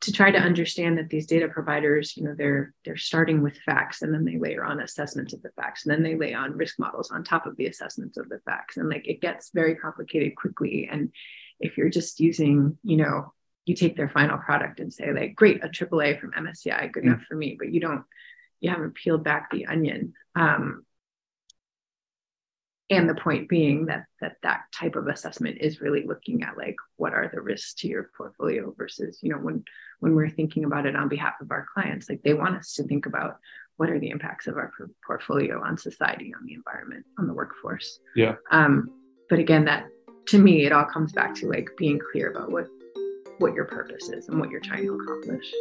to 0.00 0.12
try 0.12 0.30
to 0.30 0.38
understand 0.38 0.96
that 0.96 1.08
these 1.08 1.26
data 1.26 1.48
providers 1.48 2.16
you 2.16 2.22
know 2.24 2.34
they're 2.36 2.72
they're 2.84 2.96
starting 2.96 3.42
with 3.42 3.58
facts 3.58 4.02
and 4.02 4.14
then 4.14 4.24
they 4.24 4.38
layer 4.38 4.64
on 4.64 4.80
assessments 4.80 5.32
of 5.32 5.42
the 5.42 5.50
facts 5.56 5.84
and 5.84 5.92
then 5.92 6.02
they 6.02 6.16
lay 6.16 6.34
on 6.34 6.56
risk 6.56 6.78
models 6.78 7.10
on 7.10 7.24
top 7.24 7.46
of 7.46 7.56
the 7.56 7.66
assessments 7.66 8.16
of 8.16 8.28
the 8.28 8.40
facts. 8.44 8.76
And 8.76 8.88
like 8.88 9.08
it 9.08 9.20
gets 9.20 9.50
very 9.52 9.74
complicated 9.74 10.36
quickly. 10.36 10.88
And 10.90 11.10
if 11.60 11.76
you're 11.76 11.90
just 11.90 12.20
using 12.20 12.78
you 12.82 12.96
know 12.96 13.32
you 13.66 13.74
take 13.74 13.96
their 13.96 14.08
final 14.08 14.38
product 14.38 14.80
and 14.80 14.92
say 14.92 15.12
like 15.12 15.34
great 15.34 15.62
a 15.62 15.68
aaa 15.68 16.20
from 16.20 16.32
msci 16.32 16.92
good 16.92 17.02
mm. 17.02 17.06
enough 17.08 17.22
for 17.28 17.36
me 17.36 17.56
but 17.58 17.72
you 17.72 17.80
don't 17.80 18.04
you 18.60 18.70
haven't 18.70 18.94
peeled 18.94 19.22
back 19.22 19.50
the 19.50 19.66
onion 19.66 20.14
um, 20.34 20.84
and 22.90 23.08
the 23.08 23.14
point 23.14 23.48
being 23.48 23.86
that 23.86 24.06
that 24.20 24.36
that 24.42 24.62
type 24.72 24.96
of 24.96 25.08
assessment 25.08 25.58
is 25.60 25.80
really 25.80 26.04
looking 26.06 26.42
at 26.42 26.56
like 26.56 26.76
what 26.96 27.12
are 27.12 27.30
the 27.32 27.40
risks 27.40 27.74
to 27.74 27.88
your 27.88 28.10
portfolio 28.16 28.74
versus 28.76 29.18
you 29.22 29.30
know 29.30 29.38
when 29.38 29.64
when 30.00 30.14
we're 30.14 30.30
thinking 30.30 30.64
about 30.64 30.86
it 30.86 30.96
on 30.96 31.08
behalf 31.08 31.34
of 31.40 31.50
our 31.50 31.66
clients 31.72 32.08
like 32.08 32.22
they 32.22 32.34
want 32.34 32.56
us 32.56 32.74
to 32.74 32.84
think 32.84 33.06
about 33.06 33.38
what 33.76 33.90
are 33.90 33.98
the 34.00 34.10
impacts 34.10 34.46
of 34.46 34.56
our 34.56 34.72
portfolio 35.06 35.62
on 35.62 35.76
society 35.76 36.32
on 36.34 36.44
the 36.46 36.54
environment 36.54 37.06
on 37.18 37.26
the 37.26 37.34
workforce. 37.34 38.00
Yeah. 38.16 38.36
Um 38.50 38.90
but 39.28 39.38
again 39.38 39.64
that 39.66 39.86
to 40.28 40.38
me 40.38 40.64
it 40.64 40.72
all 40.72 40.84
comes 40.84 41.12
back 41.12 41.34
to 41.36 41.48
like 41.48 41.68
being 41.76 42.00
clear 42.12 42.30
about 42.30 42.50
what 42.50 42.66
what 43.38 43.54
your 43.54 43.66
purpose 43.66 44.08
is 44.08 44.28
and 44.28 44.40
what 44.40 44.50
you're 44.50 44.60
trying 44.60 44.84
to 44.84 44.94
accomplish 44.94 45.52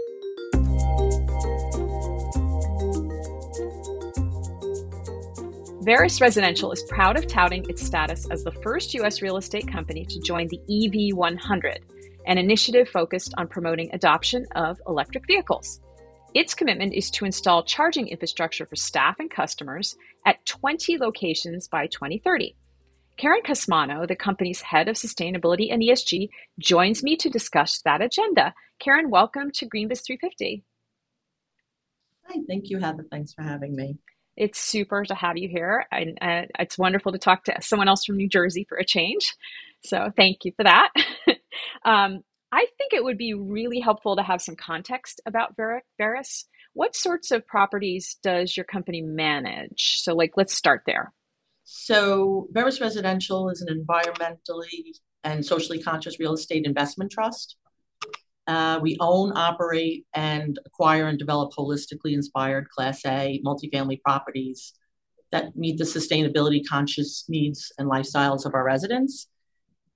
Veris 5.87 6.19
Residential 6.19 6.73
is 6.73 6.83
proud 6.83 7.17
of 7.17 7.27
touting 7.27 7.63
its 7.69 7.81
status 7.81 8.27
as 8.29 8.43
the 8.43 8.51
first 8.51 8.93
U.S. 8.95 9.21
real 9.21 9.37
estate 9.37 9.71
company 9.71 10.03
to 10.03 10.19
join 10.19 10.49
the 10.49 10.59
EV 10.69 11.15
100, 11.15 11.79
an 12.25 12.37
initiative 12.37 12.89
focused 12.89 13.33
on 13.37 13.47
promoting 13.47 13.89
adoption 13.93 14.45
of 14.53 14.81
electric 14.85 15.25
vehicles. 15.25 15.79
Its 16.33 16.53
commitment 16.53 16.93
is 16.93 17.09
to 17.11 17.23
install 17.23 17.63
charging 17.63 18.09
infrastructure 18.09 18.65
for 18.65 18.75
staff 18.75 19.15
and 19.19 19.31
customers 19.31 19.95
at 20.25 20.45
20 20.45 20.97
locations 20.97 21.69
by 21.69 21.87
2030. 21.87 22.53
Karen 23.15 23.41
Casmano, 23.45 24.05
the 24.05 24.13
company's 24.13 24.59
head 24.59 24.89
of 24.89 24.97
sustainability 24.97 25.71
and 25.71 25.81
ESG, 25.81 26.27
joins 26.59 27.01
me 27.01 27.15
to 27.15 27.29
discuss 27.29 27.81
that 27.85 28.01
agenda. 28.01 28.53
Karen, 28.79 29.09
welcome 29.09 29.51
to 29.51 29.65
GreenBiz 29.65 30.05
350. 30.05 30.65
Hi, 32.25 32.35
thank 32.45 32.69
you, 32.69 32.77
Heather. 32.77 33.05
Thanks 33.09 33.31
for 33.31 33.41
having 33.41 33.73
me. 33.73 33.97
It's 34.37 34.59
super 34.59 35.03
to 35.03 35.15
have 35.15 35.37
you 35.37 35.49
here, 35.49 35.85
and 35.91 36.17
uh, 36.21 36.43
it's 36.59 36.77
wonderful 36.77 37.11
to 37.11 37.17
talk 37.17 37.43
to 37.45 37.55
someone 37.61 37.87
else 37.87 38.05
from 38.05 38.17
New 38.17 38.29
Jersey 38.29 38.65
for 38.69 38.77
a 38.77 38.85
change. 38.85 39.35
So, 39.83 40.11
thank 40.15 40.45
you 40.45 40.51
for 40.55 40.63
that. 40.63 40.89
um, 41.85 42.21
I 42.51 42.65
think 42.77 42.93
it 42.93 43.03
would 43.03 43.17
be 43.17 43.33
really 43.33 43.79
helpful 43.79 44.15
to 44.15 44.23
have 44.23 44.41
some 44.41 44.55
context 44.55 45.21
about 45.25 45.55
Ver- 45.57 45.81
Veris. 45.97 46.45
What 46.73 46.95
sorts 46.95 47.31
of 47.31 47.45
properties 47.47 48.17
does 48.23 48.55
your 48.55 48.63
company 48.63 49.01
manage? 49.01 49.97
So, 50.01 50.13
like, 50.13 50.33
let's 50.37 50.53
start 50.53 50.83
there. 50.85 51.13
So, 51.63 52.47
Veris 52.51 52.79
Residential 52.79 53.49
is 53.49 53.61
an 53.61 53.85
environmentally 53.85 54.93
and 55.23 55.45
socially 55.45 55.81
conscious 55.81 56.19
real 56.19 56.33
estate 56.33 56.65
investment 56.65 57.11
trust. 57.11 57.57
Uh, 58.47 58.79
we 58.81 58.97
own, 59.01 59.35
operate, 59.35 60.05
and 60.13 60.57
acquire 60.65 61.07
and 61.07 61.19
develop 61.19 61.53
holistically 61.53 62.13
inspired 62.13 62.69
Class 62.69 63.05
A 63.05 63.41
multifamily 63.45 64.01
properties 64.01 64.73
that 65.31 65.55
meet 65.55 65.77
the 65.77 65.83
sustainability 65.83 66.61
conscious 66.65 67.25
needs 67.27 67.71
and 67.77 67.89
lifestyles 67.89 68.45
of 68.45 68.53
our 68.53 68.63
residents. 68.63 69.27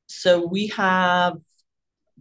So 0.08 0.46
we 0.46 0.68
have 0.68 1.38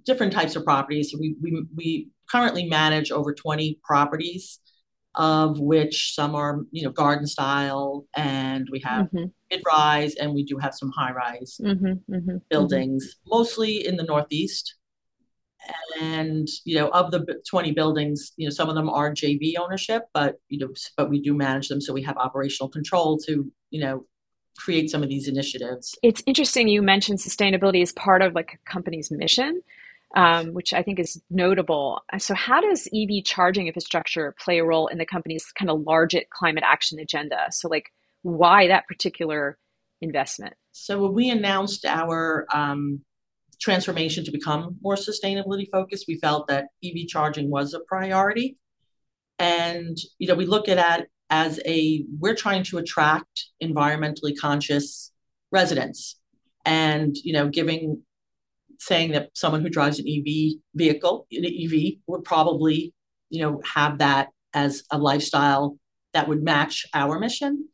different 0.06 0.32
types 0.32 0.56
of 0.56 0.64
properties. 0.64 1.14
We, 1.18 1.34
we, 1.42 1.64
we 1.74 2.08
currently 2.30 2.66
manage 2.66 3.10
over 3.10 3.34
20 3.34 3.80
properties, 3.82 4.60
of 5.16 5.58
which 5.58 6.14
some 6.14 6.34
are, 6.34 6.60
you 6.70 6.84
know, 6.84 6.90
garden 6.90 7.26
style, 7.26 8.06
and 8.16 8.68
we 8.70 8.80
have 8.80 9.06
mm-hmm. 9.06 9.24
mid-rise, 9.50 10.14
and 10.14 10.32
we 10.32 10.44
do 10.44 10.56
have 10.58 10.74
some 10.74 10.92
high-rise 10.96 11.60
mm-hmm, 11.60 11.84
mm-hmm, 11.84 12.14
mm-hmm. 12.14 12.36
buildings, 12.48 13.16
mostly 13.26 13.86
in 13.86 13.96
the 13.96 14.04
Northeast. 14.04 14.76
And 16.00 16.48
you 16.64 16.76
know, 16.76 16.88
of 16.88 17.10
the 17.10 17.40
20 17.48 17.72
buildings, 17.72 18.32
you 18.36 18.46
know, 18.46 18.50
some 18.50 18.68
of 18.68 18.74
them 18.74 18.88
are 18.88 19.12
JV 19.12 19.54
ownership, 19.58 20.04
but 20.14 20.36
you 20.48 20.58
know, 20.58 20.68
but 20.96 21.10
we 21.10 21.20
do 21.20 21.34
manage 21.34 21.68
them, 21.68 21.80
so 21.80 21.92
we 21.92 22.02
have 22.02 22.16
operational 22.16 22.68
control 22.68 23.18
to, 23.26 23.50
you 23.70 23.80
know, 23.80 24.06
create 24.56 24.90
some 24.90 25.02
of 25.02 25.08
these 25.08 25.28
initiatives. 25.28 25.94
It's 26.02 26.22
interesting 26.26 26.68
you 26.68 26.82
mentioned 26.82 27.18
sustainability 27.18 27.82
as 27.82 27.92
part 27.92 28.22
of 28.22 28.34
like 28.34 28.54
a 28.54 28.70
company's 28.70 29.10
mission 29.10 29.62
um, 30.16 30.54
which 30.54 30.72
I 30.72 30.82
think 30.82 30.98
is 30.98 31.20
notable. 31.30 32.02
So, 32.18 32.34
how 32.34 32.60
does 32.60 32.88
EV 32.94 33.24
charging 33.24 33.66
infrastructure 33.66 34.34
play 34.38 34.58
a 34.58 34.64
role 34.64 34.88
in 34.88 34.98
the 34.98 35.06
company's 35.06 35.46
kind 35.52 35.70
of 35.70 35.82
large 35.82 36.16
climate 36.30 36.64
action 36.66 36.98
agenda? 36.98 37.46
So, 37.50 37.68
like, 37.68 37.92
why 38.22 38.66
that 38.68 38.88
particular 38.88 39.56
investment? 40.00 40.54
So, 40.72 41.02
when 41.02 41.14
we 41.14 41.30
announced 41.30 41.84
our 41.84 42.46
um, 42.52 43.02
transformation 43.60 44.24
to 44.24 44.30
become 44.30 44.76
more 44.82 44.96
sustainability 44.96 45.66
focused, 45.70 46.06
we 46.08 46.18
felt 46.18 46.48
that 46.48 46.66
EV 46.84 47.06
charging 47.08 47.50
was 47.50 47.74
a 47.74 47.80
priority. 47.80 48.56
And, 49.38 49.96
you 50.18 50.28
know, 50.28 50.34
we 50.34 50.46
look 50.46 50.68
at 50.68 51.00
it 51.00 51.08
as 51.30 51.60
a, 51.64 52.04
we're 52.18 52.34
trying 52.34 52.64
to 52.64 52.78
attract 52.78 53.46
environmentally 53.62 54.34
conscious 54.38 55.12
residents 55.52 56.16
and, 56.64 57.16
you 57.22 57.32
know, 57.32 57.48
giving 57.48 58.02
saying 58.78 59.12
that 59.12 59.30
someone 59.34 59.60
who 59.60 59.68
drives 59.68 59.98
an 59.98 60.06
EV 60.08 60.58
vehicle, 60.74 61.26
an 61.30 61.44
EV, 61.44 61.98
would 62.06 62.24
probably, 62.24 62.94
you 63.28 63.42
know, 63.42 63.60
have 63.64 63.98
that 63.98 64.28
as 64.54 64.82
a 64.90 64.98
lifestyle 64.98 65.76
that 66.14 66.28
would 66.28 66.42
match 66.42 66.86
our 66.94 67.18
mission. 67.18 67.68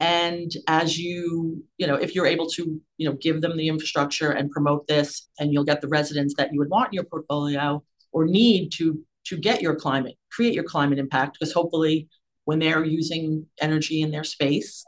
And 0.00 0.50
as 0.66 0.98
you, 0.98 1.62
you 1.76 1.86
know, 1.86 1.94
if 1.94 2.14
you're 2.14 2.26
able 2.26 2.48
to, 2.50 2.80
you 2.96 3.08
know, 3.08 3.16
give 3.20 3.42
them 3.42 3.56
the 3.56 3.68
infrastructure 3.68 4.30
and 4.30 4.50
promote 4.50 4.86
this, 4.86 5.28
and 5.38 5.52
you'll 5.52 5.64
get 5.64 5.82
the 5.82 5.88
residents 5.88 6.34
that 6.38 6.52
you 6.52 6.58
would 6.58 6.70
want 6.70 6.88
in 6.88 6.94
your 6.94 7.04
portfolio 7.04 7.82
or 8.12 8.24
need 8.24 8.70
to 8.76 9.04
to 9.26 9.36
get 9.36 9.60
your 9.60 9.74
climate, 9.74 10.16
create 10.32 10.54
your 10.54 10.64
climate 10.64 10.98
impact, 10.98 11.36
because 11.38 11.52
hopefully 11.52 12.08
when 12.46 12.58
they're 12.58 12.84
using 12.84 13.46
energy 13.60 14.00
in 14.00 14.10
their 14.10 14.24
space, 14.24 14.84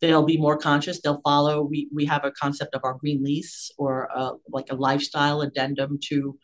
they'll 0.00 0.22
be 0.22 0.36
more 0.36 0.58
conscious 0.58 1.00
they'll 1.00 1.22
follow. 1.22 1.62
We, 1.62 1.88
we 1.92 2.04
have 2.04 2.24
a 2.24 2.30
concept 2.32 2.74
of 2.74 2.82
our 2.84 2.94
green 2.94 3.24
lease 3.24 3.70
or 3.78 4.08
a, 4.14 4.32
like 4.50 4.70
a 4.70 4.74
lifestyle 4.74 5.40
addendum 5.40 5.98
to 6.08 6.38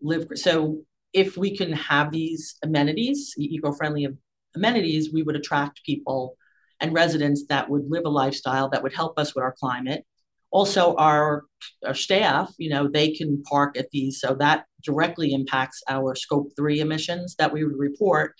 live 0.00 0.28
so 0.36 0.82
if 1.12 1.36
we 1.36 1.56
can 1.56 1.72
have 1.72 2.10
these 2.12 2.56
amenities 2.62 3.34
eco-friendly 3.36 4.06
amenities 4.54 5.12
we 5.12 5.22
would 5.22 5.36
attract 5.36 5.84
people 5.84 6.36
and 6.80 6.94
residents 6.94 7.44
that 7.48 7.68
would 7.68 7.84
live 7.88 8.04
a 8.04 8.08
lifestyle 8.08 8.68
that 8.70 8.82
would 8.82 8.94
help 8.94 9.18
us 9.18 9.34
with 9.34 9.42
our 9.42 9.54
climate 9.58 10.04
also 10.50 10.94
our 10.96 11.44
our 11.86 11.94
staff 11.94 12.52
you 12.58 12.70
know 12.70 12.88
they 12.88 13.12
can 13.12 13.42
park 13.44 13.78
at 13.78 13.90
these 13.90 14.20
so 14.20 14.34
that 14.34 14.64
directly 14.82 15.32
impacts 15.32 15.82
our 15.88 16.14
scope 16.14 16.48
3 16.56 16.80
emissions 16.80 17.36
that 17.38 17.52
we 17.52 17.64
would 17.64 17.78
report 17.78 18.34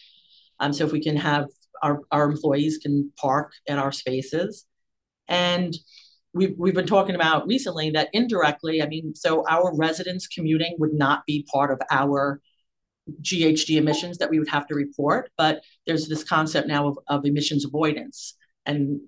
um, 0.59 0.73
so 0.73 0.85
if 0.85 0.93
we 0.93 1.03
can 1.03 1.17
have 1.17 1.47
our, 1.83 2.01
our 2.11 2.31
employees 2.31 2.79
can 2.79 3.13
park 3.17 3.53
in 3.67 3.79
our 3.79 3.93
spaces. 3.93 4.67
And 5.29 5.77
we've, 6.33 6.55
we've 6.59 6.75
been 6.75 6.87
talking 6.87 7.15
about 7.15 7.47
recently 7.47 7.91
that 7.91 8.09
indirectly, 8.13 8.83
I 8.83 8.87
mean, 8.87 9.15
so 9.15 9.45
our 9.49 9.75
residents 9.77 10.27
commuting 10.27 10.77
would 10.79 10.93
not 10.93 11.25
be 11.27 11.47
part 11.53 11.73
of 11.73 11.81
our 11.91 12.41
GHG 13.23 13.77
emissions 13.77 14.19
that 14.19 14.31
we 14.31 14.39
would 14.39 14.49
have 14.49 14.67
to 14.69 14.75
report, 14.75 15.31
but 15.37 15.63
there's 15.87 16.09
this 16.09 16.25
concept 16.25 16.69
now 16.69 16.89
of, 16.89 16.99
of 17.09 17.25
emissions 17.25 17.65
avoidance 17.65 18.37
and 18.67 19.01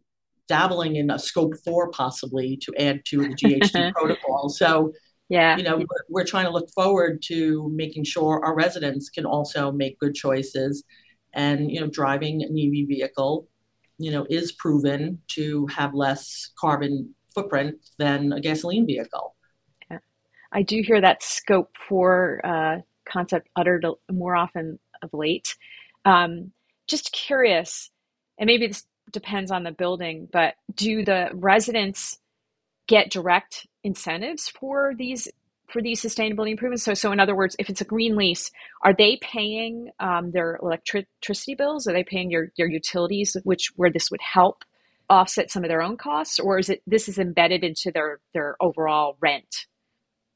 dabbling 0.49 0.97
in 0.97 1.11
a 1.11 1.19
scope 1.19 1.55
four 1.65 1.91
possibly 1.91 2.59
to 2.59 2.75
add 2.79 3.05
to 3.07 3.19
the 3.19 3.35
GHG 3.35 3.93
protocol. 3.95 4.49
So, 4.49 4.93
yeah, 5.29 5.57
you 5.57 5.63
know, 5.63 5.77
we're, 5.79 6.05
we're 6.09 6.25
trying 6.25 6.45
to 6.45 6.51
look 6.51 6.69
forward 6.75 7.23
to 7.29 7.71
making 7.75 8.05
sure 8.05 8.45
our 8.45 8.55
residents 8.55 9.09
can 9.09 9.25
also 9.25 9.73
make 9.73 9.99
good 9.99 10.15
choices 10.15 10.85
and 11.35 11.71
you 11.71 11.81
know 11.81 11.87
driving 11.87 12.43
an 12.43 12.51
EV 12.51 12.87
vehicle 12.89 13.49
you 13.99 14.11
know 14.11 14.27
is 14.29 14.53
proven 14.53 15.19
to 15.29 15.67
have 15.69 15.95
less 15.95 16.51
carbon 16.59 17.15
footprint 17.35 17.77
than 17.99 18.33
a 18.33 18.41
gasoline 18.41 18.87
vehicle. 18.87 19.35
Yeah. 19.91 19.99
I 20.53 20.63
do 20.63 20.83
hear 20.85 21.01
that 21.01 21.23
scope 21.23 21.71
four 21.89 22.41
uh, 22.45 22.79
concept 23.09 23.49
uttered 23.57 23.87
more 24.11 24.37
often 24.37 24.79
of 25.03 25.11
late. 25.13 25.57
Um, 26.05 26.53
just 26.87 27.13
curious, 27.13 27.91
and 28.39 28.47
maybe 28.47 28.67
this 28.67 28.85
depends 29.11 29.51
on 29.51 29.63
the 29.63 29.73
building, 29.73 30.29
but 30.33 30.55
do 30.75 31.05
the 31.05 31.31
residents 31.33 32.19
get 32.87 33.11
direct 33.11 33.67
incentives 33.85 34.49
for 34.49 34.95
these 34.97 35.29
for 35.69 35.81
these 35.81 36.03
sustainability 36.03 36.51
improvements? 36.51 36.85
So, 36.85 36.95
so 36.95 37.13
in 37.13 37.21
other 37.21 37.35
words, 37.35 37.57
if 37.59 37.71
it's 37.71 37.81
a 37.81 37.87
green 37.87 38.15
lease, 38.15 38.51
are 38.83 38.95
they 38.95 39.19
paying 39.23 39.91
um, 40.01 40.31
their 40.31 40.59
electricity 40.63 41.55
bills? 41.55 41.87
Are 41.87 41.93
they 41.93 42.05
paying 42.05 42.31
your 42.31 42.49
your 42.57 42.69
utilities, 42.69 43.37
which 43.45 43.73
where 43.77 43.91
this 43.91 44.11
would 44.11 44.21
help 44.21 44.65
offset 45.09 45.51
some 45.51 45.65
of 45.65 45.69
their 45.69 45.83
own 45.83 45.97
costs, 45.97 46.39
or 46.39 46.59
is 46.59 46.69
it 46.69 46.83
this 46.87 47.09
is 47.09 47.19
embedded 47.19 47.65
into 47.65 47.91
their 47.91 48.21
their 48.35 48.57
overall 48.61 49.17
rent? 49.21 49.67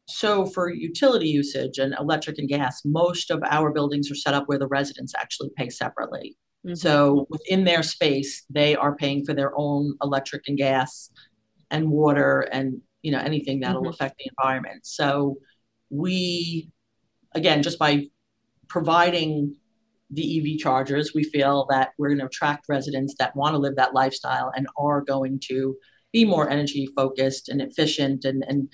So 0.08 0.46
for 0.46 0.72
utility 0.72 1.28
usage 1.28 1.78
and 1.78 1.94
electric 1.98 2.38
and 2.38 2.48
gas, 2.48 2.82
most 2.84 3.30
of 3.30 3.42
our 3.50 3.72
buildings 3.72 4.10
are 4.10 4.14
set 4.14 4.34
up 4.34 4.44
where 4.46 4.58
the 4.58 4.68
residents 4.68 5.14
actually 5.16 5.50
pay 5.56 5.68
separately. 5.68 6.36
Mm-hmm. 6.64 6.74
So 6.74 7.26
within 7.28 7.64
their 7.64 7.82
space, 7.82 8.44
they 8.48 8.76
are 8.76 8.94
paying 8.94 9.24
for 9.24 9.34
their 9.34 9.52
own 9.56 9.94
electric 10.02 10.44
and 10.46 10.56
gas 10.56 11.10
and 11.70 11.90
water 11.90 12.40
and 12.52 12.80
you 13.02 13.12
know 13.12 13.18
anything 13.18 13.60
that'll 13.60 13.82
mm-hmm. 13.82 13.90
affect 13.90 14.16
the 14.18 14.30
environment 14.38 14.84
so 14.84 15.36
we 15.90 16.70
again 17.34 17.62
just 17.62 17.78
by 17.78 18.06
providing 18.68 19.54
the 20.10 20.38
ev 20.38 20.58
chargers 20.58 21.12
we 21.14 21.24
feel 21.24 21.66
that 21.70 21.90
we're 21.98 22.08
going 22.08 22.18
to 22.18 22.26
attract 22.26 22.66
residents 22.68 23.14
that 23.18 23.34
want 23.36 23.54
to 23.54 23.58
live 23.58 23.76
that 23.76 23.94
lifestyle 23.94 24.52
and 24.56 24.66
are 24.76 25.00
going 25.00 25.40
to 25.42 25.76
be 26.12 26.24
more 26.24 26.48
energy 26.48 26.88
focused 26.96 27.48
and 27.48 27.60
efficient 27.60 28.24
and 28.24 28.44
and 28.48 28.68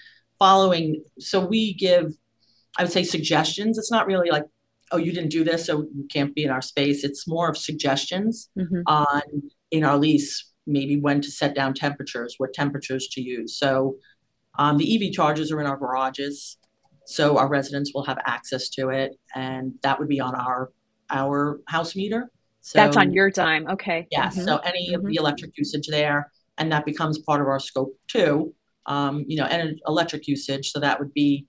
following 0.45 1.03
so 1.18 1.36
we 1.55 1.74
give 1.74 2.07
i 2.78 2.82
would 2.82 2.93
say 2.93 3.05
suggestions 3.05 3.78
it's 3.78 3.93
not 3.97 4.07
really 4.07 4.30
like 4.30 4.47
oh 4.93 4.97
you 5.05 5.12
didn't 5.12 5.30
do 5.38 5.45
this 5.45 5.66
so 5.66 5.72
you 5.95 6.07
can't 6.14 6.34
be 6.34 6.45
in 6.45 6.51
our 6.51 6.62
space 6.62 7.05
it's 7.05 7.28
more 7.28 7.49
of 7.51 7.57
suggestions 7.57 8.51
mm-hmm. 8.59 8.82
on 8.86 9.22
in 9.70 9.84
our 9.84 9.99
lease 9.99 10.34
maybe 10.66 10.97
when 11.01 11.20
to 11.20 11.30
set 11.30 11.55
down 11.55 11.72
temperatures 11.74 12.34
what 12.38 12.53
temperatures 12.53 13.09
to 13.09 13.20
use 13.20 13.57
so 13.57 13.97
um, 14.59 14.76
the 14.76 15.07
EV 15.07 15.12
chargers 15.12 15.51
are 15.51 15.61
in 15.61 15.66
our 15.66 15.76
garages, 15.76 16.59
so 17.07 17.38
our 17.38 17.49
residents 17.49 17.93
will 17.95 18.05
have 18.05 18.18
access 18.26 18.68
to 18.70 18.90
it, 18.90 19.18
and 19.34 19.74
that 19.82 19.99
would 19.99 20.09
be 20.09 20.20
on 20.20 20.34
our 20.34 20.70
our 21.11 21.61
house 21.66 21.97
meter. 21.97 22.30
So, 22.61 22.78
That's 22.78 22.97
on 22.97 23.12
your 23.12 23.30
dime. 23.30 23.66
Okay. 23.68 24.07
Yeah. 24.11 24.28
Mm-hmm. 24.28 24.45
So 24.45 24.59
any 24.59 24.90
mm-hmm. 24.90 25.01
of 25.01 25.07
the 25.07 25.16
electric 25.16 25.57
usage 25.57 25.88
there, 25.88 26.30
and 26.59 26.70
that 26.72 26.84
becomes 26.84 27.18
part 27.18 27.40
of 27.40 27.49
our 27.49 27.59
scope 27.59 27.99
two. 28.09 28.55
Um, 28.87 29.24
you 29.28 29.37
know, 29.37 29.45
and 29.45 29.80
electric 29.87 30.26
usage. 30.26 30.72
So 30.72 30.80
that 30.80 30.99
would 30.99 31.14
be 31.14 31.47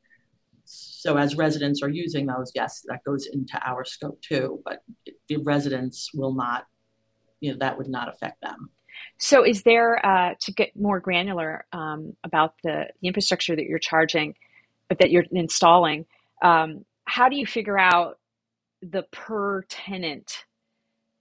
so 0.65 1.17
as 1.17 1.35
residents 1.35 1.81
are 1.83 1.89
using 1.89 2.27
those, 2.27 2.51
yes, 2.55 2.83
that 2.87 3.03
goes 3.03 3.27
into 3.27 3.59
our 3.65 3.83
scope 3.83 4.21
two. 4.21 4.61
But 4.63 4.83
the 5.27 5.37
residents 5.37 6.11
will 6.13 6.33
not. 6.33 6.65
You 7.41 7.51
know, 7.51 7.57
that 7.59 7.77
would 7.77 7.89
not 7.89 8.07
affect 8.07 8.41
them. 8.41 8.69
So, 9.17 9.45
is 9.45 9.63
there 9.63 10.05
uh, 10.05 10.35
to 10.41 10.51
get 10.51 10.75
more 10.75 10.99
granular 10.99 11.65
um, 11.73 12.15
about 12.23 12.55
the, 12.63 12.87
the, 13.01 13.07
infrastructure 13.07 13.55
that 13.55 13.65
you're 13.65 13.79
charging, 13.79 14.35
that 14.89 15.11
you're 15.11 15.25
installing? 15.31 16.05
Um, 16.41 16.85
how 17.05 17.29
do 17.29 17.35
you 17.35 17.45
figure 17.45 17.77
out 17.77 18.19
the 18.81 19.03
per 19.11 19.63
tenant 19.63 20.45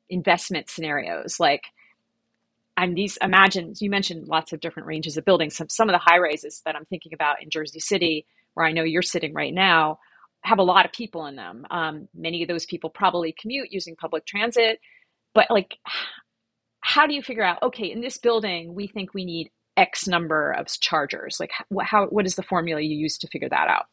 investment 0.08 0.70
scenarios? 0.70 1.40
Like, 1.40 1.64
I'm 2.82 2.94
these 2.94 3.16
imagine 3.22 3.74
you 3.78 3.90
mentioned 3.90 4.26
lots 4.26 4.52
of 4.52 4.58
different 4.58 4.88
ranges 4.88 5.16
of 5.16 5.24
buildings. 5.24 5.54
Some 5.54 5.68
some 5.68 5.88
of 5.88 5.92
the 5.92 5.98
high 5.98 6.18
rises 6.18 6.62
that 6.64 6.74
I'm 6.74 6.84
thinking 6.84 7.14
about 7.14 7.40
in 7.40 7.48
Jersey 7.48 7.78
City, 7.78 8.26
where 8.54 8.66
I 8.66 8.72
know 8.72 8.82
you're 8.82 9.02
sitting 9.02 9.32
right 9.34 9.54
now, 9.54 10.00
have 10.40 10.58
a 10.58 10.64
lot 10.64 10.84
of 10.84 10.90
people 10.90 11.26
in 11.26 11.36
them. 11.36 11.64
Um, 11.70 12.08
many 12.12 12.42
of 12.42 12.48
those 12.48 12.66
people 12.66 12.90
probably 12.90 13.36
commute 13.40 13.70
using 13.70 13.94
public 13.94 14.26
transit, 14.26 14.80
but 15.32 15.46
like, 15.48 15.76
how 16.80 17.06
do 17.06 17.14
you 17.14 17.22
figure 17.22 17.44
out? 17.44 17.62
Okay, 17.62 17.88
in 17.88 18.00
this 18.00 18.18
building, 18.18 18.74
we 18.74 18.88
think 18.88 19.14
we 19.14 19.24
need 19.24 19.52
X 19.76 20.08
number 20.08 20.50
of 20.50 20.66
chargers. 20.66 21.36
Like, 21.38 21.52
how, 21.52 21.84
how 21.84 22.06
what 22.06 22.26
is 22.26 22.34
the 22.34 22.42
formula 22.42 22.80
you 22.80 22.96
use 22.96 23.16
to 23.18 23.28
figure 23.28 23.48
that 23.48 23.68
out? 23.68 23.86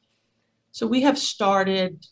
So 0.71 0.87
we 0.87 1.03
have 1.03 1.19
started. 1.19 2.03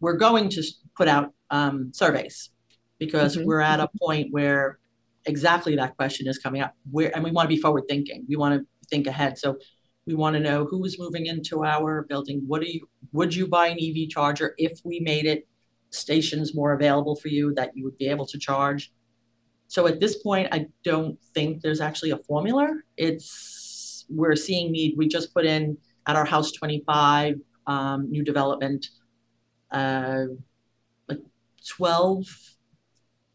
We're 0.00 0.16
going 0.16 0.48
to 0.50 0.64
put 0.96 1.06
out 1.06 1.32
um, 1.50 1.92
surveys 1.94 2.50
because 2.98 3.36
mm-hmm. 3.36 3.46
we're 3.46 3.60
at 3.60 3.78
a 3.78 3.88
point 4.00 4.32
where 4.32 4.80
exactly 5.26 5.76
that 5.76 5.96
question 5.96 6.26
is 6.26 6.38
coming 6.38 6.62
up. 6.62 6.74
Where 6.90 7.14
and 7.14 7.24
we 7.24 7.30
want 7.30 7.48
to 7.48 7.54
be 7.54 7.60
forward 7.60 7.84
thinking. 7.88 8.24
We 8.28 8.36
want 8.36 8.60
to 8.60 8.66
think 8.88 9.06
ahead. 9.06 9.38
So 9.38 9.58
we 10.06 10.14
want 10.14 10.34
to 10.34 10.40
know 10.40 10.64
who 10.64 10.84
is 10.84 10.98
moving 10.98 11.26
into 11.26 11.64
our 11.64 12.02
building. 12.08 12.42
What 12.46 12.62
do 12.62 12.70
you 12.70 12.88
would 13.12 13.34
you 13.34 13.46
buy 13.46 13.68
an 13.68 13.78
EV 13.80 14.08
charger 14.08 14.54
if 14.58 14.80
we 14.84 15.00
made 15.00 15.26
it 15.26 15.46
stations 15.90 16.54
more 16.54 16.72
available 16.72 17.16
for 17.16 17.28
you 17.28 17.54
that 17.54 17.70
you 17.74 17.84
would 17.84 17.98
be 17.98 18.08
able 18.08 18.26
to 18.26 18.38
charge? 18.38 18.92
So 19.68 19.86
at 19.86 20.00
this 20.00 20.22
point, 20.22 20.48
I 20.50 20.66
don't 20.82 21.18
think 21.34 21.60
there's 21.60 21.82
actually 21.82 22.10
a 22.10 22.18
formula. 22.18 22.74
It's 22.96 24.06
we're 24.08 24.36
seeing 24.36 24.72
need. 24.72 24.94
We 24.96 25.08
just 25.08 25.34
put 25.34 25.44
in 25.44 25.76
at 26.06 26.16
our 26.16 26.26
Haus25 26.26 27.40
um, 27.66 28.10
new 28.10 28.24
development, 28.24 28.86
uh, 29.70 30.24
like 31.06 31.20
12 31.76 32.26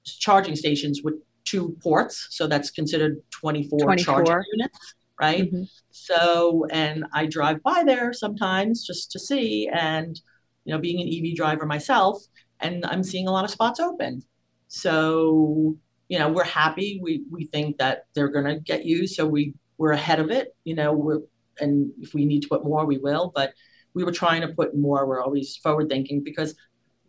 charging 0.06 0.56
stations 0.56 1.02
with 1.04 1.16
two 1.46 1.78
ports. 1.82 2.28
So 2.32 2.48
that's 2.48 2.72
considered 2.72 3.22
24, 3.32 3.80
24. 3.80 3.98
charging 4.24 4.44
units, 4.54 4.96
right? 5.20 5.44
Mm-hmm. 5.44 5.64
So, 5.92 6.66
and 6.72 7.06
I 7.14 7.26
drive 7.26 7.62
by 7.64 7.84
there 7.86 8.14
sometimes 8.14 8.86
just 8.86 9.12
to 9.12 9.20
see, 9.20 9.68
and, 9.68 10.20
you 10.66 10.74
know, 10.74 10.80
being 10.80 11.02
an 11.02 11.08
EV 11.08 11.36
driver 11.36 11.66
myself, 11.66 12.24
and 12.60 12.86
I'm 12.86 13.04
seeing 13.04 13.28
a 13.28 13.32
lot 13.32 13.44
of 13.44 13.52
spots 13.52 13.80
open. 13.80 14.24
So, 14.68 15.76
you 16.08 16.20
know, 16.20 16.30
we're 16.30 16.44
happy. 16.44 17.00
We, 17.02 17.24
we 17.30 17.46
think 17.46 17.78
that 17.78 18.06
they're 18.14 18.30
going 18.30 18.46
to 18.46 18.60
get 18.60 18.86
used. 18.86 19.16
So 19.16 19.26
we, 19.26 19.54
we're 19.78 19.92
ahead 19.92 20.20
of 20.20 20.32
it, 20.32 20.56
you 20.64 20.76
know, 20.76 20.94
we're, 20.94 21.20
and 21.60 21.92
if 22.00 22.14
we 22.14 22.26
need 22.26 22.42
to 22.42 22.48
put 22.48 22.64
more, 22.64 22.86
we 22.86 22.98
will. 22.98 23.32
But 23.36 23.54
we 23.94 24.04
were 24.04 24.12
trying 24.12 24.42
to 24.42 24.48
put 24.48 24.76
more. 24.76 25.06
We're 25.06 25.22
always 25.22 25.58
forward 25.58 25.90
thinking 25.90 26.24
because 26.24 26.56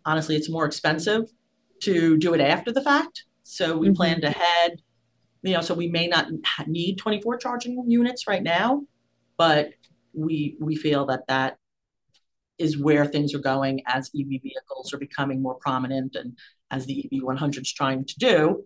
honestly, 0.05 0.37
it's 0.37 0.51
more 0.51 0.67
expensive 0.67 1.31
to 1.83 2.17
do 2.19 2.35
it 2.35 2.41
after 2.41 2.73
the 2.73 2.83
fact. 2.83 3.25
So 3.45 3.77
we 3.77 3.87
mm-hmm. 3.89 3.95
planned 3.95 4.25
ahead. 4.25 4.83
You 5.43 5.53
know, 5.53 5.61
so 5.61 5.75
we 5.75 5.89
may 5.89 6.09
not 6.09 6.29
need 6.67 6.97
24 6.97 7.37
charging 7.37 7.85
units 7.87 8.27
right 8.27 8.43
now, 8.43 8.83
but 9.37 9.71
we 10.15 10.57
we 10.59 10.75
feel 10.75 11.07
that 11.07 11.27
that 11.29 11.59
is 12.59 12.79
where 12.79 13.05
things 13.05 13.35
are 13.35 13.41
going 13.41 13.83
as 13.87 14.11
EV 14.19 14.41
vehicles 14.43 14.95
are 14.95 14.99
becoming 14.99 15.43
more 15.43 15.57
prominent, 15.57 16.17
and 16.17 16.39
as 16.71 16.87
the 16.87 17.09
EV 17.13 17.23
100 17.23 17.63
is 17.63 17.73
trying 17.73 18.07
to 18.07 18.15
do, 18.19 18.65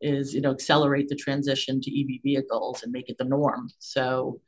is 0.00 0.34
you 0.34 0.40
know 0.40 0.50
accelerate 0.50 1.08
the 1.08 1.14
transition 1.14 1.80
to 1.80 2.00
EV 2.00 2.20
vehicles 2.22 2.82
and 2.82 2.92
make 2.92 3.08
it 3.08 3.18
the 3.18 3.24
norm. 3.24 3.70
So 3.78 4.40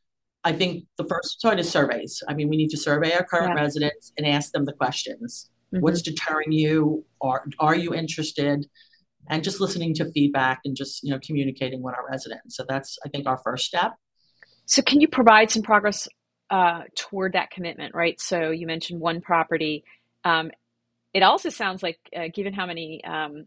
I 0.45 0.53
think 0.53 0.85
the 0.97 1.05
first 1.05 1.41
part 1.43 1.59
is 1.59 1.71
surveys. 1.71 2.23
I 2.29 2.35
mean, 2.35 2.49
we 2.49 2.57
need 2.57 2.71
to 2.71 2.77
survey 2.77 3.13
our 3.13 3.25
current 3.25 3.55
yeah. 3.55 3.63
residents 3.63 4.13
and 4.17 4.27
ask 4.27 4.53
them 4.53 4.65
the 4.65 4.73
questions. 4.73 5.51
Mm-hmm. 5.73 5.83
What's 5.83 6.03
deterring 6.03 6.53
you? 6.53 7.05
Are 7.21 7.45
are 7.59 7.77
you 7.77 7.95
interested? 7.95 8.67
And 9.29 9.45
just 9.45 9.61
listening 9.61 9.95
to 9.95 10.11
feedback 10.13 10.61
and 10.65 10.75
just 10.77 11.03
you 11.03 11.11
know 11.11 11.21
communicating 11.25 11.83
with 11.83 11.95
our 11.95 12.07
residents. 12.09 12.57
So 12.57 12.65
that's 12.69 12.99
I 13.05 13.09
think 13.09 13.27
our 13.27 13.39
first 13.39 13.67
step. 13.67 13.93
So 14.67 14.83
can 14.83 15.01
you 15.01 15.09
provide 15.09 15.51
some 15.51 15.63
progress 15.63 16.09
uh, 16.51 16.83
toward 16.95 17.33
that 17.33 17.51
commitment? 17.51 17.95
Right. 17.95 18.21
So 18.21 18.51
you 18.51 18.67
mentioned 18.67 19.01
one 19.01 19.21
property. 19.21 19.85
Um, 20.25 20.51
it 21.15 21.23
also 21.23 21.49
sounds 21.49 21.83
like, 21.83 21.99
uh, 22.15 22.29
given 22.33 22.53
how 22.53 22.67
many 22.67 23.03
um, 23.05 23.47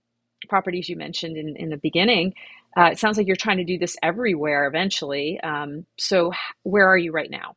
properties 0.50 0.90
you 0.90 0.96
mentioned 0.96 1.38
in, 1.38 1.56
in 1.56 1.70
the 1.70 1.78
beginning, 1.78 2.34
uh, 2.78 2.90
it 2.92 3.00
sounds 3.00 3.18
like 3.18 3.28
you're 3.28 3.36
trying 3.36 3.58
to 3.58 3.64
do 3.64 3.78
this 3.78 3.98
everywhere 4.02 4.66
eventually. 4.66 5.40
Um, 5.42 5.86
so, 5.98 6.32
where 6.64 6.88
are 6.88 6.98
you 6.98 7.12
right 7.12 7.30
now? 7.30 7.56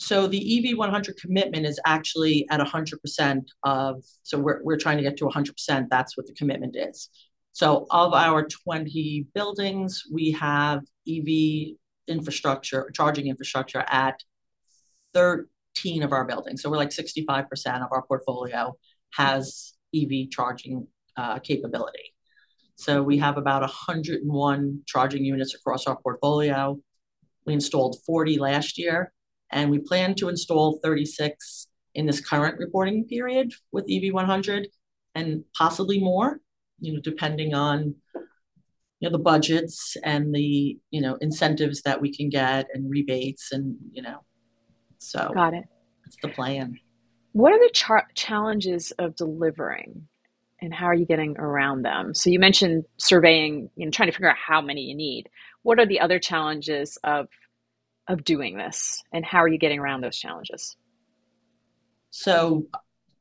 So 0.00 0.26
the 0.26 0.72
EV 0.72 0.78
100 0.78 1.18
commitment 1.18 1.66
is 1.66 1.78
actually 1.84 2.46
at 2.50 2.58
100% 2.58 3.42
of, 3.64 4.02
so 4.22 4.38
we're, 4.38 4.62
we're 4.64 4.78
trying 4.78 4.96
to 4.96 5.02
get 5.02 5.18
to 5.18 5.26
100%. 5.26 5.86
That's 5.90 6.16
what 6.16 6.26
the 6.26 6.32
commitment 6.32 6.74
is. 6.74 7.10
So 7.52 7.86
of 7.90 8.14
our 8.14 8.48
20 8.48 9.26
buildings, 9.34 10.04
we 10.10 10.30
have 10.32 10.80
EV 11.06 11.76
infrastructure, 12.08 12.90
charging 12.94 13.26
infrastructure 13.26 13.84
at 13.88 14.18
13 15.12 16.02
of 16.02 16.12
our 16.12 16.24
buildings. 16.24 16.62
So 16.62 16.70
we're 16.70 16.78
like 16.78 16.90
65% 16.90 17.46
of 17.84 17.88
our 17.92 18.02
portfolio 18.02 18.74
has 19.12 19.74
EV 19.94 20.30
charging 20.30 20.86
uh, 21.18 21.40
capability. 21.40 22.14
So 22.76 23.02
we 23.02 23.18
have 23.18 23.36
about 23.36 23.60
101 23.60 24.80
charging 24.86 25.26
units 25.26 25.54
across 25.54 25.86
our 25.86 25.96
portfolio. 25.96 26.80
We 27.44 27.52
installed 27.52 27.98
40 28.06 28.38
last 28.38 28.78
year, 28.78 29.12
and 29.52 29.70
we 29.70 29.78
plan 29.78 30.14
to 30.16 30.28
install 30.28 30.78
36 30.82 31.68
in 31.94 32.06
this 32.06 32.20
current 32.20 32.58
reporting 32.58 33.04
period 33.04 33.52
with 33.72 33.88
EV100 33.88 34.66
and 35.14 35.44
possibly 35.56 35.98
more, 35.98 36.40
you 36.78 36.92
know, 36.92 37.00
depending 37.02 37.54
on 37.54 37.94
you 39.00 39.08
know 39.08 39.10
the 39.10 39.22
budgets 39.22 39.96
and 40.04 40.34
the 40.34 40.78
you 40.90 41.00
know 41.00 41.16
incentives 41.22 41.80
that 41.82 42.00
we 42.02 42.14
can 42.14 42.28
get 42.28 42.66
and 42.74 42.90
rebates 42.90 43.50
and 43.50 43.74
you 43.92 44.02
know 44.02 44.18
so 44.98 45.30
got 45.32 45.54
it 45.54 45.64
that's 46.04 46.18
the 46.20 46.28
plan 46.28 46.78
what 47.32 47.50
are 47.50 47.58
the 47.58 47.70
char- 47.72 48.08
challenges 48.14 48.92
of 48.98 49.16
delivering 49.16 50.06
and 50.62 50.74
how 50.74 50.86
are 50.86 50.94
you 50.94 51.06
getting 51.06 51.38
around 51.38 51.82
them? 51.82 52.14
So 52.14 52.30
you 52.30 52.38
mentioned 52.38 52.84
surveying, 52.98 53.70
you 53.76 53.86
know, 53.86 53.90
trying 53.90 54.08
to 54.08 54.12
figure 54.12 54.30
out 54.30 54.36
how 54.36 54.60
many 54.60 54.82
you 54.82 54.94
need. 54.94 55.28
What 55.62 55.78
are 55.78 55.86
the 55.86 56.00
other 56.00 56.18
challenges 56.18 56.98
of 57.02 57.28
of 58.12 58.24
doing 58.24 58.56
this, 58.56 59.02
and 59.12 59.24
how 59.24 59.38
are 59.38 59.48
you 59.48 59.58
getting 59.58 59.78
around 59.78 60.02
those 60.02 60.18
challenges? 60.18 60.76
So, 62.10 62.66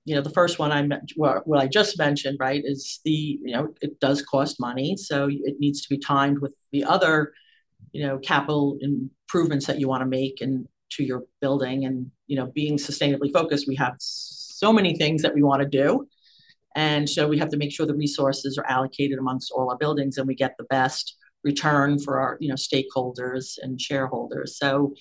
you 0.06 0.16
know, 0.16 0.22
the 0.22 0.32
first 0.32 0.60
one 0.60 0.72
I 0.72 0.82
meant, 0.82 1.14
well, 1.16 1.42
what 1.46 1.60
I 1.60 1.68
just 1.68 1.98
mentioned, 1.98 2.38
right, 2.40 2.62
is 2.64 3.00
the 3.06 3.40
you 3.42 3.54
know 3.54 3.74
it 3.82 4.00
does 4.00 4.22
cost 4.22 4.60
money, 4.60 4.98
so 4.98 5.30
it 5.30 5.56
needs 5.60 5.82
to 5.84 5.90
be 5.90 5.98
timed 5.98 6.40
with 6.40 6.56
the 6.72 6.84
other, 6.84 7.34
you 7.92 8.06
know, 8.06 8.18
capital 8.18 8.78
improvements 8.82 9.68
that 9.68 9.80
you 9.80 9.88
want 9.88 10.02
to 10.02 10.08
make 10.08 10.42
and 10.42 10.68
to 10.92 11.04
your 11.04 11.24
building, 11.42 11.86
and 11.86 12.12
you 12.28 12.36
know, 12.36 12.48
being 12.48 12.78
sustainably 12.78 13.32
focused, 13.32 13.68
we 13.68 13.76
have 13.76 13.96
so 14.00 14.74
many 14.74 14.96
things 14.96 15.22
that 15.22 15.34
we 15.34 15.44
want 15.44 15.62
to 15.62 15.68
do 15.68 16.08
and 16.76 17.10
so 17.10 17.28
we 17.28 17.38
have 17.40 17.50
to 17.50 17.58
make 17.58 17.72
sure 17.72 17.86
the 17.86 17.96
resources 17.96 18.58
are 18.58 18.66
allocated 18.68 19.18
amongst 19.18 19.52
all 19.52 19.70
our 19.70 19.78
buildings 19.78 20.18
and 20.18 20.28
we 20.28 20.36
get 20.36 20.56
the 20.58 20.66
best 20.66 21.16
return 21.44 22.00
for 22.00 22.20
our 22.20 22.38
you 22.40 22.50
know 22.50 22.56
stakeholders 22.56 23.58
and 23.62 23.80
shareholders. 23.80 24.58
So 24.58 24.94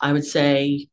I 0.00 0.12
would 0.12 0.24
say, 0.24 0.88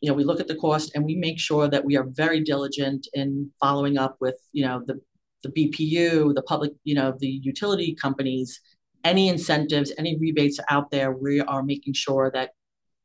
you 0.00 0.08
know, 0.10 0.14
we 0.14 0.24
look 0.24 0.40
at 0.40 0.48
the 0.48 0.56
cost 0.56 0.92
and 0.94 1.04
we 1.04 1.14
make 1.14 1.38
sure 1.38 1.68
that 1.68 1.84
we 1.84 1.96
are 1.96 2.06
very 2.08 2.40
diligent 2.40 3.06
in 3.12 3.50
following 3.60 3.98
up 3.98 4.16
with, 4.20 4.38
you 4.52 4.64
know, 4.64 4.82
the 4.86 5.00
the 5.42 5.50
BPU, 5.50 6.34
the 6.34 6.42
public, 6.42 6.72
you 6.84 6.94
know, 6.94 7.14
the 7.18 7.40
utility 7.42 7.94
companies, 7.94 8.60
any 9.04 9.28
incentives, 9.28 9.92
any 9.98 10.18
rebates 10.18 10.58
out 10.68 10.90
there, 10.90 11.12
we 11.12 11.40
are 11.40 11.62
making 11.62 11.92
sure 11.92 12.30
that 12.34 12.50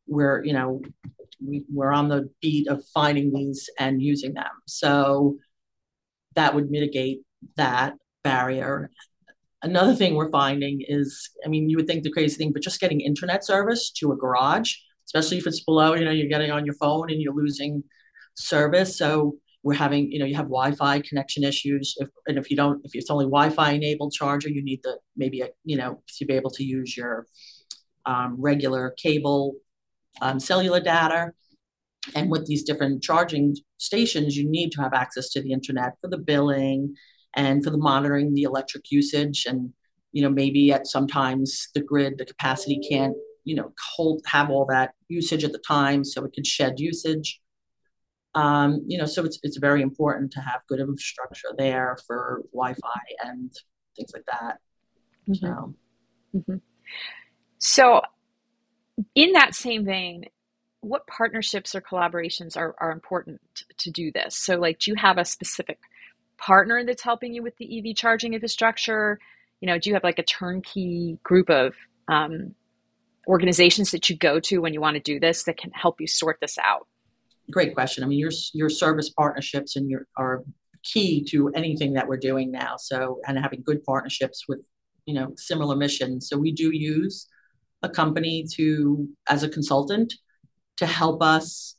we're, 0.08 0.44
you 0.44 0.54
know, 0.54 0.82
we, 1.46 1.64
we're 1.72 1.92
on 1.92 2.10
the 2.10 2.30
beat 2.42 2.68
of 2.68 2.84
finding 2.94 3.32
these 3.34 3.70
and 3.78 4.02
using 4.02 4.34
them. 4.34 4.52
So 4.66 5.38
that 6.36 6.56
would 6.56 6.72
mitigate 6.72 7.22
that 7.56 7.96
barrier. 8.24 8.90
Another 9.64 9.94
thing 9.94 10.16
we're 10.16 10.32
finding 10.32 10.84
is, 10.88 11.30
I 11.46 11.48
mean, 11.48 11.70
you 11.70 11.78
would 11.78 11.88
think 11.88 12.04
the 12.04 12.12
crazy 12.12 12.36
thing, 12.36 12.52
but 12.52 12.64
just 12.64 12.80
getting 12.80 13.02
internet 13.02 13.46
service 13.46 13.92
to 13.98 14.12
a 14.12 14.16
garage, 14.16 14.74
especially 15.06 15.38
if 15.38 15.46
it's 15.46 15.64
below, 15.64 15.94
you 15.94 16.04
know, 16.04 16.12
you're 16.12 16.30
getting 16.30 16.52
on 16.52 16.66
your 16.66 16.76
phone 16.76 17.12
and 17.12 17.22
you're 17.22 17.36
losing 17.36 17.84
service. 18.36 18.98
So 18.98 19.36
we're 19.64 19.76
having, 19.76 20.12
you 20.12 20.20
know, 20.20 20.26
you 20.26 20.36
have 20.36 20.46
Wi-Fi 20.46 21.02
connection 21.02 21.44
issues. 21.44 21.96
If, 22.00 22.10
and 22.26 22.38
if 22.38 22.50
you 22.50 22.58
don't, 22.58 22.82
if 22.84 22.92
it's 22.96 23.12
only 23.12 23.26
Wi-Fi 23.26 23.72
enabled 23.72 24.14
charger, 24.14 24.50
you 24.50 24.64
need 24.64 24.82
the 24.84 24.98
maybe 25.16 25.42
a, 25.42 25.50
you 25.64 25.78
know 25.78 26.02
to 26.18 26.26
be 26.26 26.34
able 26.34 26.52
to 26.52 26.64
use 26.64 26.98
your 26.98 27.28
um, 28.06 28.36
regular 28.40 28.96
cable 28.98 29.56
um, 30.22 30.40
cellular 30.40 30.80
data. 30.80 31.32
And 32.16 32.32
with 32.32 32.48
these 32.48 32.64
different 32.64 33.04
charging 33.04 33.56
stations, 33.78 34.36
you 34.36 34.50
need 34.50 34.72
to 34.72 34.82
have 34.82 34.94
access 34.94 35.30
to 35.32 35.42
the 35.42 35.52
internet 35.52 35.94
for 36.02 36.10
the 36.10 36.18
billing 36.18 36.96
and 37.36 37.64
for 37.64 37.70
the 37.70 37.78
monitoring 37.78 38.34
the 38.34 38.44
electric 38.44 38.92
usage. 38.92 39.46
And 39.46 39.74
you 40.12 40.22
know 40.22 40.30
maybe 40.30 40.72
at 40.72 40.88
sometimes 40.88 41.70
the 41.74 41.82
grid, 41.82 42.18
the 42.18 42.26
capacity 42.26 42.80
can't 42.90 43.16
you 43.44 43.56
know 43.56 43.74
hold 43.96 44.22
have 44.26 44.50
all 44.50 44.66
that 44.68 44.94
usage 45.08 45.44
at 45.44 45.52
the 45.52 45.64
time, 45.68 46.04
so 46.04 46.24
it 46.26 46.34
can 46.34 46.44
shed 46.44 46.80
usage. 46.80 47.42
Um, 48.34 48.86
you 48.88 48.98
know, 48.98 49.06
so 49.06 49.26
it's 49.26 49.40
it's 49.44 49.58
very 49.58 49.82
important 49.82 50.32
to 50.34 50.42
have 50.42 50.62
good 50.68 50.80
infrastructure 50.80 51.50
there 51.58 51.98
for 52.08 52.44
Wi-Fi 52.54 53.02
and 53.24 53.52
things 53.96 54.12
like 54.14 54.26
that. 54.26 54.60
Mm-hmm. 55.30 55.46
So. 55.46 55.76
Mm-hmm. 56.34 56.56
so, 57.58 58.02
in 59.16 59.34
that 59.34 59.54
same 59.54 59.84
vein, 59.84 60.24
what 60.80 61.06
partnerships 61.08 61.76
or 61.76 61.82
collaborations 61.82 62.56
are, 62.56 62.74
are 62.80 62.92
important 62.92 63.42
to 63.80 63.92
do 63.92 64.14
this? 64.14 64.38
So, 64.38 64.58
like, 64.58 64.80
do 64.80 64.92
you 64.92 64.96
have 64.96 65.18
a 65.18 65.26
specific 65.26 65.80
partner 66.42 66.84
that's 66.84 67.04
helping 67.04 67.34
you 67.34 67.44
with 67.44 67.56
the 67.58 67.80
EV 67.80 67.96
charging 67.96 68.34
infrastructure? 68.34 69.20
You 69.62 69.68
know, 69.68 69.78
do 69.78 69.90
you 69.90 69.94
have 69.94 70.04
like 70.04 70.20
a 70.20 70.24
turnkey 70.24 71.20
group 71.24 71.50
of 71.50 71.76
um, 72.08 72.56
organizations 73.28 73.92
that 73.92 74.10
you 74.10 74.18
go 74.18 74.40
to 74.42 74.60
when 74.60 74.74
you 74.74 74.82
want 74.82 74.96
to 74.96 75.02
do 75.02 75.20
this 75.20 75.44
that 75.44 75.58
can 75.58 75.72
help 75.72 76.02
you 76.02 76.08
sort 76.08 76.40
this 76.42 76.58
out? 76.58 76.88
great 77.52 77.74
question. 77.76 78.04
I 78.04 78.08
mean, 78.08 78.20
your 78.20 78.32
your 78.54 78.70
service 78.70 79.10
partnerships 79.10 79.76
and 79.76 79.90
your 79.90 80.08
are 80.18 80.44
key 80.84 81.24
to 81.26 81.50
anything 81.50 81.94
that 81.94 82.08
we're 82.08 82.18
doing 82.18 82.52
now. 82.52 82.76
So, 82.78 83.20
and 83.28 83.38
having 83.38 83.62
good 83.64 83.84
partnerships 83.84 84.46
with 84.48 84.66
you 85.06 85.14
know 85.14 85.34
similar 85.38 85.76
missions. 85.76 86.28
So 86.30 86.38
we 86.38 86.52
do 86.52 86.72
use 86.72 87.28
a 87.84 87.90
company 87.90 88.46
to 88.54 89.08
as 89.30 89.44
a 89.44 89.50
consultant 89.50 90.14
to 90.78 90.86
help 90.86 91.22
us 91.22 91.76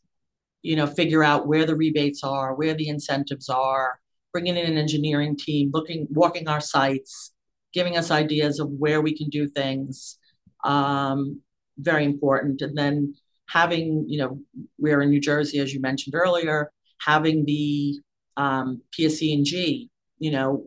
you 0.63 0.77
know 0.77 0.87
figure 0.87 1.25
out 1.25 1.49
where 1.49 1.65
the 1.67 1.75
rebates 1.75 2.23
are 2.23 2.55
where 2.55 2.75
the 2.75 2.89
incentives 2.89 3.49
are 3.49 3.99
bringing 4.33 4.57
in 4.57 4.67
an 4.67 4.79
engineering 4.79 5.37
team 5.37 5.71
looking 5.73 6.07
walking 6.11 6.49
our 6.49 6.61
sites 6.61 7.33
giving 7.73 7.97
us 7.97 8.11
ideas 8.11 8.61
of 8.61 8.71
where 8.71 9.01
we 9.01 9.17
can 9.17 9.29
do 9.29 9.49
things 9.49 10.19
um, 10.65 11.41
very 11.79 12.05
important. 12.05 12.63
And 12.63 12.77
then 12.77 13.15
having, 13.49 14.05
you 14.09 14.19
know, 14.19 14.41
we're 14.79 15.03
in 15.03 15.11
New 15.11 15.21
Jersey, 15.21 15.59
as 15.59 15.73
you 15.73 15.81
mentioned 15.81 16.15
earlier, 16.15 16.71
having 17.01 17.45
the 17.45 18.01
um, 18.37 18.83
PSE&G, 18.99 19.91
you 20.19 20.31
know, 20.31 20.65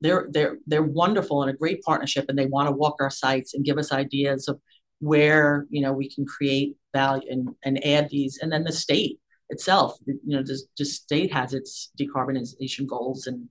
they're 0.00 0.26
they're 0.32 0.56
they're 0.66 0.82
wonderful 0.82 1.42
and 1.42 1.50
a 1.50 1.56
great 1.56 1.80
partnership, 1.82 2.24
and 2.28 2.36
they 2.36 2.46
want 2.46 2.68
to 2.68 2.74
walk 2.74 2.96
our 2.98 3.10
sites 3.10 3.54
and 3.54 3.64
give 3.64 3.78
us 3.78 3.92
ideas 3.92 4.48
of 4.48 4.60
where 4.98 5.64
you 5.70 5.80
know 5.80 5.92
we 5.92 6.10
can 6.10 6.26
create 6.26 6.76
value 6.92 7.28
and, 7.30 7.50
and 7.64 7.86
add 7.86 8.08
these, 8.10 8.38
and 8.42 8.50
then 8.50 8.64
the 8.64 8.72
state 8.72 9.20
itself, 9.52 9.98
you 10.06 10.18
know, 10.24 10.42
the, 10.42 10.58
the 10.78 10.84
state 10.84 11.32
has 11.32 11.54
its 11.54 11.92
decarbonization 12.00 12.86
goals, 12.86 13.26
and 13.26 13.48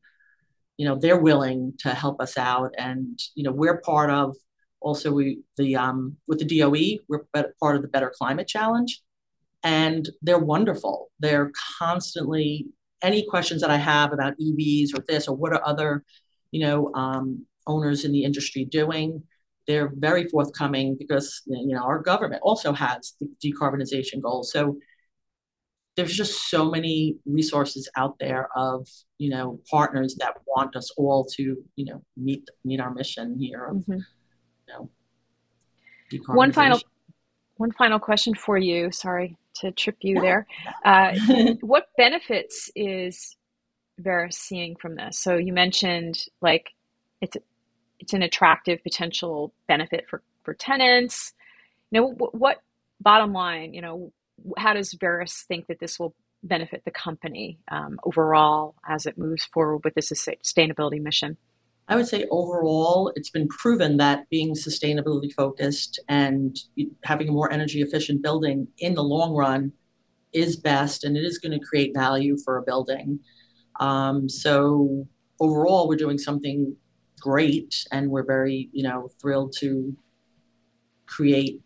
you 0.78 0.86
know 0.86 0.98
they're 1.00 1.22
willing 1.22 1.74
to 1.80 1.90
help 1.90 2.20
us 2.20 2.38
out, 2.38 2.74
and 2.78 3.18
you 3.36 3.44
know 3.44 3.52
we're 3.52 3.80
part 3.82 4.10
of 4.10 4.36
also 4.82 5.14
we 5.14 5.42
the 5.58 5.76
um, 5.76 6.18
with 6.28 6.40
the 6.40 6.60
DOE 6.60 7.04
we're 7.08 7.24
part 7.62 7.76
of 7.76 7.84
the 7.84 7.88
Better 7.88 8.12
Climate 8.18 8.48
Challenge, 8.48 9.02
and 9.64 10.10
they're 10.22 10.40
wonderful. 10.40 11.12
They're 11.20 11.52
constantly 11.80 12.66
any 13.02 13.26
questions 13.28 13.62
that 13.62 13.72
I 13.72 13.78
have 13.78 14.12
about 14.12 14.38
EVs 14.40 14.90
or 14.96 15.04
this 15.08 15.28
or 15.28 15.36
what 15.36 15.54
are 15.54 15.62
other 15.66 16.04
you 16.52 16.66
know 16.66 16.92
um, 16.96 17.46
owners 17.68 18.04
in 18.04 18.12
the 18.12 18.24
industry 18.24 18.66
doing. 18.66 19.24
They're 19.68 19.92
very 19.96 20.28
forthcoming 20.28 20.98
because 20.98 21.44
you 21.46 21.76
know 21.76 21.84
our 21.84 22.00
government 22.00 22.42
also 22.44 22.74
has 22.74 23.14
the 23.20 23.30
decarbonization 23.46 24.20
goals. 24.20 24.52
So 24.52 24.78
there's 26.02 26.18
just 26.18 26.50
so 26.50 26.70
many 26.70 27.16
resources 27.26 27.90
out 27.96 28.18
there 28.20 28.50
of 28.56 28.88
you 29.18 29.30
know 29.30 29.60
partners 29.70 30.16
that 30.20 30.38
want 30.48 30.76
us 30.76 30.92
all 30.98 31.26
to 31.26 31.58
you 31.76 31.86
know 31.86 32.02
meet 32.18 32.48
meet 32.66 32.80
our 32.80 32.94
mission 32.94 33.38
here 33.40 33.66
of 33.66 33.78
mm-hmm 33.78 34.00
know, 34.72 34.90
one 36.28 36.52
final 36.52 36.80
one 37.58 37.72
final 37.72 38.00
question 38.00 38.34
for 38.36 38.58
you. 38.58 38.92
Sorry 38.92 39.38
to 39.56 39.72
trip 39.72 39.98
you 40.02 40.20
there. 40.22 40.48
Uh, 40.84 41.16
what 41.62 41.90
benefits 41.98 42.72
is 42.76 43.38
Veris 44.00 44.38
seeing 44.38 44.76
from 44.76 44.96
this? 44.96 45.20
So 45.20 45.38
you 45.38 45.54
mentioned 45.54 46.26
like 46.42 46.72
it's 47.22 47.38
it's 48.00 48.14
an 48.14 48.24
attractive 48.24 48.82
potential 48.84 49.54
benefit 49.68 50.06
for 50.10 50.22
for 50.44 50.54
tenants. 50.54 51.34
You 51.92 52.02
know 52.02 52.08
what, 52.08 52.36
what 52.36 52.62
bottom 53.00 53.32
line? 53.34 53.74
You 53.74 53.82
know 53.82 54.12
how 54.58 54.74
does 54.74 54.94
Veris 54.94 55.44
think 55.48 55.68
that 55.68 55.80
this 55.80 56.00
will 56.00 56.16
benefit 56.44 56.84
the 56.86 56.92
company 56.92 57.60
um, 57.70 58.00
overall 58.04 58.76
as 58.88 59.06
it 59.06 59.18
moves 59.18 59.46
forward 59.46 59.82
with 59.84 59.94
this 59.94 60.12
sustainability 60.12 61.02
mission? 61.02 61.38
I 61.88 61.96
would 61.96 62.08
say 62.08 62.26
overall, 62.32 63.12
it's 63.16 63.30
been 63.30 63.48
proven 63.48 63.98
that 63.98 64.30
being 64.30 64.54
sustainability 64.54 65.34
focused 65.34 66.00
and 66.08 66.58
having 67.04 67.28
a 67.28 67.32
more 67.32 67.52
energy 67.52 67.82
efficient 67.82 68.22
building 68.22 68.68
in 68.78 68.96
the 68.96 69.04
long 69.04 69.34
run 69.34 69.74
is 70.32 70.56
best 70.56 71.04
and 71.04 71.18
it 71.18 71.24
is 71.26 71.38
going 71.38 71.52
to 71.52 71.66
create 71.66 71.94
value 71.94 72.38
for 72.46 72.58
a 72.58 72.64
building. 72.64 73.20
Um, 73.80 74.30
so 74.30 75.06
overall, 75.40 75.88
we're 75.88 75.98
doing 75.98 76.18
something 76.18 76.76
great 77.20 77.86
and 77.92 78.10
we're 78.10 78.26
very, 78.26 78.70
you 78.72 78.84
know, 78.84 79.10
thrilled 79.20 79.54
to 79.60 79.96
create 81.08 81.62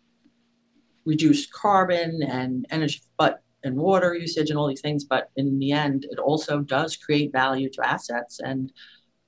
reduced 1.06 1.52
carbon 1.52 2.22
and 2.22 2.66
energy, 2.70 3.00
but 3.16 3.42
and 3.64 3.76
water 3.76 4.14
usage 4.14 4.50
and 4.50 4.58
all 4.58 4.68
these 4.68 4.82
things. 4.82 5.04
But 5.04 5.30
in 5.36 5.58
the 5.58 5.72
end, 5.72 6.06
it 6.10 6.18
also 6.18 6.60
does 6.60 6.96
create 6.96 7.32
value 7.32 7.70
to 7.70 7.88
assets 7.88 8.38
and 8.40 8.70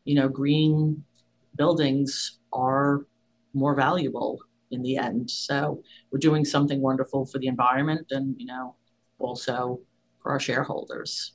you 0.08 0.14
know, 0.14 0.26
green 0.26 1.04
buildings 1.54 2.38
are 2.50 3.06
more 3.52 3.74
valuable 3.74 4.38
in 4.70 4.80
the 4.80 4.96
end. 4.96 5.30
So 5.30 5.82
we're 6.10 6.18
doing 6.18 6.46
something 6.46 6.80
wonderful 6.80 7.26
for 7.26 7.38
the 7.38 7.46
environment 7.46 8.06
and, 8.10 8.34
you 8.38 8.46
know, 8.46 8.74
also 9.18 9.80
for 10.22 10.32
our 10.32 10.40
shareholders 10.40 11.34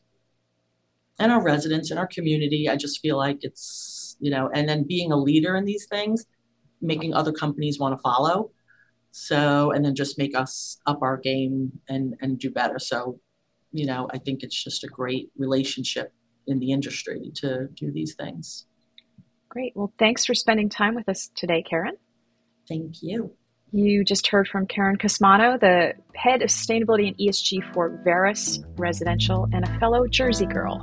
and 1.20 1.32
our 1.32 1.44
residents 1.44 1.92
and 1.92 2.00
our 2.00 2.08
community. 2.08 2.68
I 2.68 2.76
just 2.76 3.00
feel 3.00 3.16
like 3.16 3.44
it's, 3.44 4.18
you 4.20 4.32
know, 4.32 4.50
and 4.52 4.68
then 4.68 4.88
being 4.88 5.12
a 5.12 5.18
leader 5.18 5.56
in 5.56 5.66
these 5.66 5.86
things, 5.86 6.26
making 6.82 7.14
other 7.14 7.32
companies 7.32 7.78
want 7.78 7.96
to 7.96 8.02
follow. 8.02 8.53
So, 9.16 9.70
and 9.70 9.86
then 9.86 9.94
just 9.94 10.18
make 10.18 10.36
us 10.36 10.80
up 10.88 11.04
our 11.04 11.18
game 11.18 11.72
and, 11.88 12.16
and 12.20 12.40
do 12.40 12.50
better. 12.50 12.80
So, 12.80 13.20
you 13.72 13.86
know, 13.86 14.08
I 14.12 14.18
think 14.18 14.42
it's 14.42 14.62
just 14.62 14.84
a 14.84 14.88
great 14.88 15.30
relationship 15.38 16.12
in 16.48 16.58
the 16.58 16.72
industry 16.72 17.32
to 17.36 17.68
do 17.76 17.92
these 17.92 18.16
things. 18.16 18.66
Great. 19.50 19.74
Well, 19.76 19.94
thanks 20.00 20.26
for 20.26 20.34
spending 20.34 20.68
time 20.68 20.96
with 20.96 21.08
us 21.08 21.30
today, 21.36 21.62
Karen. 21.62 21.96
Thank 22.68 23.04
you. 23.04 23.32
You 23.72 24.04
just 24.04 24.26
heard 24.26 24.48
from 24.48 24.66
Karen 24.66 24.98
Casmano, 24.98 25.60
the 25.60 25.94
head 26.16 26.42
of 26.42 26.50
sustainability 26.50 27.08
and 27.08 27.18
ESG 27.20 27.72
for 27.72 27.90
Veris 28.04 28.62
Residential 28.78 29.48
and 29.54 29.64
a 29.64 29.80
fellow 29.80 30.08
Jersey 30.08 30.48
girl. 30.48 30.82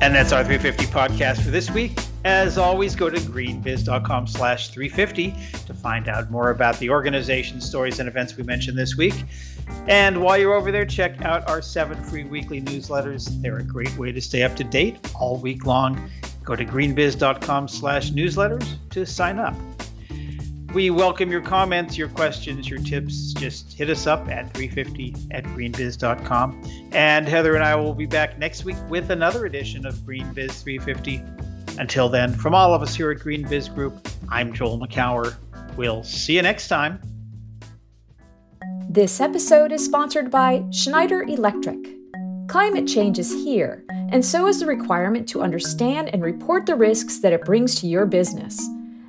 And 0.00 0.14
that's 0.14 0.32
our 0.32 0.42
350 0.42 0.86
podcast 0.86 1.42
for 1.42 1.50
this 1.50 1.70
week. 1.70 1.98
As 2.24 2.56
always, 2.56 2.94
go 2.94 3.10
to 3.10 3.18
greenbiz.com 3.18 4.26
slash 4.28 4.68
350 4.68 5.34
to 5.66 5.74
find 5.74 6.08
out 6.08 6.30
more 6.30 6.50
about 6.50 6.78
the 6.78 6.88
organization, 6.88 7.60
stories, 7.60 7.98
and 7.98 8.08
events 8.08 8.36
we 8.36 8.44
mentioned 8.44 8.78
this 8.78 8.96
week. 8.96 9.24
And 9.88 10.22
while 10.22 10.38
you're 10.38 10.54
over 10.54 10.70
there, 10.70 10.86
check 10.86 11.22
out 11.22 11.48
our 11.48 11.60
seven 11.60 12.02
free 12.04 12.24
weekly 12.24 12.60
newsletters. 12.60 13.40
They're 13.42 13.58
a 13.58 13.64
great 13.64 13.96
way 13.96 14.12
to 14.12 14.20
stay 14.20 14.44
up 14.44 14.54
to 14.56 14.64
date 14.64 14.98
all 15.14 15.36
week 15.36 15.66
long. 15.66 16.10
Go 16.44 16.54
to 16.54 16.64
greenbiz.com 16.64 17.68
slash 17.68 18.10
newsletters 18.10 18.76
to 18.90 19.04
sign 19.04 19.38
up. 19.38 19.54
We 20.74 20.88
welcome 20.88 21.30
your 21.30 21.42
comments, 21.42 21.98
your 21.98 22.08
questions, 22.08 22.68
your 22.68 22.78
tips. 22.78 23.34
Just 23.34 23.74
hit 23.74 23.90
us 23.90 24.06
up 24.06 24.28
at 24.28 24.54
350 24.54 25.14
at 25.30 25.44
greenbiz.com. 25.44 26.90
And 26.92 27.28
Heather 27.28 27.56
and 27.56 27.64
I 27.64 27.76
will 27.76 27.94
be 27.94 28.06
back 28.06 28.38
next 28.38 28.64
week 28.64 28.78
with 28.88 29.10
another 29.10 29.44
edition 29.44 29.84
of 29.84 29.94
GreenBiz 29.96 30.62
350. 30.62 31.51
Until 31.78 32.08
then, 32.08 32.32
from 32.32 32.54
all 32.54 32.74
of 32.74 32.82
us 32.82 32.94
here 32.94 33.10
at 33.10 33.18
GreenBiz 33.18 33.74
Group, 33.74 34.08
I'm 34.28 34.52
Joel 34.52 34.78
Makower. 34.78 35.36
We'll 35.76 36.02
see 36.02 36.36
you 36.36 36.42
next 36.42 36.68
time. 36.68 37.00
This 38.88 39.20
episode 39.20 39.72
is 39.72 39.84
sponsored 39.84 40.30
by 40.30 40.64
Schneider 40.70 41.22
Electric. 41.22 41.78
Climate 42.46 42.86
change 42.86 43.18
is 43.18 43.32
here, 43.32 43.84
and 44.10 44.22
so 44.22 44.46
is 44.46 44.60
the 44.60 44.66
requirement 44.66 45.26
to 45.30 45.40
understand 45.40 46.10
and 46.10 46.22
report 46.22 46.66
the 46.66 46.76
risks 46.76 47.20
that 47.20 47.32
it 47.32 47.46
brings 47.46 47.74
to 47.76 47.86
your 47.86 48.04
business. 48.04 48.62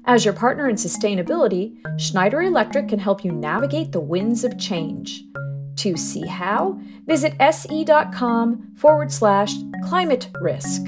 As 0.05 0.23
your 0.23 0.33
partner 0.33 0.69
in 0.69 0.75
sustainability, 0.77 1.75
Schneider 1.99 2.41
Electric 2.41 2.87
can 2.87 2.99
help 2.99 3.25
you 3.25 3.33
navigate 3.33 3.91
the 3.91 3.99
winds 3.99 4.45
of 4.45 4.57
change. 4.57 5.25
To 5.77 5.97
see 5.97 6.25
how, 6.25 6.79
visit 7.05 7.33
se.com 7.39 8.75
forward 8.77 9.11
slash 9.11 9.53
climate 9.83 10.29
risk. 10.39 10.81